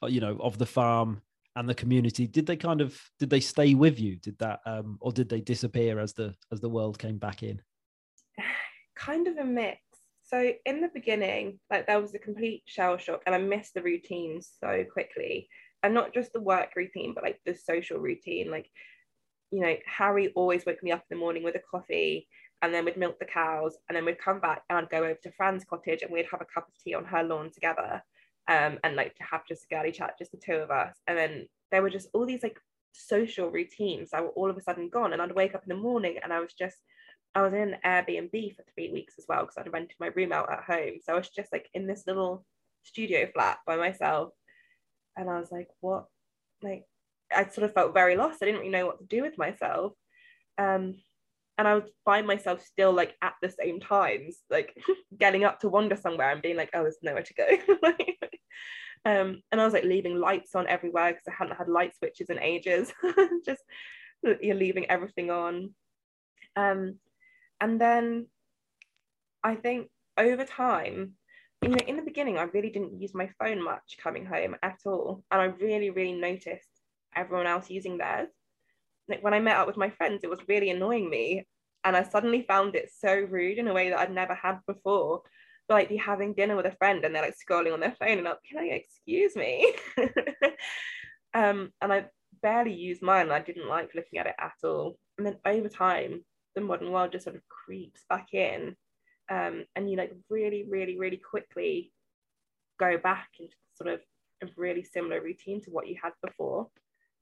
you 0.08 0.20
know 0.20 0.38
of 0.40 0.58
the 0.58 0.66
farm 0.66 1.22
and 1.56 1.68
the 1.68 1.76
community 1.76 2.28
did 2.28 2.46
they 2.46 2.56
kind 2.56 2.82
of 2.82 3.00
did 3.20 3.30
they 3.30 3.40
stay 3.40 3.74
with 3.74 4.00
you? 4.00 4.16
Did 4.18 4.38
that 4.40 4.60
um 4.66 4.98
or 5.02 5.12
did 5.12 5.30
they 5.30 5.42
disappear 5.42 6.00
as 6.00 6.14
the 6.14 6.34
as 6.52 6.60
the 6.62 6.70
world 6.70 6.98
came 7.00 7.18
back 7.18 7.44
in? 7.44 7.62
Kind 8.96 9.28
of 9.28 9.38
a 9.38 9.46
mix. 9.46 9.80
So 10.24 10.52
in 10.66 10.80
the 10.80 10.90
beginning, 10.94 11.60
like 11.70 11.88
there 11.88 12.00
was 12.00 12.14
a 12.16 12.20
complete 12.20 12.64
shell 12.66 12.98
shock, 12.98 13.22
and 13.26 13.36
I 13.36 13.38
missed 13.38 13.74
the 13.74 13.82
routine 13.82 14.40
so 14.42 14.86
quickly, 14.92 15.50
and 15.84 15.94
not 15.94 16.14
just 16.14 16.32
the 16.32 16.40
work 16.40 16.70
routine, 16.78 17.14
but 17.14 17.24
like 17.24 17.42
the 17.46 17.54
social 17.54 17.98
routine, 17.98 18.50
like 18.50 18.70
you 19.52 19.60
know, 19.60 19.76
Harry 19.86 20.32
always 20.36 20.66
woke 20.66 20.82
me 20.82 20.92
up 20.92 21.04
in 21.10 21.18
the 21.18 21.20
morning 21.20 21.44
with 21.44 21.56
a 21.56 21.62
coffee 21.70 22.30
and 22.62 22.74
then 22.74 22.86
we'd 22.86 22.98
milk 22.98 23.20
the 23.20 23.26
cows 23.26 23.78
and 23.90 23.96
then 23.96 24.06
we'd 24.06 24.24
come 24.24 24.40
back 24.40 24.62
and 24.70 24.78
I'd 24.78 24.90
go 24.90 25.00
over 25.00 25.18
to 25.24 25.32
Fran's 25.34 25.66
cottage 25.66 26.04
and 26.04 26.12
we'd 26.12 26.28
have 26.32 26.42
a 26.42 26.46
cup 26.46 26.68
of 26.68 26.74
tea 26.82 26.94
on 26.94 27.06
her 27.06 27.24
lawn 27.24 27.52
together 27.52 28.02
um, 28.52 28.80
and 28.84 28.98
like 28.98 29.16
to 29.16 29.24
have 29.24 29.48
just 29.48 29.64
a 29.64 29.74
girly 29.74 29.94
chat, 29.94 30.18
just 30.20 30.32
the 30.32 30.38
two 30.38 30.56
of 30.56 30.72
us. 30.72 30.98
And 31.08 31.18
then 31.18 31.48
there 31.72 31.82
were 31.82 31.90
just 31.90 32.10
all 32.14 32.26
these 32.26 32.44
like 32.44 32.60
social 32.92 33.50
routines 33.50 34.10
that 34.12 34.22
were 34.22 34.30
all 34.30 34.50
of 34.50 34.58
a 34.58 34.62
sudden 34.62 34.90
gone. 34.90 35.14
And 35.14 35.22
I'd 35.22 35.34
wake 35.34 35.56
up 35.56 35.64
in 35.64 35.70
the 35.70 35.82
morning 35.82 36.18
and 36.22 36.34
I 36.34 36.42
was 36.42 36.54
just, 36.54 36.76
I 37.34 37.44
was 37.44 37.54
in 37.54 37.78
Airbnb 37.86 38.56
for 38.56 38.66
three 38.74 38.92
weeks 38.92 39.14
as 39.18 39.26
well 39.30 39.42
because 39.42 39.56
I'd 39.58 39.72
rented 39.72 39.96
my 40.02 40.08
room 40.08 40.34
out 40.34 40.52
at 40.52 40.66
home. 40.66 40.96
So 41.02 41.14
I 41.14 41.18
was 41.18 41.30
just 41.30 41.54
like 41.54 41.70
in 41.74 41.88
this 41.88 42.04
little 42.06 42.46
studio 42.84 43.30
flat 43.34 43.60
by 43.66 43.78
myself. 43.78 44.34
And 45.16 45.30
I 45.30 45.40
was 45.40 45.50
like, 45.50 45.70
what? 45.80 46.08
Like, 46.62 46.84
I 47.34 47.46
sort 47.46 47.64
of 47.64 47.74
felt 47.74 47.94
very 47.94 48.18
lost. 48.18 48.40
I 48.42 48.48
didn't 48.48 48.60
really 48.60 48.72
know 48.72 48.86
what 48.86 49.00
to 49.00 49.06
do 49.06 49.22
with 49.22 49.38
myself. 49.38 49.94
Um, 50.58 50.96
and 51.58 51.68
I 51.68 51.76
would 51.76 51.90
find 52.04 52.28
myself 52.28 52.66
still 52.66 52.92
like 52.92 53.16
at 53.22 53.36
the 53.42 53.50
same 53.50 53.80
times, 53.80 54.40
like 54.50 54.76
getting 55.18 55.46
up 55.46 55.62
to 55.62 55.70
wander 55.70 55.96
somewhere 55.96 56.32
and 56.32 56.42
being 56.42 56.58
like, 56.58 56.72
oh, 56.74 56.82
there's 56.82 56.98
nowhere 57.02 57.24
to 57.24 57.34
go. 57.34 57.48
um, 59.06 59.42
and 59.52 59.60
I 59.60 59.66
was 59.66 59.74
like 59.74 59.84
leaving 59.84 60.20
lights 60.20 60.56
on 60.56 60.68
everywhere 60.68 61.12
because 61.12 61.28
I 61.28 61.34
hadn't 61.38 61.58
had 61.58 61.68
light 61.68 61.96
switches 61.98 62.30
in 62.30 62.40
ages. 62.40 62.94
Just 63.46 63.64
you're 64.24 64.56
leaving 64.56 64.90
everything 64.90 65.32
on. 65.32 65.72
Um, 66.56 67.00
and 67.60 67.82
then 67.82 68.28
I 69.44 69.56
think 69.56 69.90
over 70.18 70.46
time, 70.46 71.14
you 71.64 71.70
know, 71.70 71.78
in 71.88 71.96
the 71.96 72.04
beginning, 72.04 72.38
I 72.38 72.44
really 72.44 72.70
didn't 72.70 73.00
use 73.00 73.14
my 73.14 73.30
phone 73.40 73.64
much 73.64 73.98
coming 74.02 74.26
home 74.26 74.56
at 74.62 74.80
all. 74.86 75.24
And 75.32 75.42
I 75.42 75.46
really, 75.46 75.90
really 75.90 76.14
noticed 76.14 76.70
everyone 77.16 77.48
else 77.48 77.70
using 77.70 77.98
theirs. 77.98 78.30
Like 79.08 79.24
when 79.24 79.34
I 79.34 79.40
met 79.40 79.58
up 79.58 79.68
with 79.68 79.78
my 79.78 79.90
friends, 79.90 80.22
it 80.24 80.30
was 80.30 80.48
really 80.48 80.70
annoying 80.70 81.10
me. 81.10 81.48
And 81.84 81.98
I 81.98 82.04
suddenly 82.04 82.46
found 82.48 82.76
it 82.76 82.92
so 82.96 83.16
rude 83.16 83.58
in 83.58 83.68
a 83.68 83.74
way 83.74 83.90
that 83.90 84.00
I'd 84.00 84.14
never 84.14 84.36
had 84.36 84.60
before. 84.68 85.24
Like 85.74 85.90
be 85.90 85.98
having 85.98 86.34
dinner 86.34 86.56
with 86.56 86.66
a 86.66 86.76
friend 86.76 87.04
and 87.04 87.14
they're 87.16 87.22
like 87.22 87.36
scrolling 87.36 87.74
on 87.74 87.80
their 87.80 87.96
phone 88.00 88.18
and 88.18 88.28
I'm 88.28 88.34
like, 88.34 88.44
can 88.50 88.60
I 88.60 88.66
excuse 88.68 89.36
me? 89.36 89.74
um, 91.34 91.72
and 91.82 91.94
I 91.94 92.06
barely 92.42 92.74
used 92.74 93.02
mine. 93.02 93.32
I 93.32 93.40
didn't 93.40 93.68
like 93.68 93.96
looking 93.96 94.20
at 94.20 94.28
it 94.28 94.36
at 94.40 94.54
all. 94.64 94.98
And 95.18 95.26
then 95.26 95.38
over 95.46 95.70
time, 95.70 96.24
the 96.56 96.62
modern 96.62 96.92
world 96.92 97.12
just 97.12 97.24
sort 97.24 97.36
of 97.36 97.48
creeps 97.48 98.04
back 98.10 98.34
in. 98.34 98.76
Um, 99.30 99.66
and 99.76 99.90
you 99.90 99.98
like 99.98 100.14
really, 100.30 100.66
really, 100.70 100.98
really 100.98 101.18
quickly 101.18 101.92
go 102.80 102.98
back 102.98 103.30
into 103.40 103.56
sort 103.76 103.94
of 103.94 104.02
a 104.44 104.48
really 104.58 104.84
similar 104.84 105.22
routine 105.22 105.62
to 105.62 105.72
what 105.72 105.88
you 105.88 105.96
had 106.02 106.14
before. 106.26 106.68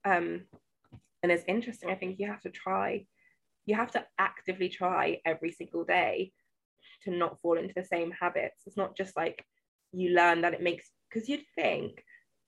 Um, 0.04 0.42
and 1.22 1.30
it's 1.30 1.44
interesting. 1.46 1.90
I 1.90 1.94
think 1.94 2.18
you 2.18 2.26
have 2.26 2.40
to 2.42 2.50
try, 2.50 3.06
you 3.66 3.76
have 3.76 3.92
to 3.92 4.04
actively 4.18 4.68
try 4.68 5.20
every 5.24 5.52
single 5.52 5.84
day 5.84 6.32
to 7.02 7.10
not 7.10 7.40
fall 7.40 7.58
into 7.58 7.74
the 7.74 7.84
same 7.84 8.12
habits. 8.12 8.62
It's 8.66 8.76
not 8.76 8.96
just 8.96 9.16
like 9.16 9.44
you 9.92 10.10
learn 10.10 10.42
that 10.42 10.54
it 10.54 10.62
makes, 10.62 10.90
because 11.08 11.28
you'd 11.28 11.44
think, 11.54 12.02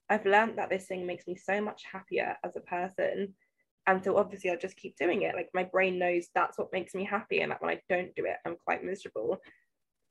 I've 0.09 0.25
learned 0.25 0.57
that 0.57 0.69
this 0.69 0.85
thing 0.85 1.05
makes 1.05 1.27
me 1.27 1.35
so 1.35 1.61
much 1.61 1.83
happier 1.91 2.35
as 2.43 2.55
a 2.55 2.61
person. 2.61 3.35
And 3.87 4.03
so 4.03 4.17
obviously 4.17 4.49
I'll 4.49 4.57
just 4.57 4.77
keep 4.77 4.95
doing 4.97 5.23
it. 5.23 5.35
Like 5.35 5.49
my 5.53 5.63
brain 5.63 5.97
knows 5.97 6.27
that's 6.33 6.57
what 6.57 6.73
makes 6.73 6.93
me 6.93 7.03
happy. 7.03 7.41
And 7.41 7.51
that 7.51 7.61
when 7.61 7.71
I 7.71 7.81
don't 7.89 8.13
do 8.15 8.25
it, 8.25 8.37
I'm 8.45 8.57
quite 8.63 8.83
miserable. 8.83 9.39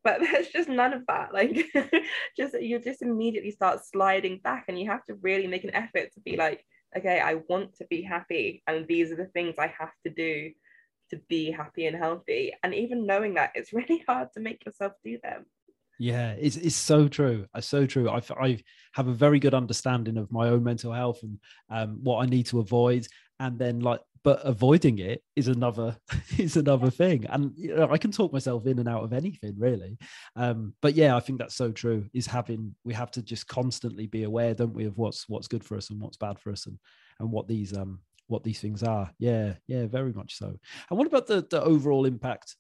But 0.04 0.20
there's 0.32 0.48
just 0.48 0.68
none 0.68 0.92
of 0.92 1.06
that. 1.08 1.32
Like 1.32 1.66
just 2.36 2.60
you 2.60 2.78
just 2.78 3.02
immediately 3.02 3.50
start 3.50 3.84
sliding 3.84 4.40
back 4.42 4.64
and 4.68 4.78
you 4.78 4.90
have 4.90 5.04
to 5.04 5.14
really 5.22 5.46
make 5.46 5.64
an 5.64 5.74
effort 5.74 6.12
to 6.14 6.20
be 6.20 6.36
like, 6.36 6.64
okay, 6.96 7.20
I 7.20 7.36
want 7.48 7.74
to 7.76 7.86
be 7.88 8.02
happy, 8.02 8.62
and 8.66 8.86
these 8.86 9.10
are 9.10 9.16
the 9.16 9.26
things 9.26 9.54
I 9.58 9.72
have 9.78 9.92
to 10.04 10.12
do 10.12 10.50
to 11.12 11.20
be 11.28 11.50
happy 11.50 11.86
and 11.86 11.96
healthy. 11.96 12.52
And 12.62 12.74
even 12.74 13.06
knowing 13.06 13.34
that, 13.34 13.52
it's 13.54 13.72
really 13.72 14.02
hard 14.08 14.32
to 14.34 14.40
make 14.40 14.64
yourself 14.64 14.92
do 15.04 15.18
them. 15.22 15.46
Yeah, 15.98 16.32
it's, 16.32 16.56
it's 16.56 16.74
so 16.74 17.06
true. 17.06 17.46
It's 17.54 17.68
so 17.68 17.86
true. 17.86 18.10
I, 18.10 18.20
I 18.40 18.58
have 18.94 19.06
a 19.06 19.12
very 19.12 19.38
good 19.38 19.54
understanding 19.54 20.16
of 20.16 20.32
my 20.32 20.48
own 20.48 20.64
mental 20.64 20.92
health 20.92 21.22
and 21.22 21.38
um, 21.70 22.00
what 22.02 22.22
I 22.22 22.26
need 22.26 22.46
to 22.46 22.58
avoid. 22.58 23.06
And 23.38 23.58
then 23.58 23.80
like, 23.80 24.00
but 24.24 24.40
avoiding 24.44 24.98
it 24.98 25.22
is 25.34 25.48
another 25.48 25.96
is 26.38 26.56
another 26.56 26.90
thing. 26.90 27.26
And 27.26 27.52
you 27.56 27.74
know, 27.74 27.90
I 27.90 27.98
can 27.98 28.12
talk 28.12 28.32
myself 28.32 28.66
in 28.66 28.78
and 28.78 28.88
out 28.88 29.02
of 29.02 29.12
anything 29.12 29.54
really. 29.58 29.98
Um, 30.36 30.74
but 30.80 30.94
yeah, 30.94 31.16
I 31.16 31.20
think 31.20 31.38
that's 31.38 31.56
so 31.56 31.72
true. 31.72 32.06
Is 32.14 32.26
having 32.26 32.74
we 32.84 32.94
have 32.94 33.10
to 33.12 33.22
just 33.22 33.48
constantly 33.48 34.06
be 34.06 34.22
aware, 34.22 34.54
don't 34.54 34.74
we, 34.74 34.84
of 34.84 34.96
what's 34.96 35.28
what's 35.28 35.48
good 35.48 35.64
for 35.64 35.76
us 35.76 35.90
and 35.90 36.00
what's 36.00 36.16
bad 36.16 36.38
for 36.38 36.52
us, 36.52 36.66
and 36.66 36.78
and 37.18 37.30
what 37.30 37.48
these 37.48 37.76
um 37.76 38.00
what 38.32 38.42
these 38.42 38.60
things 38.60 38.82
are. 38.82 39.12
Yeah, 39.18 39.54
yeah, 39.68 39.86
very 39.86 40.12
much 40.12 40.36
so. 40.36 40.46
And 40.90 40.98
what 40.98 41.06
about 41.06 41.26
the 41.26 41.46
the 41.48 41.62
overall 41.62 42.06
impact 42.06 42.56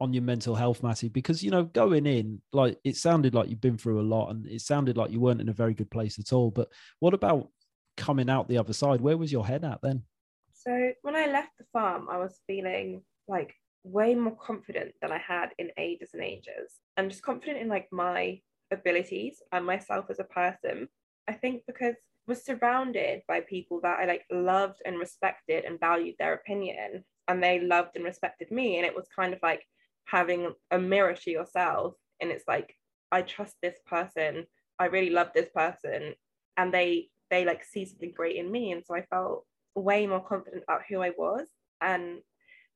on 0.00 0.12
your 0.12 0.22
mental 0.22 0.54
health, 0.54 0.82
Maty? 0.82 1.08
Because 1.08 1.42
you 1.42 1.50
know, 1.50 1.64
going 1.64 2.06
in, 2.06 2.40
like 2.52 2.78
it 2.84 2.96
sounded 2.96 3.34
like 3.34 3.50
you've 3.50 3.60
been 3.60 3.76
through 3.76 4.00
a 4.00 4.10
lot, 4.14 4.30
and 4.30 4.46
it 4.46 4.62
sounded 4.62 4.96
like 4.96 5.10
you 5.10 5.20
weren't 5.20 5.40
in 5.40 5.48
a 5.48 5.54
very 5.54 5.74
good 5.74 5.90
place 5.90 6.18
at 6.18 6.32
all. 6.32 6.50
But 6.50 6.68
what 7.00 7.12
about 7.12 7.48
coming 7.96 8.30
out 8.30 8.48
the 8.48 8.58
other 8.58 8.72
side? 8.72 9.00
Where 9.00 9.16
was 9.16 9.32
your 9.32 9.46
head 9.46 9.64
at 9.64 9.80
then? 9.82 10.04
So 10.52 10.92
when 11.02 11.16
I 11.16 11.26
left 11.26 11.58
the 11.58 11.64
farm, 11.72 12.08
I 12.10 12.18
was 12.18 12.40
feeling 12.46 13.02
like 13.28 13.54
way 13.82 14.14
more 14.14 14.36
confident 14.36 14.92
than 15.00 15.12
I 15.12 15.18
had 15.18 15.50
in 15.58 15.70
ages 15.76 16.10
and 16.14 16.22
ages, 16.22 16.80
and 16.96 17.10
just 17.10 17.22
confident 17.22 17.58
in 17.58 17.68
like 17.68 17.88
my 17.90 18.40
abilities 18.72 19.42
and 19.52 19.66
myself 19.66 20.06
as 20.10 20.20
a 20.20 20.24
person. 20.24 20.88
I 21.28 21.32
think 21.32 21.62
because 21.66 21.96
was 22.26 22.44
surrounded 22.44 23.22
by 23.28 23.40
people 23.40 23.80
that 23.82 23.98
I 24.00 24.04
like 24.04 24.24
loved 24.30 24.82
and 24.84 24.98
respected 24.98 25.64
and 25.64 25.80
valued 25.80 26.16
their 26.18 26.34
opinion, 26.34 27.04
and 27.28 27.42
they 27.42 27.60
loved 27.60 27.96
and 27.96 28.04
respected 28.04 28.50
me, 28.50 28.76
and 28.76 28.86
it 28.86 28.94
was 28.94 29.06
kind 29.14 29.32
of 29.32 29.40
like 29.42 29.64
having 30.06 30.52
a 30.70 30.78
mirror 30.78 31.14
to 31.14 31.30
yourself 31.30 31.94
and 32.20 32.30
it's 32.30 32.44
like 32.48 32.74
i 33.12 33.22
trust 33.22 33.54
this 33.62 33.78
person. 33.86 34.46
I 34.78 34.86
really 34.86 35.10
love 35.10 35.30
this 35.34 35.48
person. 35.54 36.14
And 36.56 36.72
they 36.72 37.08
they 37.30 37.44
like 37.44 37.64
see 37.64 37.84
something 37.84 38.12
great 38.16 38.36
in 38.36 38.50
me 38.50 38.72
and 38.72 38.84
so 38.84 38.94
i 38.94 39.02
felt 39.02 39.44
way 39.74 40.06
more 40.06 40.24
confident 40.24 40.62
about 40.62 40.82
who 40.88 41.00
i 41.02 41.10
was. 41.10 41.48
And 41.80 42.18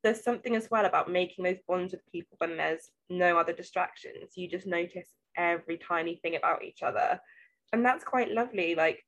there's 0.02 0.22
something 0.24 0.56
as 0.56 0.68
well 0.70 0.86
about 0.86 1.10
making 1.10 1.44
those 1.44 1.60
bonds 1.68 1.92
with 1.92 2.10
people 2.10 2.36
when 2.38 2.56
there's 2.56 2.90
no 3.10 3.38
other 3.38 3.52
distractions. 3.52 4.32
You 4.34 4.48
just 4.48 4.66
notice 4.66 5.08
every 5.36 5.78
tiny 5.78 6.16
thing 6.16 6.36
about 6.36 6.64
each 6.64 6.82
other. 6.82 7.20
And 7.72 7.84
that's 7.84 8.02
quite 8.02 8.32
lovely 8.32 8.74
like 8.74 9.04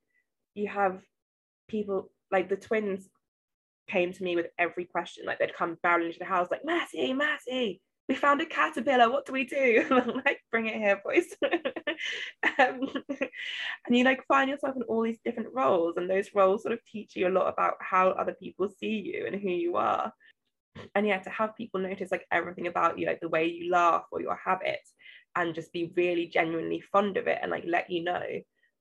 you 0.55 0.68
have 0.68 1.00
people 1.68 2.11
like 2.30 2.48
the 2.48 2.57
twins 2.57 3.09
came 3.88 4.12
to 4.12 4.22
me 4.22 4.36
with 4.36 4.46
every 4.59 4.84
question 4.84 5.24
like 5.26 5.38
they'd 5.38 5.55
come 5.55 5.76
barreling 5.84 6.07
into 6.07 6.18
the 6.18 6.24
house 6.24 6.48
like 6.50 6.64
Maty 6.64 7.12
Maty 7.12 7.80
we 8.09 8.14
found 8.14 8.40
a 8.40 8.46
caterpillar 8.46 9.11
what 9.11 9.26
do 9.26 9.32
we 9.32 9.44
do? 9.44 9.84
Like 10.26 10.40
bring 10.50 10.66
it 10.66 10.74
here 10.74 11.00
boys. 11.05 11.34
Um, 12.59 12.88
and 13.86 13.96
you 13.96 14.03
like 14.03 14.26
find 14.26 14.50
yourself 14.50 14.74
in 14.74 14.82
all 14.82 15.03
these 15.03 15.20
different 15.24 15.50
roles 15.55 15.96
and 15.96 16.11
those 16.11 16.34
roles 16.34 16.62
sort 16.62 16.72
of 16.72 16.84
teach 16.84 17.14
you 17.14 17.28
a 17.28 17.30
lot 17.30 17.53
about 17.53 17.74
how 17.80 18.09
other 18.09 18.34
people 18.34 18.68
see 18.68 19.12
you 19.14 19.26
and 19.26 19.40
who 19.40 19.48
you 19.48 19.76
are. 19.76 20.12
And 20.94 21.07
yeah 21.07 21.18
to 21.20 21.30
have 21.30 21.57
people 21.57 21.80
notice 21.80 22.11
like 22.11 22.26
everything 22.32 22.66
about 22.66 22.98
you 22.98 23.07
like 23.07 23.20
the 23.20 23.28
way 23.28 23.46
you 23.46 23.70
laugh 23.70 24.05
or 24.11 24.20
your 24.20 24.34
habits 24.34 24.92
and 25.36 25.55
just 25.55 25.72
be 25.72 25.92
really 25.96 26.26
genuinely 26.26 26.80
fond 26.80 27.16
of 27.16 27.28
it 27.28 27.38
and 27.40 27.50
like 27.53 27.64
let 27.66 27.88
you 27.88 28.03
know 28.03 28.22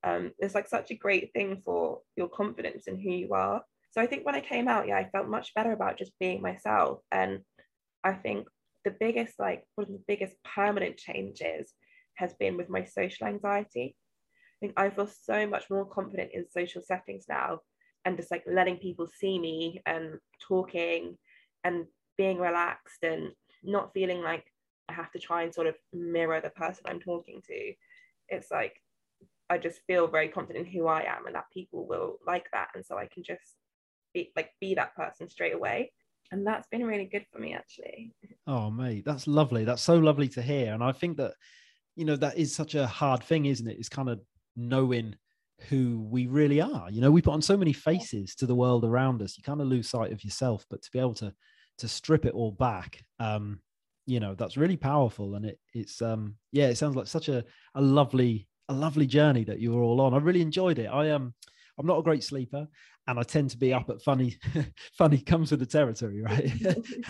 um, 0.03 0.31
it's 0.39 0.55
like 0.55 0.67
such 0.67 0.91
a 0.91 0.95
great 0.95 1.31
thing 1.33 1.61
for 1.63 1.99
your 2.15 2.27
confidence 2.29 2.87
in 2.87 2.99
who 2.99 3.11
you 3.11 3.33
are 3.33 3.61
so 3.91 4.01
i 4.01 4.05
think 4.07 4.25
when 4.25 4.35
i 4.35 4.41
came 4.41 4.67
out 4.67 4.87
yeah 4.87 4.97
i 4.97 5.09
felt 5.09 5.27
much 5.27 5.53
better 5.53 5.71
about 5.71 5.97
just 5.97 6.11
being 6.19 6.41
myself 6.41 6.99
and 7.11 7.39
i 8.03 8.13
think 8.13 8.47
the 8.83 8.95
biggest 8.99 9.39
like 9.39 9.63
one 9.75 9.85
of 9.85 9.93
the 9.93 10.03
biggest 10.07 10.35
permanent 10.43 10.97
changes 10.97 11.73
has 12.15 12.33
been 12.35 12.57
with 12.57 12.69
my 12.69 12.83
social 12.83 13.27
anxiety. 13.27 13.95
I 13.95 14.57
think 14.59 14.73
I 14.77 14.89
feel 14.89 15.07
so 15.07 15.47
much 15.47 15.69
more 15.69 15.85
confident 15.85 16.31
in 16.33 16.45
social 16.49 16.81
settings 16.81 17.25
now 17.27 17.59
and 18.05 18.17
just 18.17 18.31
like 18.31 18.43
letting 18.47 18.77
people 18.77 19.07
see 19.07 19.39
me 19.39 19.81
and 19.85 20.19
talking 20.39 21.17
and 21.63 21.85
being 22.17 22.39
relaxed 22.39 23.03
and 23.03 23.31
not 23.63 23.93
feeling 23.93 24.21
like 24.21 24.45
I 24.89 24.93
have 24.93 25.11
to 25.11 25.19
try 25.19 25.43
and 25.43 25.53
sort 25.53 25.67
of 25.67 25.75
mirror 25.93 26.41
the 26.41 26.49
person 26.49 26.83
I'm 26.85 26.99
talking 26.99 27.41
to. 27.47 27.73
It's 28.29 28.51
like 28.51 28.75
I 29.51 29.57
just 29.57 29.81
feel 29.85 30.07
very 30.07 30.29
confident 30.29 30.65
in 30.65 30.71
who 30.71 30.87
I 30.87 31.01
am 31.01 31.25
and 31.25 31.35
that 31.35 31.51
people 31.53 31.85
will 31.85 32.19
like 32.25 32.45
that. 32.53 32.69
And 32.73 32.85
so 32.85 32.97
I 32.97 33.07
can 33.07 33.21
just 33.21 33.57
be 34.13 34.31
like 34.35 34.51
be 34.61 34.75
that 34.75 34.95
person 34.95 35.29
straight 35.29 35.53
away. 35.53 35.91
And 36.31 36.47
that's 36.47 36.67
been 36.69 36.85
really 36.85 37.05
good 37.05 37.25
for 37.31 37.39
me 37.39 37.53
actually. 37.53 38.13
Oh 38.47 38.71
mate 38.71 39.03
that's 39.03 39.27
lovely. 39.27 39.65
That's 39.65 39.81
so 39.81 39.95
lovely 39.95 40.29
to 40.29 40.41
hear 40.41 40.73
and 40.73 40.83
i 40.83 40.93
think 40.93 41.17
that 41.17 41.33
you 41.97 42.05
know 42.05 42.15
that 42.15 42.37
is 42.37 42.55
such 42.55 42.75
a 42.75 42.87
hard 42.87 43.21
thing 43.23 43.45
isn't 43.45 43.67
it? 43.67 43.77
It's 43.77 43.89
kind 43.89 44.09
of 44.09 44.21
knowing 44.55 45.15
who 45.67 45.99
we 46.09 46.27
really 46.27 46.61
are. 46.61 46.89
You 46.89 47.01
know 47.01 47.11
we 47.11 47.21
put 47.21 47.33
on 47.33 47.41
so 47.41 47.57
many 47.57 47.73
faces 47.73 48.35
to 48.35 48.45
the 48.45 48.55
world 48.55 48.85
around 48.85 49.21
us. 49.21 49.37
You 49.37 49.43
kind 49.43 49.59
of 49.59 49.67
lose 49.67 49.89
sight 49.89 50.13
of 50.13 50.23
yourself 50.23 50.65
but 50.69 50.81
to 50.81 50.91
be 50.93 50.99
able 50.99 51.15
to 51.15 51.33
to 51.79 51.87
strip 51.89 52.25
it 52.25 52.33
all 52.33 52.51
back 52.51 53.03
um 53.19 53.59
you 54.05 54.19
know 54.19 54.35
that's 54.35 54.57
really 54.57 54.77
powerful 54.77 55.35
and 55.35 55.45
it 55.45 55.59
it's 55.73 56.01
um 56.01 56.35
yeah 56.51 56.67
it 56.67 56.77
sounds 56.77 56.95
like 56.95 57.07
such 57.07 57.27
a 57.29 57.43
a 57.75 57.81
lovely 57.81 58.47
a 58.71 58.73
lovely 58.73 59.05
journey 59.07 59.43
that 59.43 59.59
you 59.59 59.71
were 59.71 59.81
all 59.81 60.01
on 60.01 60.13
i 60.13 60.17
really 60.17 60.41
enjoyed 60.41 60.79
it 60.79 60.87
i 60.87 61.09
um 61.11 61.33
i'm 61.77 61.85
not 61.85 61.99
a 61.99 62.03
great 62.03 62.23
sleeper 62.23 62.67
and 63.07 63.19
I 63.19 63.23
tend 63.23 63.49
to 63.49 63.57
be 63.57 63.73
up 63.73 63.89
at 63.89 64.01
funny, 64.03 64.37
funny 64.93 65.17
comes 65.17 65.49
with 65.49 65.59
the 65.59 65.65
territory, 65.65 66.21
right? 66.21 66.51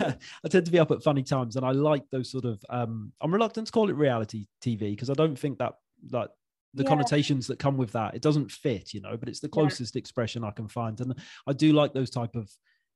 I 0.00 0.48
tend 0.48 0.64
to 0.64 0.72
be 0.72 0.78
up 0.78 0.90
at 0.90 1.02
funny 1.02 1.22
times, 1.22 1.56
and 1.56 1.66
I 1.66 1.72
like 1.72 2.02
those 2.10 2.30
sort 2.30 2.46
of. 2.46 2.64
Um, 2.70 3.12
I'm 3.20 3.32
reluctant 3.32 3.66
to 3.66 3.72
call 3.72 3.90
it 3.90 3.94
reality 3.96 4.46
TV 4.62 4.92
because 4.92 5.10
I 5.10 5.12
don't 5.12 5.38
think 5.38 5.58
that 5.58 5.74
that 6.10 6.30
the 6.74 6.82
Yeah. 6.82 6.88
connotations 6.88 7.46
that 7.48 7.58
come 7.58 7.76
with 7.76 7.92
that. 7.92 8.14
It 8.14 8.22
doesn't 8.22 8.50
fit, 8.50 8.94
you 8.94 9.02
know, 9.02 9.18
but 9.18 9.28
it's 9.28 9.40
the 9.40 9.48
closest 9.50 9.94
expression 9.94 10.44
I 10.44 10.50
can 10.50 10.66
find. 10.66 10.98
And 11.00 11.14
I 11.46 11.52
do 11.52 11.74
like 11.74 11.92
those 11.92 12.08
type 12.08 12.34
of 12.34 12.50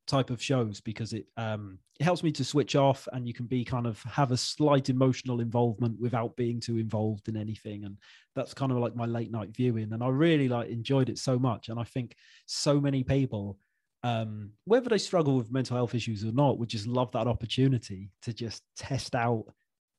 type 0.06 0.30
of 0.30 0.42
shows 0.42 0.80
because 0.80 1.12
it 1.12 1.26
um 1.36 1.78
it 1.98 2.04
helps 2.04 2.22
me 2.22 2.30
to 2.30 2.44
switch 2.44 2.76
off 2.76 3.08
and 3.12 3.26
you 3.26 3.34
can 3.34 3.46
be 3.46 3.64
kind 3.64 3.86
of 3.86 4.02
have 4.02 4.30
a 4.30 4.36
slight 4.36 4.88
emotional 4.88 5.40
involvement 5.40 5.98
without 5.98 6.36
being 6.36 6.60
too 6.60 6.78
involved 6.78 7.28
in 7.28 7.36
anything. 7.36 7.84
And 7.84 7.96
that's 8.34 8.54
kind 8.54 8.70
of 8.70 8.78
like 8.78 8.94
my 8.94 9.06
late 9.06 9.30
night 9.30 9.50
viewing. 9.54 9.92
And 9.92 10.02
i 10.02 10.08
really 10.08 10.48
like 10.48 10.68
enjoyed 10.68 11.08
it 11.08 11.18
so 11.18 11.38
much. 11.38 11.68
And 11.68 11.80
i 11.80 11.84
think 11.84 12.14
so 12.46 12.80
many 12.80 13.02
people 13.02 13.58
um 14.02 14.50
whether 14.64 14.88
they 14.88 14.98
struggle 14.98 15.36
with 15.36 15.52
mental 15.52 15.76
health 15.76 15.94
issues 15.94 16.24
or 16.24 16.32
not 16.32 16.58
would 16.58 16.68
just 16.68 16.86
love 16.86 17.10
that 17.12 17.26
opportunity 17.26 18.10
to 18.22 18.32
just 18.32 18.62
test 18.76 19.14
out 19.14 19.44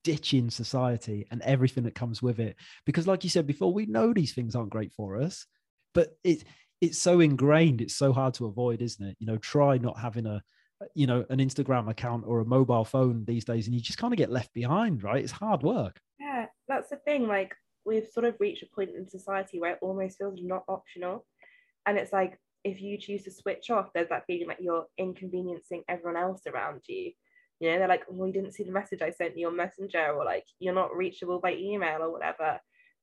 ditching 0.04 0.48
society 0.48 1.26
and 1.30 1.42
everything 1.42 1.82
that 1.82 1.94
comes 1.94 2.22
with 2.22 2.38
it. 2.38 2.56
Because 2.86 3.06
like 3.06 3.24
you 3.24 3.30
said 3.30 3.46
before 3.46 3.72
we 3.72 3.86
know 3.86 4.12
these 4.12 4.32
things 4.32 4.54
aren't 4.54 4.70
great 4.70 4.92
for 4.92 5.20
us 5.20 5.46
but 5.94 6.16
it 6.22 6.44
it's 6.80 6.98
so 6.98 7.20
ingrained 7.20 7.80
it's 7.80 7.96
so 7.96 8.12
hard 8.12 8.34
to 8.34 8.46
avoid 8.46 8.82
isn't 8.82 9.06
it 9.06 9.16
you 9.18 9.26
know 9.26 9.36
try 9.38 9.78
not 9.78 9.98
having 9.98 10.26
a 10.26 10.42
you 10.94 11.06
know 11.06 11.24
an 11.30 11.38
instagram 11.38 11.90
account 11.90 12.24
or 12.26 12.40
a 12.40 12.44
mobile 12.44 12.84
phone 12.84 13.24
these 13.24 13.44
days 13.44 13.66
and 13.66 13.74
you 13.74 13.80
just 13.80 13.98
kind 13.98 14.12
of 14.12 14.18
get 14.18 14.30
left 14.30 14.52
behind 14.54 15.02
right 15.02 15.22
it's 15.22 15.32
hard 15.32 15.62
work 15.62 16.00
Yeah, 16.20 16.46
that's 16.68 16.90
the 16.90 16.96
thing. 16.96 17.26
Like 17.26 17.54
we've 17.84 18.06
sort 18.06 18.26
of 18.26 18.36
reached 18.38 18.62
a 18.62 18.66
point 18.66 18.90
in 18.96 19.08
society 19.08 19.58
where 19.58 19.72
it 19.72 19.78
almost 19.80 20.18
feels 20.18 20.40
not 20.42 20.64
optional. 20.68 21.26
And 21.86 21.96
it's 21.96 22.12
like 22.12 22.38
if 22.64 22.80
you 22.82 22.98
choose 22.98 23.24
to 23.24 23.30
switch 23.30 23.70
off, 23.70 23.92
there's 23.94 24.10
that 24.10 24.24
feeling 24.26 24.48
like 24.48 24.58
you're 24.60 24.86
inconveniencing 24.98 25.84
everyone 25.88 26.20
else 26.20 26.42
around 26.46 26.82
you. 26.86 27.12
You 27.60 27.70
know, 27.70 27.78
they're 27.78 27.88
like, 27.88 28.04
well, 28.08 28.26
you 28.26 28.32
didn't 28.32 28.54
see 28.54 28.64
the 28.64 28.72
message 28.72 29.02
I 29.02 29.10
sent 29.10 29.36
you 29.36 29.48
on 29.48 29.56
Messenger, 29.56 30.12
or 30.12 30.24
like 30.24 30.44
you're 30.58 30.74
not 30.74 30.94
reachable 30.94 31.40
by 31.40 31.54
email 31.54 32.02
or 32.02 32.12
whatever. 32.12 32.60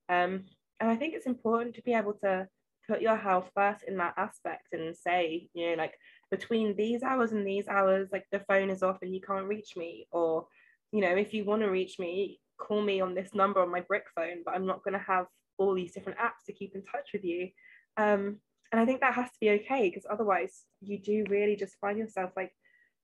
Um, 0.07 0.45
and 0.79 0.89
I 0.89 0.95
think 0.95 1.13
it's 1.13 1.25
important 1.25 1.75
to 1.75 1.81
be 1.81 1.93
able 1.93 2.13
to 2.23 2.47
put 2.87 3.01
your 3.01 3.15
health 3.15 3.49
first 3.55 3.83
in 3.87 3.97
that 3.97 4.13
aspect 4.17 4.73
and 4.73 4.95
say, 4.95 5.49
you 5.53 5.69
know, 5.69 5.75
like 5.75 5.93
between 6.31 6.75
these 6.75 7.03
hours 7.03 7.31
and 7.31 7.45
these 7.45 7.67
hours, 7.67 8.09
like 8.11 8.25
the 8.31 8.39
phone 8.39 8.69
is 8.69 8.83
off 8.83 8.97
and 9.01 9.13
you 9.13 9.21
can't 9.21 9.47
reach 9.47 9.75
me, 9.75 10.07
or 10.11 10.47
you 10.91 11.01
know, 11.01 11.15
if 11.15 11.33
you 11.33 11.43
want 11.45 11.61
to 11.61 11.69
reach 11.69 11.99
me, 11.99 12.39
call 12.57 12.81
me 12.81 13.01
on 13.01 13.13
this 13.13 13.33
number 13.33 13.61
on 13.61 13.71
my 13.71 13.81
brick 13.81 14.05
phone, 14.15 14.43
but 14.45 14.55
I'm 14.55 14.65
not 14.65 14.83
going 14.83 14.93
to 14.93 15.05
have 15.05 15.25
all 15.57 15.73
these 15.73 15.93
different 15.93 16.19
apps 16.19 16.45
to 16.45 16.53
keep 16.53 16.75
in 16.75 16.83
touch 16.83 17.09
with 17.13 17.23
you. 17.23 17.49
Um, 17.97 18.37
and 18.71 18.81
I 18.81 18.85
think 18.85 19.01
that 19.01 19.13
has 19.13 19.29
to 19.29 19.39
be 19.39 19.51
okay 19.51 19.89
because 19.89 20.05
otherwise 20.09 20.63
you 20.81 20.99
do 20.99 21.25
really 21.29 21.55
just 21.55 21.77
find 21.79 21.97
yourself 21.97 22.31
like 22.35 22.51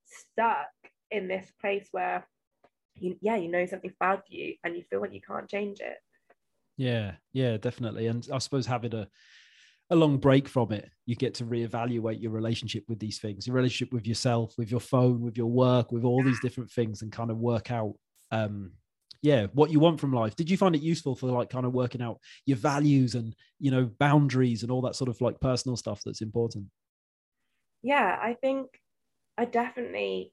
stuck 0.06 0.68
in 1.10 1.28
this 1.28 1.50
place 1.60 1.88
where 1.92 2.26
you, 2.94 3.16
yeah, 3.20 3.36
you 3.36 3.48
know 3.48 3.64
something's 3.66 3.94
bad 3.98 4.18
for 4.18 4.34
you 4.34 4.54
and 4.64 4.76
you 4.76 4.82
feel 4.90 5.00
like 5.00 5.14
you 5.14 5.20
can't 5.20 5.48
change 5.48 5.80
it. 5.80 5.96
yeah 6.76 7.12
yeah 7.32 7.56
definitely 7.56 8.06
and 8.06 8.28
i 8.32 8.38
suppose 8.38 8.66
having 8.66 8.94
a 8.94 9.06
a 9.92 9.96
long 9.96 10.18
break 10.18 10.48
from 10.48 10.72
it 10.72 10.88
you 11.06 11.14
get 11.14 11.34
to 11.34 11.44
reevaluate 11.44 12.20
your 12.20 12.30
relationship 12.30 12.84
with 12.88 12.98
these 12.98 13.18
things 13.18 13.46
your 13.46 13.56
relationship 13.56 13.92
with 13.92 14.06
yourself 14.06 14.54
with 14.58 14.70
your 14.70 14.80
phone 14.80 15.20
with 15.20 15.36
your 15.36 15.50
work 15.50 15.92
with 15.92 16.04
all 16.04 16.22
these 16.22 16.40
different 16.40 16.70
things 16.70 17.02
and 17.02 17.12
kind 17.12 17.30
of 17.30 17.38
work 17.38 17.70
out 17.70 17.94
um 18.30 18.72
yeah 19.22 19.46
what 19.52 19.70
you 19.70 19.78
want 19.78 20.00
from 20.00 20.12
life 20.12 20.34
did 20.34 20.50
you 20.50 20.56
find 20.56 20.74
it 20.74 20.82
useful 20.82 21.14
for 21.14 21.26
like 21.26 21.50
kind 21.50 21.66
of 21.66 21.72
working 21.72 22.02
out 22.02 22.18
your 22.46 22.56
values 22.56 23.14
and 23.14 23.34
you 23.58 23.70
know 23.70 23.88
boundaries 23.98 24.62
and 24.62 24.72
all 24.72 24.82
that 24.82 24.96
sort 24.96 25.10
of 25.10 25.20
like 25.20 25.38
personal 25.40 25.76
stuff 25.76 26.00
that's 26.04 26.22
important 26.22 26.66
yeah, 27.82 28.16
I 28.20 28.34
think 28.34 28.68
I 29.36 29.44
definitely 29.44 30.32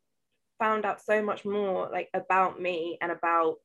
found 0.60 0.86
out 0.86 1.02
so 1.02 1.24
much 1.24 1.46
more 1.46 1.90
like 1.92 2.10
about 2.14 2.62
me 2.62 2.98
and 3.02 3.12
about 3.12 3.56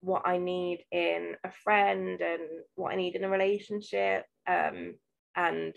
what 0.00 0.22
I 0.26 0.38
need 0.38 0.84
in 0.92 1.34
a 1.42 1.50
friend 1.50 2.20
and 2.20 2.42
what 2.74 2.92
I 2.92 2.96
need 2.96 3.16
in 3.16 3.24
a 3.24 3.28
relationship. 3.28 4.24
Um, 4.46 4.94
and 5.36 5.76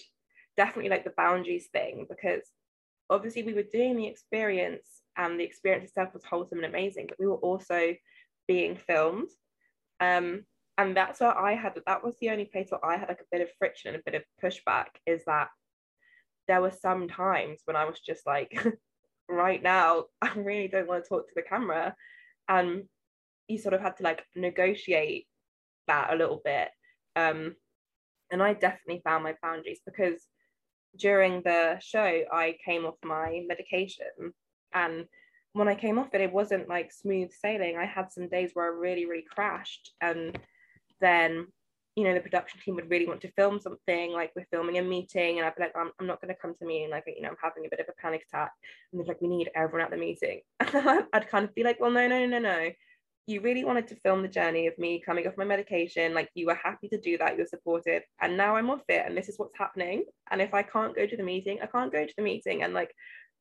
definitely 0.58 0.90
like 0.90 1.04
the 1.04 1.14
boundaries 1.16 1.68
thing 1.72 2.06
because 2.10 2.44
obviously 3.10 3.44
we 3.44 3.54
were 3.54 3.64
doing 3.64 3.96
the 3.96 4.08
experience 4.08 5.02
and 5.18 5.40
the 5.40 5.44
experience 5.44 5.86
itself 5.86 6.14
was 6.14 6.24
wholesome 6.24 6.60
and 6.60 6.68
amazing, 6.68 7.08
but 7.08 7.20
we 7.20 7.28
were 7.28 7.36
also 7.36 7.96
being 8.48 8.76
filmed. 8.76 9.30
Um, 10.00 10.46
and 10.78 10.96
that's 10.96 11.20
where 11.20 11.38
I 11.38 11.56
had 11.56 11.78
that 11.86 12.04
was 12.04 12.16
the 12.20 12.30
only 12.30 12.46
place 12.46 12.70
where 12.70 12.84
I 12.86 12.98
had 12.98 13.10
like 13.10 13.20
a 13.20 13.32
bit 13.32 13.42
of 13.42 13.50
friction 13.58 13.94
and 13.94 13.98
a 14.02 14.12
bit 14.12 14.16
of 14.16 14.24
pushback 14.42 14.88
is 15.06 15.24
that 15.26 15.50
there 16.48 16.62
were 16.62 16.72
some 16.72 17.08
times 17.08 17.62
when 17.66 17.76
I 17.76 17.86
was 17.86 18.00
just 18.00 18.26
like, 18.26 18.52
right 19.30 19.62
now, 19.62 20.06
I 20.22 20.34
really 20.36 20.68
don't 20.68 20.88
want 20.88 21.04
to 21.04 21.10
talk 21.10 21.28
to 21.28 21.34
the 21.36 21.42
camera. 21.42 21.96
And 22.48 22.84
you 23.48 23.58
sort 23.58 23.74
of 23.74 23.82
had 23.82 23.98
to 23.98 24.04
like 24.04 24.24
negotiate 24.36 25.28
that 25.88 26.14
a 26.14 26.16
little 26.16 26.42
bit. 26.44 26.70
Um, 27.16 27.56
and 28.32 28.42
I 28.42 28.54
definitely 28.54 29.02
found 29.04 29.24
my 29.24 29.36
boundaries 29.42 29.82
because 29.86 30.26
during 30.98 31.42
the 31.44 31.78
show, 31.82 32.24
I 32.32 32.56
came 32.66 32.86
off 32.86 32.96
my 33.04 33.44
medication. 33.48 34.34
And 34.74 35.06
when 35.54 35.68
I 35.68 35.76
came 35.76 36.00
off 36.00 36.14
it, 36.14 36.22
it 36.22 36.32
wasn't 36.32 36.70
like 36.70 36.92
smooth 36.92 37.32
sailing. 37.32 37.78
I 37.78 37.86
had 37.86 38.12
some 38.12 38.30
days 38.30 38.52
where 38.54 38.66
I 38.66 38.78
really, 38.78 39.06
really 39.06 39.26
crashed. 39.30 39.92
And 40.02 40.38
then 41.02 41.48
you 41.96 42.06
know 42.06 42.14
the 42.14 42.22
production 42.22 42.60
team 42.64 42.76
would 42.76 42.90
really 42.90 43.08
want 43.08 43.20
to 43.20 43.32
film 43.32 43.60
something 43.60 44.14
like 44.14 44.32
we're 44.34 44.46
filming 44.52 44.78
a 44.78 44.82
meeting 44.82 45.38
and 45.38 45.46
I'd 45.46 45.56
be 45.56 45.64
like 45.64 45.76
I'm, 45.76 45.92
I'm 46.00 46.08
not 46.08 46.22
going 46.22 46.34
to 46.34 46.40
come 46.40 46.54
to 46.56 46.66
meeting 46.66 46.90
like 46.90 47.04
you 47.08 47.22
know 47.22 47.28
I'm 47.28 47.36
having 47.44 47.66
a 47.66 47.70
bit 47.70 47.82
of 47.82 47.88
a 47.90 48.02
panic 48.02 48.24
attack 48.28 48.52
and 48.92 49.00
they're 49.00 49.08
like 49.08 49.22
we 49.22 49.28
need 49.28 49.50
everyone 49.54 49.82
at 49.86 49.92
the 49.92 49.98
meeting 49.98 50.40
I'd 50.62 51.28
kind 51.30 51.44
of 51.44 51.54
be 51.54 51.64
like 51.64 51.80
well 51.82 51.92
no 51.92 52.08
no 52.08 52.26
no 52.26 52.40
no 52.40 52.70
you 53.30 53.42
really 53.42 53.64
wanted 53.64 53.88
to 53.88 53.96
film 53.96 54.22
the 54.22 54.28
journey 54.28 54.68
of 54.68 54.78
me 54.78 55.02
coming 55.06 55.28
off 55.28 55.38
my 55.38 55.46
medication 55.46 56.14
like 56.14 56.30
you 56.34 56.48
were 56.48 56.60
happy 56.64 56.88
to 56.88 57.00
do 57.00 57.18
that 57.18 57.34
you 57.34 57.40
were 57.40 57.48
supportive 57.48 58.02
and 58.22 58.36
now 58.36 58.56
I'm 58.56 58.70
off 58.70 58.84
it 58.90 59.04
and 59.06 59.16
this 59.16 59.30
is 59.30 59.38
what's 59.38 59.58
happening 59.58 60.06
and 60.32 60.42
if 60.42 60.54
I 60.54 60.64
can't 60.64 60.96
go 60.96 61.06
to 61.06 61.18
the 61.18 61.24
meeting 61.24 61.60
I 61.62 61.68
can't 61.68 61.92
go 61.92 62.06
to 62.06 62.14
the 62.18 62.24
meeting 62.24 62.64
and 62.64 62.74
like 62.74 62.94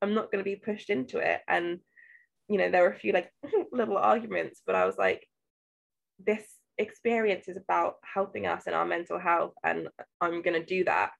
I'm 0.03 0.15
not 0.15 0.31
going 0.31 0.45
to 0.45 0.51
be 0.51 0.57
pushed 0.57 0.91
into 0.91 1.19
it 1.19 1.41
and 1.49 1.79
you 2.49 2.59
know 2.59 2.71
there 2.71 2.83
were 2.83 2.93
a 2.93 2.99
few 2.99 3.13
like 3.13 3.31
little 3.73 3.97
arguments 3.97 4.63
but 4.67 4.75
I 4.75 4.85
was 4.85 4.99
like 4.99 5.27
this 6.25 6.45
experience 6.79 7.49
is 7.49 7.57
about 7.57 7.97
helping 8.03 8.47
us 8.47 8.67
in 8.67 8.75
our 8.75 8.87
mental 8.87 9.19
health 9.19 9.53
and 9.65 9.89
i'm 10.21 10.43
going 10.43 10.59
to 10.59 10.65
do 10.65 10.85
that 10.85 11.11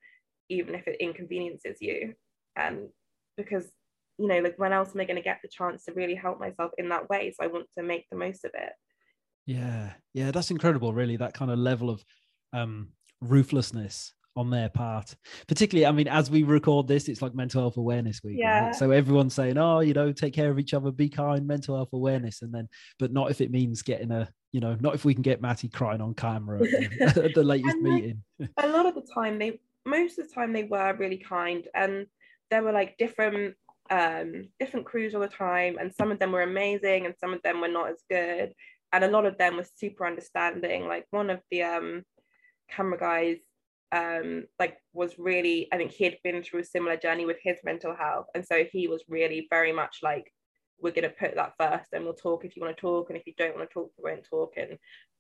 even 0.49 0.75
if 0.75 0.87
it 0.87 1.01
inconveniences 1.01 1.79
you 1.81 2.15
and 2.57 2.89
because 3.37 3.67
you 4.19 4.27
know 4.27 4.41
like 4.41 4.59
when 4.59 4.73
else 4.73 4.91
am 4.95 5.01
i 5.01 5.05
going 5.05 5.17
to 5.17 5.23
get 5.23 5.39
the 5.43 5.49
chance 5.49 5.85
to 5.85 5.93
really 5.93 6.15
help 6.15 6.41
myself 6.41 6.73
in 6.79 6.89
that 6.91 7.09
way? 7.09 7.33
So 7.37 7.45
i 7.45 7.49
want 7.49 7.67
to 7.77 7.83
make 7.85 8.07
the 8.11 8.17
most 8.19 8.45
of 8.45 8.51
it. 8.55 8.73
Yeah. 9.47 9.93
Yeah 10.15 10.31
that's 10.31 10.51
incredible 10.51 10.93
really 10.93 11.17
that 11.17 11.35
kind 11.35 11.51
of 11.51 11.59
level 11.59 11.89
of 11.91 12.05
um 12.53 12.89
ruthlessness 13.21 14.13
on 14.37 14.51
their 14.51 14.69
part. 14.69 15.15
Particularly 15.49 15.87
i 15.87 15.91
mean 15.93 16.07
as 16.09 16.31
we 16.31 16.43
record 16.45 16.87
this 16.87 17.09
it's 17.09 17.23
like 17.23 17.35
mental 17.35 17.61
health 17.63 17.77
awareness 17.77 18.21
week 18.23 18.37
Yeah. 18.39 18.67
right? 18.67 18.75
so 18.75 18.91
everyone's 18.93 19.35
saying 19.35 19.59
oh 19.59 19.81
you 19.81 19.95
know 19.95 20.13
take 20.13 20.33
care 20.35 20.51
of 20.51 20.59
each 20.59 20.75
other 20.75 20.91
be 20.93 21.09
kind 21.09 21.47
mental 21.47 21.75
health 21.77 21.89
awareness 21.93 22.43
and 22.43 22.53
then 22.55 22.69
but 22.99 23.13
not 23.13 23.31
if 23.31 23.41
it 23.41 23.51
means 23.51 23.83
getting 23.83 24.11
a 24.13 24.29
you 24.53 24.61
know 24.61 24.77
not 24.81 24.95
if 24.95 25.05
we 25.05 25.13
can 25.15 25.23
get 25.23 25.41
maty 25.43 25.69
crying 25.69 26.01
on 26.01 26.15
camera 26.15 26.63
at 26.63 26.71
the, 26.71 27.25
at 27.25 27.35
the 27.35 27.43
latest 27.43 27.77
And, 27.77 27.85
like, 27.85 27.93
meeting. 28.03 28.23
a 28.59 28.69
lot 28.69 28.87
of 28.87 28.95
the 28.95 29.07
time 29.13 29.39
they 29.39 29.61
most 29.85 30.19
of 30.19 30.29
the 30.29 30.35
time 30.35 30.53
they 30.53 30.65
were 30.65 30.95
really 30.99 31.19
kind 31.19 31.67
and 31.75 32.07
there 32.51 32.63
were 32.63 32.73
like 32.73 32.97
different 32.99 33.55
um 33.91 34.49
different 34.61 34.87
crews 34.87 35.15
all 35.15 35.21
the 35.21 35.29
time 35.29 35.79
and 35.81 35.95
some 35.95 36.11
of 36.11 36.19
them 36.19 36.33
were 36.33 36.43
amazing 36.43 37.07
and 37.07 37.15
some 37.19 37.33
of 37.33 37.43
them 37.43 37.61
were 37.61 37.69
not 37.69 37.91
as 37.91 38.03
good. 38.11 38.53
And 38.93 39.05
a 39.05 39.11
lot 39.11 39.27
of 39.27 39.37
them 39.39 39.57
were 39.57 39.67
super 39.77 40.07
understanding. 40.07 40.87
Like 40.87 41.07
one 41.11 41.31
of 41.31 41.41
the 41.51 41.63
um 41.63 42.03
camera 42.71 42.99
guys 42.99 43.39
um 43.93 44.45
like 44.59 44.77
was 44.93 45.19
really 45.19 45.67
i 45.73 45.79
think 45.79 45.91
he 45.91 46.05
had 46.05 46.19
been 46.23 46.43
through 46.43 46.61
a 46.61 46.65
similar 46.65 46.99
journey 46.99 47.25
with 47.25 47.39
his 47.43 47.59
mental 47.65 47.95
health. 47.95 48.27
And 48.35 48.45
so 48.45 48.65
he 48.71 48.89
was 48.89 49.05
really 49.09 49.47
very 49.51 49.73
much 49.73 49.99
like 50.03 50.33
we're 50.81 50.93
going 50.93 51.09
to 51.09 51.11
put 51.11 51.35
that 51.35 51.55
first 51.59 51.89
and 51.93 52.05
we'll 52.05 52.15
talk 52.15 52.45
if 52.45 52.57
you 52.57 52.63
want 52.63 52.77
to 52.77 52.81
talk 52.81 53.11
and 53.11 53.19
if 53.19 53.27
you 53.27 53.33
don't 53.37 53.57
want 53.57 53.69
to 53.69 53.75
talk 53.75 53.91
we 53.97 54.11
won't 54.11 54.27
talk 54.29 54.53
and 54.57 54.79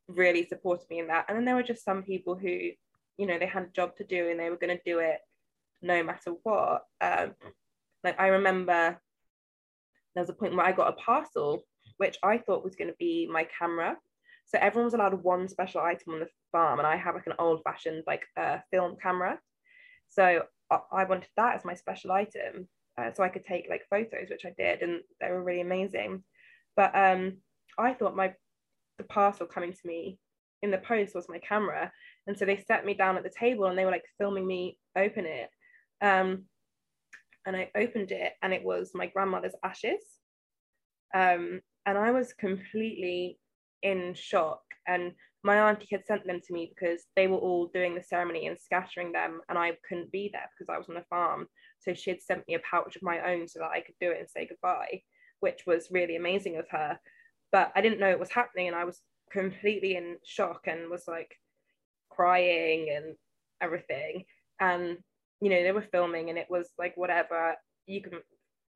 really 0.08 0.46
supported 0.46 0.86
me 0.90 1.00
in 1.00 1.08
that. 1.08 1.26
And 1.28 1.36
then 1.36 1.44
there 1.44 1.54
were 1.54 1.62
just 1.62 1.84
some 1.84 2.02
people 2.02 2.34
who 2.36 2.70
you 3.18 3.26
know 3.26 3.38
they 3.38 3.46
had 3.46 3.64
a 3.64 3.72
job 3.74 3.96
to 3.96 4.04
do 4.04 4.28
and 4.28 4.38
they 4.38 4.50
were 4.50 4.56
going 4.56 4.76
to 4.76 4.82
do 4.84 4.98
it 5.00 5.18
no 5.82 6.02
matter 6.02 6.32
what. 6.42 6.82
Um 7.00 7.34
like 8.04 8.18
i 8.20 8.28
remember 8.28 8.98
there 10.14 10.22
was 10.22 10.30
a 10.30 10.34
point 10.34 10.54
where 10.54 10.66
i 10.66 10.72
got 10.72 10.88
a 10.88 10.92
parcel 10.92 11.64
which 11.98 12.16
i 12.22 12.38
thought 12.38 12.64
was 12.64 12.76
going 12.76 12.88
to 12.88 12.96
be 12.98 13.28
my 13.30 13.46
camera. 13.58 13.96
So 14.46 14.58
everyone 14.58 14.86
was 14.86 14.94
allowed 14.94 15.22
one 15.22 15.46
special 15.46 15.82
item 15.82 16.14
on 16.14 16.20
the 16.20 16.28
farm 16.52 16.78
and 16.78 16.86
i 16.86 16.96
have 16.96 17.14
like 17.14 17.26
an 17.26 17.34
old 17.38 17.62
fashioned 17.62 18.04
like 18.06 18.22
uh, 18.36 18.58
film 18.70 18.96
camera. 19.02 19.38
So 20.08 20.42
I, 20.70 20.78
I 20.90 21.04
wanted 21.04 21.28
that 21.36 21.56
as 21.56 21.64
my 21.64 21.74
special 21.74 22.12
item 22.12 22.68
uh, 22.96 23.12
so 23.12 23.22
i 23.22 23.28
could 23.28 23.44
take 23.44 23.68
like 23.68 23.86
photos 23.90 24.30
which 24.30 24.46
i 24.46 24.52
did 24.56 24.82
and 24.82 25.00
they 25.20 25.30
were 25.30 25.42
really 25.42 25.60
amazing. 25.60 26.24
But 26.76 26.96
um 26.96 27.38
i 27.78 27.92
thought 27.92 28.16
my 28.16 28.34
the 28.96 29.04
parcel 29.04 29.46
coming 29.46 29.72
to 29.72 29.86
me 29.86 30.18
in 30.62 30.70
the 30.70 30.78
post 30.78 31.14
was 31.14 31.28
my 31.28 31.38
camera. 31.38 31.92
And 32.26 32.36
so 32.36 32.44
they 32.44 32.56
set 32.56 32.84
me 32.84 32.94
down 32.94 33.16
at 33.16 33.22
the 33.22 33.30
table 33.30 33.66
and 33.66 33.78
they 33.78 33.84
were 33.84 33.92
like 33.92 34.04
filming 34.18 34.46
me 34.46 34.78
open 34.96 35.24
it. 35.24 35.50
Um 36.00 36.44
and 37.46 37.56
i 37.56 37.70
opened 37.76 38.10
it 38.10 38.32
and 38.42 38.52
it 38.52 38.64
was 38.64 38.90
my 38.94 39.06
grandmother's 39.06 39.54
ashes 39.64 40.02
um 41.14 41.60
and 41.86 41.98
i 41.98 42.10
was 42.10 42.32
completely 42.32 43.38
in 43.82 44.12
shock 44.14 44.60
and 44.86 45.12
my 45.44 45.70
auntie 45.70 45.88
had 45.90 46.06
sent 46.06 46.26
them 46.26 46.40
to 46.46 46.52
me 46.52 46.72
because 46.74 47.04
they 47.14 47.26
were 47.26 47.38
all 47.38 47.70
doing 47.72 47.94
the 47.94 48.02
ceremony 48.02 48.46
and 48.46 48.58
scattering 48.58 49.12
them, 49.12 49.40
and 49.48 49.58
I 49.58 49.72
couldn't 49.88 50.10
be 50.10 50.30
there 50.32 50.48
because 50.52 50.72
I 50.72 50.78
was 50.78 50.88
on 50.88 50.96
the 50.96 51.04
farm. 51.08 51.46
So 51.78 51.94
she 51.94 52.10
had 52.10 52.22
sent 52.22 52.46
me 52.48 52.54
a 52.54 52.60
pouch 52.60 52.96
of 52.96 53.02
my 53.02 53.20
own 53.32 53.46
so 53.46 53.60
that 53.60 53.70
I 53.70 53.80
could 53.80 53.94
do 54.00 54.10
it 54.10 54.18
and 54.18 54.28
say 54.28 54.46
goodbye, 54.46 55.02
which 55.40 55.62
was 55.66 55.90
really 55.90 56.16
amazing 56.16 56.56
of 56.56 56.68
her. 56.70 56.98
But 57.52 57.72
I 57.76 57.80
didn't 57.80 58.00
know 58.00 58.10
it 58.10 58.18
was 58.18 58.32
happening, 58.32 58.66
and 58.66 58.76
I 58.76 58.84
was 58.84 59.00
completely 59.30 59.96
in 59.96 60.16
shock 60.24 60.62
and 60.66 60.90
was 60.90 61.04
like 61.06 61.34
crying 62.10 62.88
and 62.94 63.14
everything. 63.60 64.24
And 64.60 64.98
you 65.40 65.50
know, 65.50 65.62
they 65.62 65.72
were 65.72 65.86
filming, 65.92 66.30
and 66.30 66.38
it 66.38 66.48
was 66.50 66.68
like 66.78 66.96
whatever 66.96 67.54
you 67.86 68.02
can 68.02 68.20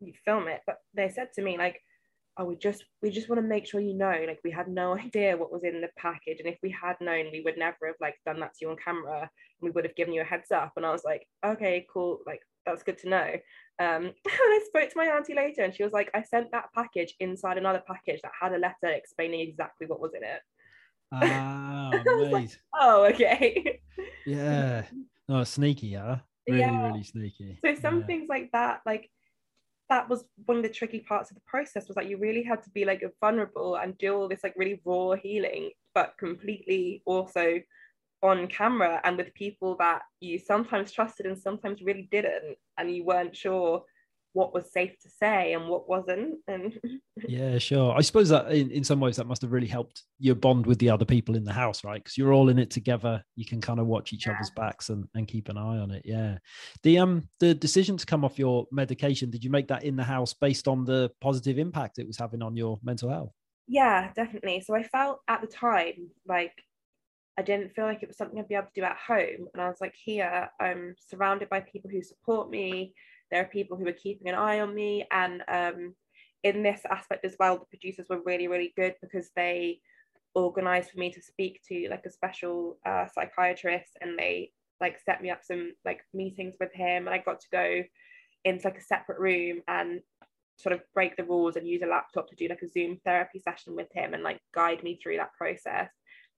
you 0.01 0.13
film 0.25 0.49
it. 0.49 0.61
But 0.67 0.79
they 0.95 1.09
said 1.09 1.33
to 1.35 1.43
me 1.43 1.59
like 1.59 1.81
oh 2.39 2.45
we 2.45 2.57
just 2.57 2.85
we 3.03 3.11
just 3.11 3.29
want 3.29 3.41
to 3.41 3.47
make 3.47 3.67
sure 3.67 3.81
you 3.81 3.95
know 3.95 4.25
like 4.27 4.41
we 4.43 4.51
had 4.51 4.69
no 4.69 4.97
idea 4.99 5.37
what 5.37 5.53
was 5.53 5.65
in 5.65 5.81
the 5.81 5.89
package. 5.97 6.39
And 6.39 6.49
if 6.49 6.59
we 6.63 6.71
had 6.71 6.97
known 7.01 7.27
we 7.33 7.43
would 7.45 7.59
never 7.59 7.87
have 7.87 7.97
like 8.01 8.17
done 8.25 8.41
that 8.41 8.55
to 8.55 8.59
you 8.63 8.71
on 8.71 8.77
camera. 8.83 9.21
And 9.21 9.29
we 9.61 9.71
would 9.71 9.85
have 9.85 9.97
given 9.97 10.15
you 10.15 10.23
a 10.23 10.25
heads 10.25 10.51
up. 10.51 10.73
And 10.77 10.87
i 10.87 10.91
was 10.91 11.05
like 11.05 11.27
okay 11.45 11.87
cool. 11.93 12.21
Like 12.27 12.41
that's 12.67 12.83
good 12.83 12.99
to 12.99 13.09
know. 13.09 13.31
Um 13.79 14.05
and 14.05 14.15
i 14.27 14.61
spoke 14.67 14.91
to 14.91 14.97
my 14.99 15.07
auntie 15.07 15.35
later 15.35 15.63
and 15.63 15.75
she 15.75 15.85
was 15.85 15.93
like 15.93 16.11
i 16.15 16.23
sent 16.23 16.51
that 16.53 16.73
package 16.75 17.15
inside 17.21 17.59
another 17.59 17.83
package 17.87 18.21
that 18.23 18.33
had 18.41 18.53
a 18.53 18.59
letter 18.59 18.95
explaining 18.95 19.41
exactly 19.41 19.87
what 19.87 20.01
was 20.01 20.13
in 20.15 20.23
it. 20.23 20.41
Ah 21.13 21.91
like, 22.31 22.51
oh 22.75 23.05
okay. 23.05 23.81
Yeah. 24.25 24.85
Oh 25.29 25.45
sneaky 25.45 25.95
huh 25.95 26.19
really 26.49 26.61
yeah. 26.61 26.87
really 26.89 27.03
sneaky 27.03 27.59
so 27.65 27.75
some 27.75 28.01
yeah. 28.01 28.07
things 28.07 28.27
like 28.29 28.51
that 28.53 28.81
like 28.87 29.11
that 29.89 30.09
was 30.09 30.25
one 30.47 30.57
of 30.57 30.63
the 30.63 30.69
tricky 30.69 31.01
parts 31.01 31.31
of 31.31 31.35
the 31.35 31.43
process 31.47 31.87
was 31.87 31.95
that 31.97 32.09
you 32.09 32.17
really 32.17 32.43
had 32.43 32.63
to 32.63 32.71
be 32.71 32.85
like 32.85 33.03
vulnerable 33.21 33.77
and 33.77 33.99
do 33.99 34.15
all 34.15 34.29
this 34.29 34.43
like 34.43 34.55
really 34.57 34.81
raw 34.85 35.13
healing 35.13 35.71
but 35.95 36.15
completely 36.19 37.03
also 37.05 37.61
on 38.23 38.47
camera 38.47 39.01
and 39.05 39.17
with 39.17 39.35
people 39.35 39.77
that 39.77 40.03
you 40.21 40.39
sometimes 40.39 40.93
trusted 40.93 41.27
and 41.27 41.39
sometimes 41.39 41.83
really 41.83 42.09
didn't 42.11 42.57
and 42.79 42.95
you 42.95 43.05
weren't 43.05 43.37
sure 43.37 43.85
what 44.35 44.55
was 44.55 44.73
safe 44.73 44.99
to 44.99 45.11
say 45.11 45.53
and 45.53 45.69
what 45.69 45.89
wasn't 45.89 46.39
and 46.49 46.79
yeah 47.29 47.59
sure. 47.59 47.95
I 47.97 48.01
suppose 48.01 48.31
that 48.31 48.51
in, 48.51 48.71
in 48.71 48.85
some 48.85 49.01
ways 49.01 49.17
that 49.17 49.27
must 49.27 49.43
have 49.43 49.53
really 49.53 49.67
helped 49.67 50.03
your 50.19 50.35
bond 50.35 50.67
with 50.67 50.79
the 50.79 50.91
other 50.91 51.05
people 51.05 51.37
in 51.37 51.45
the 51.45 51.53
house 51.53 51.85
right? 51.85 52.03
Because 52.03 52.17
you're 52.17 52.33
all 52.33 52.49
in 52.49 52.59
it 52.59 52.71
together. 52.71 53.23
You 53.37 53.45
can 53.45 53.61
kind 53.61 53.79
of 53.79 53.87
watch 53.87 54.13
each 54.13 54.27
yeah. 54.27 54.33
other's 54.33 54.51
backs 54.51 54.89
and, 54.89 55.07
and 55.15 55.29
keep 55.29 55.49
an 55.49 55.59
eye 55.59 55.79
on 55.79 55.91
it. 55.91 56.03
Yeah. 56.05 56.39
The 56.83 56.99
um 56.99 57.29
the 57.41 57.55
decision 57.55 57.97
to 57.97 58.07
come 58.07 58.25
off 58.25 58.39
your 58.39 58.67
medication 58.73 59.31
did 59.31 59.45
you 59.45 59.51
make 59.51 59.69
that 59.69 59.85
in 59.85 59.97
the 59.97 60.05
house 60.05 60.33
based 60.35 60.69
on 60.69 60.85
the 60.85 61.11
positive 61.21 61.59
impact 61.59 61.99
it 61.99 62.07
was 62.07 62.19
having 62.19 62.43
on 62.43 62.57
your 62.57 62.79
mental 62.83 63.11
health? 63.11 63.33
Yeah 63.69 64.13
definitely. 64.15 64.63
So 64.67 64.75
i 64.75 64.83
felt 64.83 65.21
at 65.29 65.43
the 65.43 65.47
time 65.47 66.09
like 66.27 66.55
I 67.39 67.43
didn't 67.43 67.75
feel 67.75 67.87
like 67.87 68.03
it 68.03 68.09
was 68.09 68.17
something 68.17 68.39
I'd 68.39 68.49
be 68.49 68.55
able 68.55 68.67
to 68.67 68.81
do 68.81 68.85
at 68.85 68.99
home. 68.99 69.49
And 69.55 69.63
I 69.63 69.67
was 69.67 69.81
like, 69.81 69.95
here, 69.97 70.51
I'm 70.61 70.95
surrounded 70.99 71.49
by 71.49 71.61
people 71.61 71.91
who 71.91 72.03
support 72.03 72.51
me 72.51 72.93
there 73.33 73.41
are 73.41 73.47
people 73.47 73.77
who 73.77 73.89
are 73.89 73.93
keeping 73.93 74.29
an 74.29 74.37
eye 74.37 74.61
on 74.61 74.73
me 74.73 75.05
and 75.11 75.43
um, 75.49 75.95
in 76.45 76.63
this 76.63 76.83
aspect 76.91 77.25
as 77.25 77.35
well 77.41 77.59
the 77.59 77.77
producers 77.77 78.07
were 78.09 78.23
really 78.25 78.47
really 78.47 78.73
good 78.77 78.95
because 79.03 79.31
they 79.35 79.81
organized 80.35 80.91
for 80.91 81.01
me 81.01 81.11
to 81.11 81.21
speak 81.21 81.61
to 81.67 81.89
like 81.91 82.05
a 82.07 82.11
special 82.11 82.79
uh, 82.87 83.07
psychiatrist 83.13 83.97
and 84.01 84.19
they 84.19 84.51
like 84.81 84.99
set 85.05 85.23
me 85.23 85.31
up 85.31 85.41
some 85.43 85.73
like 85.85 86.01
meetings 86.15 86.55
with 86.61 86.73
him 86.73 87.07
and 87.07 87.11
I 87.15 87.19
got 87.19 87.41
to 87.41 87.47
go 87.51 87.83
into 88.45 88.67
like 88.67 88.79
a 88.79 88.83
separate 88.83 89.19
room 89.19 89.63
and 89.69 90.01
sort 90.57 90.75
of 90.75 90.81
break 90.95 91.17
the 91.17 91.25
rules 91.25 91.57
and 91.57 91.67
use 91.67 91.83
a 91.83 91.87
laptop 91.87 92.29
to 92.29 92.37
do 92.37 92.49
like 92.49 92.63
a 92.63 92.69
Zoom 92.69 92.99
therapy 93.05 93.39
session 93.39 93.75
with 93.75 93.89
him 93.93 94.15
and 94.15 94.23
like 94.23 94.41
guide 94.55 94.83
me 94.83 94.99
through 95.03 95.17
that 95.17 95.33
process. 95.35 95.91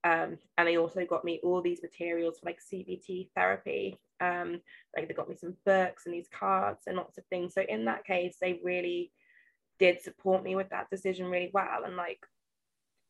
Um, 0.05 0.37
and 0.57 0.67
they 0.67 0.77
also 0.77 1.03
got 1.03 1.25
me 1.25 1.39
all 1.43 1.61
these 1.63 1.81
materials 1.81 2.37
for 2.37 2.45
like 2.45 2.59
CBT 2.61 3.29
therapy. 3.35 3.97
Um, 4.21 4.61
like 4.95 5.07
they 5.07 5.15
got 5.15 5.27
me 5.27 5.35
some 5.35 5.57
books 5.65 6.05
and 6.05 6.13
these 6.13 6.29
cards 6.29 6.83
and 6.85 6.95
lots 6.95 7.17
of 7.17 7.25
things. 7.25 7.55
So 7.55 7.63
in 7.67 7.85
that 7.85 8.05
case, 8.05 8.37
they 8.39 8.59
really 8.63 9.11
did 9.79 9.99
support 9.99 10.43
me 10.43 10.55
with 10.55 10.69
that 10.69 10.89
decision 10.91 11.25
really 11.25 11.49
well 11.53 11.83
and 11.85 11.97
like 11.97 12.19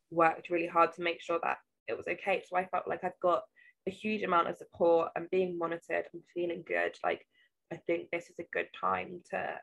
worked 0.09 0.49
really 0.49 0.67
hard 0.67 0.93
to 0.93 1.03
make 1.03 1.21
sure 1.21 1.37
that 1.43 1.57
it 1.87 1.97
was 1.97 2.07
okay. 2.07 2.41
So 2.47 2.55
I 2.55 2.65
felt 2.65 2.87
like 2.87 3.03
I've 3.03 3.19
got 3.21 3.43
a 3.87 3.91
huge 3.91 4.23
amount 4.23 4.47
of 4.47 4.57
support 4.57 5.09
and 5.15 5.29
being 5.29 5.57
monitored 5.57 6.05
and 6.13 6.23
feeling 6.33 6.63
good. 6.65 6.95
Like 7.03 7.27
I 7.73 7.75
think 7.75 8.09
this 8.09 8.29
is 8.29 8.39
a 8.39 8.53
good 8.53 8.67
time 8.79 9.21
to 9.31 9.55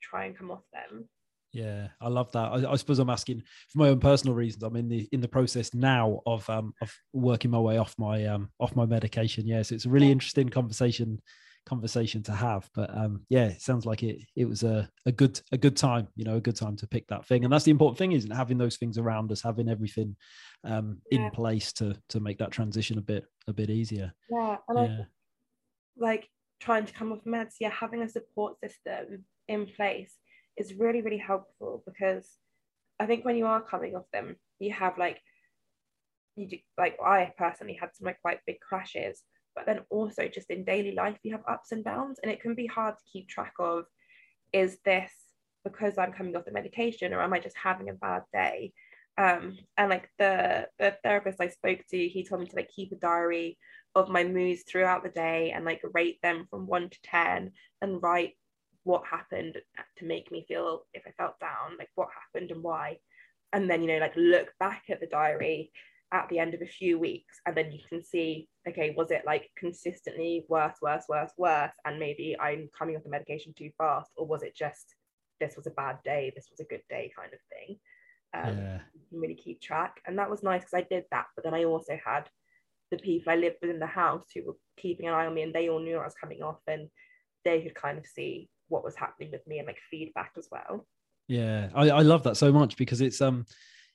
try 0.00 0.26
and 0.26 0.38
come 0.38 0.52
off 0.52 0.62
them. 0.72 1.08
Yeah, 1.52 1.88
I 2.00 2.08
love 2.08 2.30
that. 2.32 2.38
I, 2.38 2.72
I, 2.72 2.76
suppose 2.76 2.98
I'm 2.98 3.10
asking 3.10 3.42
for 3.70 3.78
my 3.78 3.88
own 3.88 4.00
personal 4.00 4.34
reasons. 4.34 4.62
I'm 4.62 4.76
in 4.76 4.88
the 4.88 5.08
in 5.12 5.20
the 5.20 5.28
process 5.28 5.72
now 5.72 6.20
of 6.26 6.48
um 6.50 6.74
of 6.82 6.92
working 7.12 7.50
my 7.50 7.58
way 7.58 7.78
off 7.78 7.94
my 7.98 8.26
um 8.26 8.50
off 8.60 8.76
my 8.76 8.84
medication. 8.84 9.46
Yeah, 9.46 9.62
so 9.62 9.74
it's 9.74 9.86
a 9.86 9.90
really 9.90 10.10
interesting 10.10 10.50
conversation 10.50 11.20
conversation 11.66 12.22
to 12.24 12.32
have. 12.32 12.68
But 12.74 12.94
um 12.96 13.22
yeah, 13.30 13.46
it 13.46 13.62
sounds 13.62 13.86
like 13.86 14.02
it 14.02 14.20
it 14.36 14.44
was 14.44 14.62
a, 14.62 14.90
a 15.06 15.12
good 15.12 15.40
a 15.50 15.56
good 15.56 15.76
time, 15.76 16.08
you 16.16 16.24
know, 16.24 16.36
a 16.36 16.40
good 16.40 16.56
time 16.56 16.76
to 16.76 16.86
pick 16.86 17.06
that 17.08 17.26
thing. 17.26 17.44
And 17.44 17.52
that's 17.52 17.64
the 17.64 17.70
important 17.70 17.98
thing, 17.98 18.12
isn't 18.12 18.30
it? 18.30 18.36
having 18.36 18.58
those 18.58 18.76
things 18.76 18.98
around 18.98 19.32
us, 19.32 19.42
having 19.42 19.70
everything 19.70 20.16
um 20.64 20.98
yeah. 21.10 21.20
in 21.20 21.30
place 21.30 21.72
to 21.74 21.96
to 22.10 22.20
make 22.20 22.38
that 22.38 22.50
transition 22.50 22.98
a 22.98 23.02
bit 23.02 23.24
a 23.46 23.54
bit 23.54 23.70
easier. 23.70 24.12
Yeah, 24.30 24.56
and 24.68 24.78
yeah. 24.78 24.98
I, 25.00 25.06
like 25.96 26.28
trying 26.60 26.84
to 26.84 26.92
come 26.92 27.12
off 27.12 27.24
meds, 27.24 27.54
yeah, 27.58 27.70
having 27.70 28.02
a 28.02 28.08
support 28.08 28.56
system 28.62 29.24
in 29.48 29.66
place 29.66 30.12
is 30.58 30.74
really, 30.74 31.02
really 31.02 31.18
helpful 31.18 31.82
because 31.86 32.28
I 33.00 33.06
think 33.06 33.24
when 33.24 33.36
you 33.36 33.46
are 33.46 33.60
coming 33.60 33.94
off 33.94 34.10
them, 34.12 34.36
you 34.58 34.72
have 34.72 34.98
like, 34.98 35.20
you 36.36 36.48
do, 36.48 36.58
like 36.76 36.98
I 37.04 37.32
personally 37.36 37.78
had 37.80 37.90
some 37.94 38.06
like 38.06 38.20
quite 38.20 38.40
big 38.46 38.60
crashes, 38.60 39.22
but 39.54 39.66
then 39.66 39.80
also 39.90 40.28
just 40.28 40.50
in 40.50 40.64
daily 40.64 40.92
life, 40.92 41.18
you 41.22 41.32
have 41.32 41.44
ups 41.48 41.72
and 41.72 41.84
downs, 41.84 42.18
and 42.22 42.30
it 42.30 42.40
can 42.40 42.54
be 42.54 42.66
hard 42.66 42.96
to 42.96 43.04
keep 43.12 43.28
track 43.28 43.54
of 43.58 43.84
is 44.52 44.78
this 44.84 45.12
because 45.64 45.98
I'm 45.98 46.12
coming 46.12 46.34
off 46.36 46.44
the 46.44 46.52
medication 46.52 47.12
or 47.12 47.20
am 47.20 47.32
I 47.32 47.38
just 47.38 47.56
having 47.56 47.88
a 47.88 47.94
bad 47.94 48.22
day? 48.32 48.72
Um, 49.18 49.58
and 49.76 49.90
like 49.90 50.08
the, 50.18 50.68
the 50.78 50.96
therapist 51.02 51.40
I 51.40 51.48
spoke 51.48 51.80
to, 51.90 52.08
he 52.08 52.24
told 52.24 52.40
me 52.40 52.46
to 52.46 52.56
like 52.56 52.70
keep 52.74 52.92
a 52.92 52.96
diary 52.96 53.58
of 53.94 54.08
my 54.08 54.22
moods 54.22 54.62
throughout 54.62 55.02
the 55.02 55.10
day 55.10 55.50
and 55.50 55.64
like 55.64 55.82
rate 55.92 56.18
them 56.22 56.46
from 56.48 56.66
one 56.66 56.88
to 56.88 56.98
10 57.02 57.52
and 57.82 58.02
write 58.02 58.34
what 58.88 59.02
happened 59.06 59.58
to 59.98 60.04
make 60.06 60.32
me 60.32 60.46
feel 60.48 60.86
if 60.94 61.02
I 61.06 61.10
felt 61.10 61.38
down, 61.40 61.76
like 61.78 61.90
what 61.94 62.08
happened 62.18 62.50
and 62.50 62.62
why. 62.62 62.96
And 63.52 63.68
then, 63.68 63.82
you 63.82 63.88
know, 63.88 63.98
like 63.98 64.14
look 64.16 64.48
back 64.58 64.84
at 64.88 64.98
the 64.98 65.06
diary 65.06 65.70
at 66.10 66.26
the 66.30 66.38
end 66.38 66.54
of 66.54 66.62
a 66.62 66.66
few 66.66 66.98
weeks 66.98 67.38
and 67.44 67.54
then 67.54 67.70
you 67.70 67.80
can 67.86 68.02
see, 68.02 68.48
okay, 68.66 68.94
was 68.96 69.10
it 69.10 69.24
like 69.26 69.50
consistently 69.58 70.46
worse, 70.48 70.76
worse, 70.80 71.04
worse, 71.06 71.32
worse? 71.36 71.72
And 71.84 72.00
maybe 72.00 72.34
I'm 72.40 72.70
coming 72.78 72.96
off 72.96 73.02
the 73.04 73.10
medication 73.10 73.52
too 73.52 73.70
fast, 73.76 74.10
or 74.16 74.26
was 74.26 74.42
it 74.42 74.56
just 74.56 74.94
this 75.38 75.54
was 75.54 75.66
a 75.66 75.78
bad 75.82 75.98
day, 76.02 76.32
this 76.34 76.48
was 76.50 76.60
a 76.60 76.70
good 76.70 76.82
day 76.88 77.12
kind 77.14 77.32
of 77.34 77.40
thing? 77.52 77.76
Um, 78.32 78.58
yeah. 78.58 78.80
You 78.94 79.00
can 79.10 79.20
really 79.20 79.34
keep 79.34 79.60
track. 79.60 80.00
And 80.06 80.18
that 80.18 80.30
was 80.30 80.42
nice 80.42 80.62
because 80.62 80.82
I 80.82 80.86
did 80.88 81.04
that. 81.10 81.26
But 81.36 81.44
then 81.44 81.52
I 81.52 81.64
also 81.64 81.98
had 82.02 82.24
the 82.90 82.96
people 82.96 83.30
I 83.30 83.36
lived 83.36 83.56
within 83.60 83.80
the 83.80 83.86
house 83.86 84.28
who 84.34 84.46
were 84.46 84.56
keeping 84.78 85.08
an 85.08 85.14
eye 85.14 85.26
on 85.26 85.34
me 85.34 85.42
and 85.42 85.54
they 85.54 85.68
all 85.68 85.78
knew 85.78 85.98
I 85.98 86.04
was 86.04 86.14
coming 86.18 86.42
off 86.42 86.60
and 86.66 86.88
they 87.44 87.60
could 87.60 87.74
kind 87.74 87.98
of 87.98 88.06
see 88.06 88.48
what 88.68 88.84
was 88.84 88.96
happening 88.96 89.30
with 89.30 89.46
me 89.46 89.58
and 89.58 89.66
like 89.66 89.78
feedback 89.90 90.32
as 90.36 90.48
well. 90.50 90.86
Yeah 91.26 91.68
I, 91.74 91.90
I 91.90 92.02
love 92.02 92.22
that 92.24 92.36
so 92.36 92.52
much 92.52 92.76
because 92.76 93.00
it's 93.00 93.20
um 93.20 93.44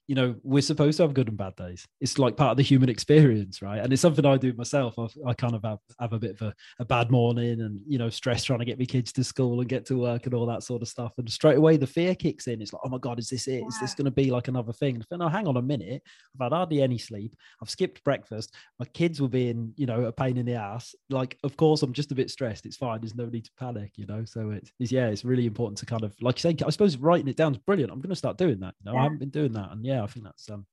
you 0.08 0.16
know 0.16 0.36
we're 0.43 0.62
supposed 0.62 0.97
to 0.97 1.04
have 1.04 1.14
good 1.14 1.30
and 1.30 1.38
bad 1.38 1.56
days. 1.56 1.86
It's 2.01 2.20
like 2.20 2.36
part 2.36 2.51
of 2.51 2.58
the 2.58 2.64
human 2.64 2.89
experience 2.89 3.62
right? 3.62 3.80
And 3.80 3.91
it's 3.91 4.01
something 4.01 4.26
i 4.26 4.38
do 4.38 4.54
myself. 4.54 4.99
I've, 4.99 5.16
i 5.26 5.34
kind 5.34 5.56
of 5.56 5.64
have, 5.64 5.80
have 5.99 6.14
a 6.14 6.20
bit 6.20 6.32
of 6.32 6.41
a, 6.41 6.54
a, 6.80 6.86
bad 6.86 7.10
morning 7.10 7.62
and 7.62 7.80
you 7.88 7.97
know 7.97 8.10
stress 8.10 8.43
trying 8.43 8.60
to 8.60 8.66
get 8.66 8.78
my 8.78 8.86
kids 8.86 9.12
to 9.14 9.24
school 9.24 9.60
and 9.60 9.70
get 9.70 9.86
to 9.88 9.97
work 9.97 10.26
and 10.26 10.34
all 10.34 10.45
that 10.45 10.64
sort 10.64 10.82
of 10.82 10.88
stuff. 10.88 11.14
And 11.18 11.30
straight 11.30 11.58
away 11.58 11.78
the 11.78 11.88
fear 11.88 12.16
kicks 12.16 12.47
in. 12.47 12.62
It's 12.62 12.74
like 12.74 12.82
oh 12.86 12.89
my 12.89 12.97
god 12.97 13.20
is 13.20 13.30
this 13.30 13.47
it? 13.47 13.62
Yeah. 13.62 13.68
Is 13.68 13.80
this 13.80 13.95
going 13.95 14.06
to 14.06 14.12
be 14.12 14.30
like 14.30 14.47
another 14.47 14.74
thing? 14.74 15.01
But 15.10 15.20
no 15.20 15.26
oh, 15.26 15.30
hang 15.30 15.47
on 15.47 15.58
a 15.58 15.62
minute. 15.62 16.01
I've 16.36 16.45
had 16.45 16.56
hardly 16.56 16.82
any 16.82 16.97
sleep. 16.97 17.36
I've 17.62 17.70
skipped 17.70 18.04
breakfast. 18.04 18.54
My 18.80 18.86
kids 18.86 19.22
were 19.22 19.30
being 19.30 19.74
you 19.78 19.86
know 19.86 20.06
a 20.06 20.12
pain 20.12 20.38
in 20.38 20.45
the 20.45 20.56
ass. 20.56 20.93
Like 21.10 21.38
of 21.43 21.56
course 21.58 21.82
i'm 21.82 21.93
just 21.93 22.12
a 22.12 22.16
bit 22.16 22.30
stressed. 22.30 22.66
It's 22.66 22.78
fine. 22.78 22.99
There's 23.01 23.16
no 23.16 23.26
need 23.26 23.45
to 23.45 23.51
panic 23.58 23.93
you 23.95 24.06
know? 24.06 24.26
So 24.26 24.51
it's, 24.51 24.72
it's 24.80 24.91
yeah 24.91 25.08
it's 25.08 25.26
really 25.26 25.45
important 25.45 25.78
to 25.80 25.86
kind 25.86 26.04
of 26.04 26.14
like 26.22 26.38
you 26.38 26.51
say 26.51 26.66
i 26.66 26.70
suppose 26.70 26.97
writing 26.97 27.28
it 27.28 27.38
down 27.38 27.54
is 27.54 27.60
brilliant. 27.60 27.91
I'm 27.91 28.01
going 28.01 28.10
to 28.10 28.16
start 28.16 28.38
doing 28.38 28.60
that 28.60 28.76
you 28.80 28.91
know? 28.91 28.93
Yeah. 28.93 28.99
i 28.99 29.04
haven't 29.04 29.20
been 29.20 29.30
doing 29.30 29.54
that. 29.54 29.72
And 29.72 29.86
yeah 29.86 29.93
yeah, 29.94 30.04
I 30.04 30.08
think 30.08 30.26
that's 30.26 30.50
um 30.50 30.66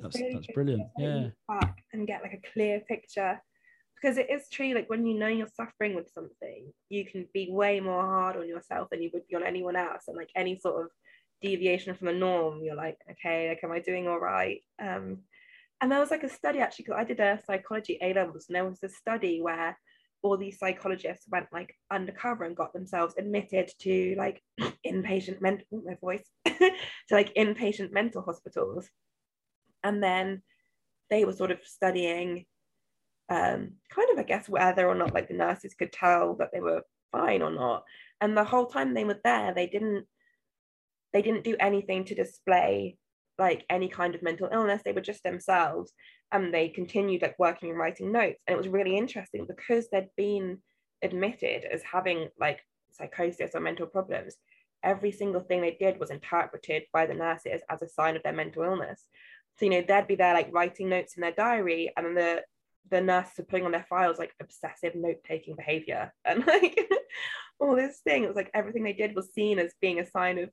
that's 0.00 0.18
really 0.18 0.34
that's 0.34 0.46
brilliant. 0.48 0.82
Yeah. 0.98 1.28
And 1.92 2.06
get 2.06 2.22
like 2.22 2.34
a 2.34 2.52
clear 2.52 2.80
picture. 2.80 3.40
Because 4.00 4.18
it 4.18 4.30
is 4.30 4.48
true, 4.50 4.74
like 4.74 4.90
when 4.90 5.06
you 5.06 5.16
know 5.16 5.28
you're 5.28 5.46
suffering 5.46 5.94
with 5.94 6.10
something, 6.12 6.72
you 6.88 7.04
can 7.06 7.28
be 7.32 7.48
way 7.52 7.78
more 7.78 8.02
hard 8.02 8.36
on 8.36 8.48
yourself 8.48 8.88
than 8.90 9.00
you 9.00 9.10
would 9.12 9.28
be 9.28 9.36
on 9.36 9.44
anyone 9.44 9.76
else. 9.76 10.04
And 10.08 10.16
like 10.16 10.30
any 10.34 10.58
sort 10.58 10.82
of 10.82 10.90
deviation 11.40 11.94
from 11.94 12.08
the 12.08 12.12
norm, 12.12 12.64
you're 12.64 12.74
like, 12.74 12.98
okay, 13.12 13.50
like 13.50 13.62
am 13.62 13.70
I 13.70 13.78
doing 13.78 14.08
all 14.08 14.18
right? 14.18 14.60
Um, 14.80 15.18
and 15.80 15.90
there 15.90 16.00
was 16.00 16.10
like 16.10 16.24
a 16.24 16.28
study 16.28 16.58
actually, 16.58 16.86
because 16.86 17.00
I 17.00 17.04
did 17.04 17.20
a 17.20 17.40
psychology 17.46 17.98
A 18.02 18.12
levels, 18.12 18.46
and 18.48 18.56
there 18.56 18.68
was 18.68 18.82
a 18.82 18.88
study 18.88 19.40
where 19.40 19.78
all 20.22 20.36
these 20.36 20.58
psychologists 20.58 21.26
went 21.28 21.46
like 21.52 21.74
undercover 21.90 22.44
and 22.44 22.56
got 22.56 22.72
themselves 22.72 23.14
admitted 23.18 23.70
to 23.80 24.14
like 24.16 24.42
inpatient 24.86 25.40
mental 25.40 25.82
my 25.84 25.96
voice 26.00 26.24
to 26.46 26.72
like 27.10 27.34
inpatient 27.34 27.92
mental 27.92 28.22
hospitals 28.22 28.88
and 29.82 30.02
then 30.02 30.42
they 31.10 31.24
were 31.24 31.32
sort 31.32 31.50
of 31.50 31.58
studying 31.64 32.46
um, 33.28 33.72
kind 33.88 34.10
of, 34.12 34.18
I 34.18 34.24
guess, 34.24 34.48
whether 34.48 34.86
or 34.86 34.94
not 34.94 35.14
like 35.14 35.28
the 35.28 35.34
nurses 35.34 35.74
could 35.74 35.92
tell 35.92 36.34
that 36.34 36.50
they 36.52 36.60
were 36.60 36.82
fine 37.12 37.42
or 37.42 37.50
not. 37.50 37.84
And 38.20 38.36
the 38.36 38.44
whole 38.44 38.66
time 38.66 38.94
they 38.94 39.04
were 39.04 39.20
there, 39.24 39.52
they 39.54 39.66
didn't 39.66 40.06
they 41.12 41.22
didn't 41.22 41.44
do 41.44 41.56
anything 41.60 42.04
to 42.06 42.14
display 42.14 42.96
like 43.38 43.64
any 43.70 43.88
kind 43.88 44.14
of 44.14 44.22
mental 44.22 44.48
illness. 44.52 44.82
They 44.84 44.92
were 44.92 45.00
just 45.00 45.22
themselves, 45.22 45.92
and 46.30 46.52
they 46.52 46.68
continued 46.68 47.22
like 47.22 47.38
working 47.38 47.70
and 47.70 47.78
writing 47.78 48.12
notes. 48.12 48.40
And 48.46 48.54
it 48.54 48.58
was 48.58 48.68
really 48.68 48.96
interesting 48.96 49.46
because 49.46 49.88
they'd 49.90 50.08
been 50.16 50.58
admitted 51.02 51.64
as 51.64 51.82
having 51.82 52.28
like 52.38 52.60
psychosis 52.92 53.52
or 53.54 53.60
mental 53.60 53.86
problems. 53.86 54.36
Every 54.82 55.12
single 55.12 55.42
thing 55.42 55.60
they 55.60 55.76
did 55.78 56.00
was 56.00 56.10
interpreted 56.10 56.84
by 56.92 57.06
the 57.06 57.14
nurses 57.14 57.62
as 57.68 57.82
a 57.82 57.88
sign 57.88 58.16
of 58.16 58.22
their 58.22 58.32
mental 58.32 58.64
illness. 58.64 59.02
So 59.58 59.66
you 59.66 59.70
know 59.70 59.84
they'd 59.86 60.08
be 60.08 60.14
there 60.14 60.34
like 60.34 60.52
writing 60.52 60.88
notes 60.88 61.16
in 61.16 61.20
their 61.20 61.32
diary, 61.32 61.92
and 61.96 62.06
then 62.06 62.14
the 62.14 62.42
the 62.90 63.00
nurses 63.00 63.38
are 63.38 63.44
putting 63.44 63.64
on 63.64 63.72
their 63.72 63.86
files 63.88 64.18
like 64.18 64.34
obsessive 64.40 64.94
note 64.94 65.18
taking 65.24 65.54
behavior 65.54 66.12
and 66.24 66.44
like 66.46 66.78
all 67.58 67.76
this 67.76 68.00
thing. 68.04 68.24
It 68.24 68.28
was 68.28 68.36
like 68.36 68.50
everything 68.54 68.82
they 68.82 68.92
did 68.92 69.14
was 69.14 69.32
seen 69.32 69.58
as 69.58 69.74
being 69.80 70.00
a 70.00 70.10
sign 70.10 70.38
of 70.38 70.50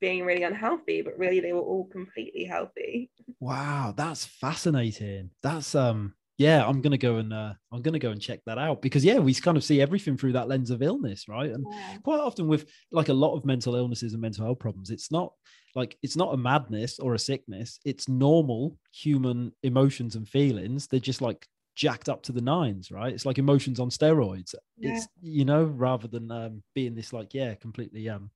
being 0.00 0.24
really 0.24 0.42
unhealthy, 0.42 1.02
but 1.02 1.18
really 1.18 1.40
they 1.40 1.52
were 1.52 1.60
all 1.60 1.86
completely 1.86 2.44
healthy. 2.44 3.10
Wow, 3.40 3.94
that's 3.96 4.24
fascinating. 4.24 5.30
That's 5.42 5.74
um 5.74 6.14
yeah, 6.38 6.64
I'm 6.64 6.80
gonna 6.80 6.98
go 6.98 7.16
and 7.16 7.32
uh, 7.32 7.54
I'm 7.72 7.82
gonna 7.82 7.98
go 7.98 8.12
and 8.12 8.20
check 8.20 8.40
that 8.46 8.58
out 8.58 8.80
because 8.80 9.04
yeah, 9.04 9.18
we 9.18 9.34
kind 9.34 9.56
of 9.56 9.64
see 9.64 9.80
everything 9.82 10.16
through 10.16 10.34
that 10.34 10.46
lens 10.46 10.70
of 10.70 10.82
illness, 10.82 11.26
right? 11.28 11.50
And 11.50 11.66
yeah. 11.68 11.96
quite 12.04 12.20
often 12.20 12.46
with 12.46 12.70
like 12.92 13.08
a 13.08 13.14
lot 13.14 13.34
of 13.34 13.44
mental 13.44 13.74
illnesses 13.74 14.12
and 14.12 14.22
mental 14.22 14.44
health 14.44 14.60
problems, 14.60 14.90
it's 14.90 15.10
not 15.10 15.32
like 15.74 15.98
it's 16.00 16.16
not 16.16 16.32
a 16.32 16.36
madness 16.36 17.00
or 17.00 17.14
a 17.14 17.18
sickness. 17.18 17.80
It's 17.84 18.08
normal 18.08 18.78
human 18.92 19.52
emotions 19.64 20.14
and 20.14 20.28
feelings. 20.28 20.86
They're 20.86 21.00
just 21.00 21.20
like 21.20 21.44
jacked 21.74 22.08
up 22.08 22.22
to 22.22 22.32
the 22.32 22.40
nines, 22.40 22.92
right? 22.92 23.12
It's 23.12 23.26
like 23.26 23.38
emotions 23.38 23.80
on 23.80 23.90
steroids. 23.90 24.54
Yeah. 24.76 24.94
It's 24.94 25.08
you 25.20 25.44
know, 25.44 25.64
rather 25.64 26.06
than 26.06 26.30
um, 26.30 26.62
being 26.72 26.94
this 26.94 27.12
like 27.12 27.34
yeah, 27.34 27.54
completely 27.54 28.08
um, 28.08 28.30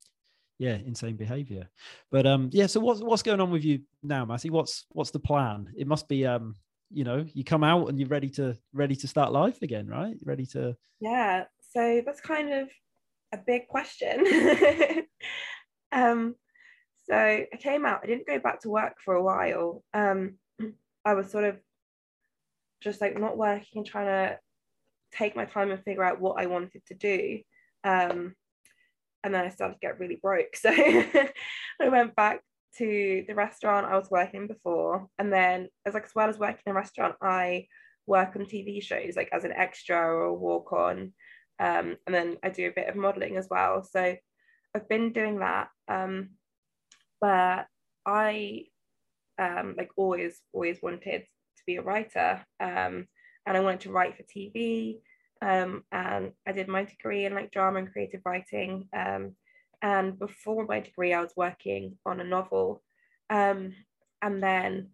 yeah, 0.59 0.75
insane 0.75 1.17
behavior. 1.17 1.69
But 2.11 2.27
um, 2.27 2.51
yeah. 2.53 2.67
So 2.67 2.81
what's 2.81 3.01
what's 3.01 3.23
going 3.23 3.41
on 3.41 3.51
with 3.51 3.65
you 3.65 3.81
now, 4.03 4.25
Maty? 4.25 4.51
What's 4.51 4.87
what's 4.91 5.11
the 5.11 5.19
plan? 5.19 5.73
It 5.77 5.87
must 5.87 6.09
be 6.09 6.27
um, 6.27 6.57
you 6.93 7.05
know, 7.05 7.25
you 7.35 7.43
come 7.43 7.65
out 7.65 7.89
and 7.89 7.99
you're 7.99 8.09
ready 8.09 8.29
to 8.31 8.57
ready 8.73 8.95
to 8.97 9.09
start 9.09 9.33
life 9.33 9.63
again, 9.63 9.87
right? 9.89 10.17
Ready 10.25 10.47
to. 10.47 10.77
Yeah. 11.01 11.45
So 11.71 12.03
that's 12.05 12.21
kind 12.21 12.53
of 12.53 12.69
a 13.33 13.39
big 13.39 13.67
question. 13.69 14.25
um, 15.93 16.35
so 17.05 17.15
I 17.15 17.49
came 17.59 17.87
out. 17.87 18.01
I 18.03 18.07
didn't 18.07 18.27
go 18.27 18.39
back 18.39 18.61
to 18.61 18.69
work 18.69 18.97
for 19.05 19.15
a 19.15 19.23
while. 19.23 19.83
Um, 19.95 20.35
I 21.05 21.15
was 21.15 21.31
sort 21.31 21.45
of 21.45 21.57
just 22.81 23.01
like 23.01 23.19
not 23.19 23.39
working 23.39 23.79
and 23.79 23.87
trying 23.87 24.07
to 24.07 24.39
take 25.13 25.35
my 25.35 25.45
time 25.45 25.71
and 25.71 25.83
figure 25.83 26.05
out 26.05 26.21
what 26.21 26.41
I 26.41 26.47
wanted 26.47 26.85
to 26.87 26.95
do. 26.95 27.41
Um, 27.85 28.35
and 29.25 29.35
then 29.35 29.45
I 29.45 29.49
started 29.49 29.75
to 29.75 29.81
get 29.81 29.99
really 29.99 30.19
broke. 30.21 30.57
So 30.57 30.71
I 30.71 31.89
went 31.89 32.15
back 32.15 32.41
to 32.79 33.25
the 33.27 33.35
restaurant 33.35 33.87
I 33.87 33.97
was 33.97 34.11
working 34.11 34.47
before. 34.47 35.09
And 35.19 35.33
then 35.33 35.69
as 35.87 35.95
like 35.95 36.05
as 36.05 36.15
well 36.15 36.29
as 36.29 36.39
working 36.39 36.63
in 36.67 36.73
a 36.73 36.75
restaurant, 36.75 37.17
I 37.21 37.67
work 38.07 38.35
on 38.37 38.45
TV 38.45 38.83
shows 38.83 39.15
like 39.17 39.31
as 39.33 39.45
an 39.45 39.53
extra 39.53 39.97
or 39.99 40.25
a 40.25 40.35
walk 40.35 40.73
on. 40.73 41.13
Um, 41.59 41.97
and 42.07 42.15
then 42.15 42.37
I 42.43 42.49
do 42.49 42.69
a 42.69 42.73
bit 42.75 42.89
of 42.89 42.97
modeling 42.97 43.37
as 43.37 43.49
well. 43.51 43.83
So 43.85 44.17
I've 44.75 44.89
been 44.89 45.13
doing 45.13 45.41
that. 45.41 45.69
Um, 45.89 46.31
but 47.21 47.67
I 48.07 48.65
um, 49.39 49.75
like 49.77 49.91
always, 49.97 50.41
always 50.53 50.79
wanted 50.83 51.23
to 51.23 51.63
be 51.67 51.77
a 51.77 51.83
writer. 51.83 52.45
Um, 52.59 53.07
and 53.47 53.57
I 53.57 53.61
wanted 53.61 53.81
to 53.81 53.93
write 53.93 54.17
for 54.17 54.23
TV. 54.25 54.99
Um, 55.43 55.85
and 55.91 56.33
I 56.47 56.53
did 56.53 56.69
my 56.69 56.85
degree 56.85 57.27
in 57.27 57.35
like 57.35 57.51
drama 57.51 57.81
and 57.81 57.93
creative 57.93 58.23
writing. 58.25 58.89
Um, 58.97 59.35
and 59.83 60.19
before 60.19 60.65
my 60.67 60.81
degree, 60.81 61.13
I 61.13 61.21
was 61.21 61.33
working 61.37 61.99
on 62.07 62.21
a 62.21 62.25
novel. 62.25 62.83
Um, 63.29 63.75
and 64.23 64.43
then 64.43 64.91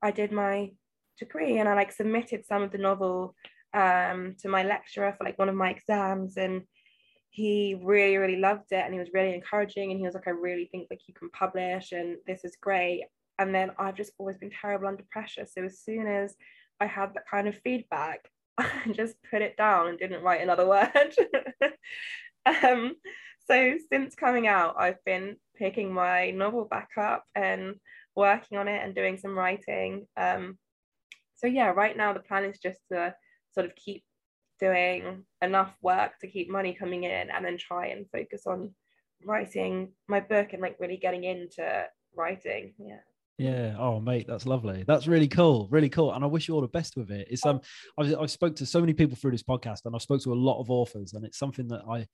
I 0.00 0.12
did 0.12 0.30
my 0.30 0.70
degree 1.18 1.58
and 1.58 1.68
I 1.68 1.74
like 1.74 1.92
submitted 1.92 2.46
some 2.46 2.62
of 2.62 2.70
the 2.70 2.78
novel 2.78 3.34
um, 3.74 4.36
to 4.40 4.48
my 4.48 4.62
lecturer 4.62 5.14
for 5.16 5.24
like 5.24 5.38
one 5.38 5.48
of 5.48 5.56
my 5.56 5.70
exams. 5.70 6.36
And 6.36 6.62
he 7.30 7.76
really, 7.82 8.18
really 8.18 8.38
loved 8.38 8.70
it. 8.70 8.84
And 8.84 8.94
he 8.94 9.00
was 9.00 9.10
really 9.12 9.34
encouraging. 9.34 9.90
And 9.90 9.98
he 9.98 10.06
was 10.06 10.14
like, 10.14 10.28
I 10.28 10.30
really 10.30 10.68
think 10.70 10.86
like 10.90 11.00
you 11.08 11.14
can 11.14 11.30
publish 11.30 11.90
and 11.92 12.18
this 12.26 12.44
is 12.44 12.56
great 12.60 13.02
and 13.38 13.54
then 13.54 13.70
I've 13.78 13.96
just 13.96 14.12
always 14.18 14.38
been 14.38 14.50
terrible 14.50 14.88
under 14.88 15.04
pressure. 15.10 15.46
So 15.46 15.64
as 15.64 15.80
soon 15.80 16.06
as 16.06 16.36
I 16.80 16.86
had 16.86 17.14
that 17.14 17.28
kind 17.28 17.48
of 17.48 17.56
feedback, 17.64 18.28
I 18.58 18.68
just 18.92 19.16
put 19.30 19.42
it 19.42 19.56
down 19.56 19.88
and 19.88 19.98
didn't 19.98 20.22
write 20.22 20.42
another 20.42 20.66
word. 20.68 21.14
um, 22.64 22.94
so 23.48 23.76
since 23.90 24.14
coming 24.14 24.46
out, 24.46 24.76
I've 24.78 25.02
been 25.04 25.36
picking 25.56 25.92
my 25.92 26.30
novel 26.30 26.64
back 26.64 26.90
up 26.96 27.24
and 27.34 27.74
working 28.14 28.58
on 28.58 28.68
it 28.68 28.82
and 28.84 28.94
doing 28.94 29.18
some 29.18 29.36
writing. 29.36 30.06
Um, 30.16 30.58
so 31.34 31.46
yeah, 31.46 31.68
right 31.68 31.96
now 31.96 32.12
the 32.12 32.20
plan 32.20 32.44
is 32.44 32.58
just 32.58 32.80
to 32.90 33.14
sort 33.52 33.66
of 33.66 33.74
keep 33.74 34.04
doing 34.60 35.24
enough 35.42 35.74
work 35.82 36.12
to 36.20 36.28
keep 36.28 36.48
money 36.48 36.72
coming 36.72 37.02
in 37.02 37.30
and 37.30 37.44
then 37.44 37.58
try 37.58 37.88
and 37.88 38.06
focus 38.12 38.46
on 38.46 38.72
writing 39.24 39.92
my 40.08 40.20
book 40.20 40.52
and 40.52 40.62
like 40.62 40.76
really 40.78 40.96
getting 40.96 41.24
into 41.24 41.86
writing. 42.14 42.74
Yeah. 42.78 43.00
Yeah. 43.42 43.74
Oh, 43.76 43.98
mate, 43.98 44.26
that's 44.28 44.46
lovely. 44.46 44.84
That's 44.86 45.08
really 45.08 45.26
cool. 45.26 45.66
Really 45.68 45.88
cool. 45.88 46.12
And 46.12 46.22
I 46.22 46.28
wish 46.28 46.46
you 46.46 46.54
all 46.54 46.60
the 46.60 46.68
best 46.68 46.96
with 46.96 47.10
it. 47.10 47.26
It's 47.28 47.44
um, 47.44 47.60
I've, 47.98 48.14
I've 48.16 48.30
spoke 48.30 48.54
to 48.56 48.66
so 48.66 48.78
many 48.78 48.92
people 48.92 49.16
through 49.16 49.32
this 49.32 49.42
podcast, 49.42 49.80
and 49.84 49.96
I've 49.96 50.02
spoke 50.02 50.22
to 50.22 50.32
a 50.32 50.34
lot 50.34 50.60
of 50.60 50.70
authors, 50.70 51.14
and 51.14 51.24
it's 51.24 51.38
something 51.38 51.66
that 51.68 51.82
I 51.90 52.06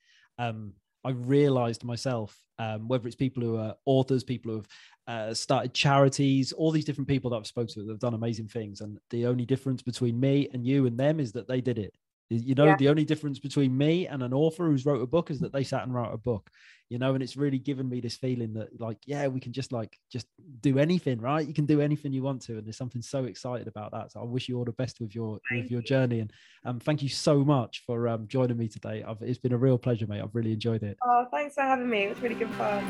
um 0.43 0.73
I 1.05 1.11
realized 1.11 1.85
myself, 1.85 2.35
um, 2.59 2.89
whether 2.89 3.07
it's 3.07 3.15
people 3.15 3.43
who 3.43 3.59
are 3.59 3.75
authors, 3.85 4.25
people 4.25 4.53
who 4.53 4.57
have 4.57 4.69
uh, 5.07 5.35
started 5.35 5.75
charities, 5.75 6.53
all 6.53 6.71
these 6.71 6.87
different 6.87 7.09
people 7.09 7.31
that 7.31 7.37
I've 7.37 7.47
spoken 7.47 7.75
to 7.75 7.83
that 7.83 7.93
have 7.93 8.01
done 8.01 8.15
amazing 8.15 8.49
things. 8.49 8.81
And 8.81 8.99
the 9.11 9.27
only 9.27 9.45
difference 9.45 9.83
between 9.83 10.19
me 10.19 10.49
and 10.55 10.67
you 10.67 10.87
and 10.87 10.99
them 10.99 11.21
is 11.21 11.33
that 11.33 11.47
they 11.47 11.61
did 11.61 11.79
it. 11.79 11.93
You 12.31 12.55
know, 12.55 12.67
yeah. 12.67 12.77
the 12.77 12.89
only 12.91 13.05
difference 13.05 13.39
between 13.39 13.77
me 13.77 14.07
and 14.07 14.23
an 14.23 14.35
author 14.35 14.67
who's 14.67 14.85
wrote 14.85 15.01
a 15.01 15.07
book 15.07 15.31
is 15.31 15.41
that 15.41 15.53
they 15.53 15.65
sat 15.65 15.85
and 15.85 15.95
wrote 15.95 16.13
a 16.13 16.19
book. 16.19 16.51
You 16.91 16.99
know, 16.99 17.13
and 17.13 17.23
it's 17.23 17.37
really 17.37 17.59
given 17.59 17.87
me 17.87 18.01
this 18.01 18.17
feeling 18.17 18.55
that, 18.55 18.81
like, 18.81 18.97
yeah, 19.05 19.27
we 19.27 19.41
can 19.41 19.53
just 19.53 19.73
like 19.73 19.99
just 20.11 20.27
do 20.61 20.79
anything, 20.79 21.21
right? 21.21 21.47
You 21.47 21.53
can 21.53 21.67
do 21.67 21.83
anything 21.83 22.15
you 22.15 22.23
want 22.23 22.41
to, 22.43 22.57
and 22.57 22.67
there's 22.67 22.79
something 22.79 23.03
so 23.03 23.25
excited 23.25 23.69
about 23.69 23.93
that. 23.93 24.13
So 24.13 24.21
I 24.21 24.25
wish 24.25 24.49
you 24.49 24.57
all 24.57 24.65
the 24.65 24.73
best 24.73 24.99
with 24.99 25.15
your 25.15 25.39
thank 25.51 25.65
with 25.65 25.71
your 25.71 25.83
you. 25.83 25.87
journey, 25.87 26.21
and 26.21 26.33
um, 26.65 26.81
thank 26.81 27.03
you 27.03 27.11
so 27.11 27.45
much 27.45 27.83
for 27.87 28.09
um, 28.09 28.27
joining 28.27 28.57
me 28.57 28.69
today. 28.69 29.05
I've, 29.07 29.21
it's 29.21 29.39
been 29.39 29.53
a 29.53 29.59
real 29.59 29.77
pleasure, 29.77 30.07
mate. 30.07 30.23
I've 30.23 30.35
really 30.35 30.53
enjoyed 30.53 30.83
it. 30.83 30.97
Oh, 31.05 31.27
thanks 31.31 31.55
for 31.57 31.63
having 31.63 31.91
me. 31.91 32.05
It 32.05 32.09
was 32.09 32.21
really 32.21 32.37
good 32.37 32.51
fun. 32.55 32.85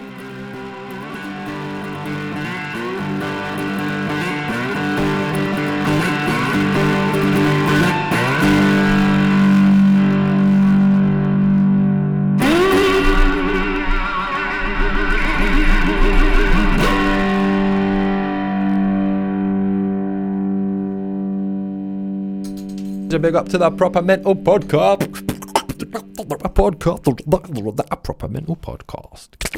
A 23.11 23.19
big 23.19 23.35
up 23.35 23.49
to 23.49 23.57
the 23.57 23.71
Proper 23.71 24.03
Mental 24.03 24.37
Podcast. 24.37 25.01
A 26.45 26.49
podcast, 26.51 27.91
a 27.91 27.97
Proper 27.97 28.29
Mental 28.29 28.55
Podcast. 28.57 29.49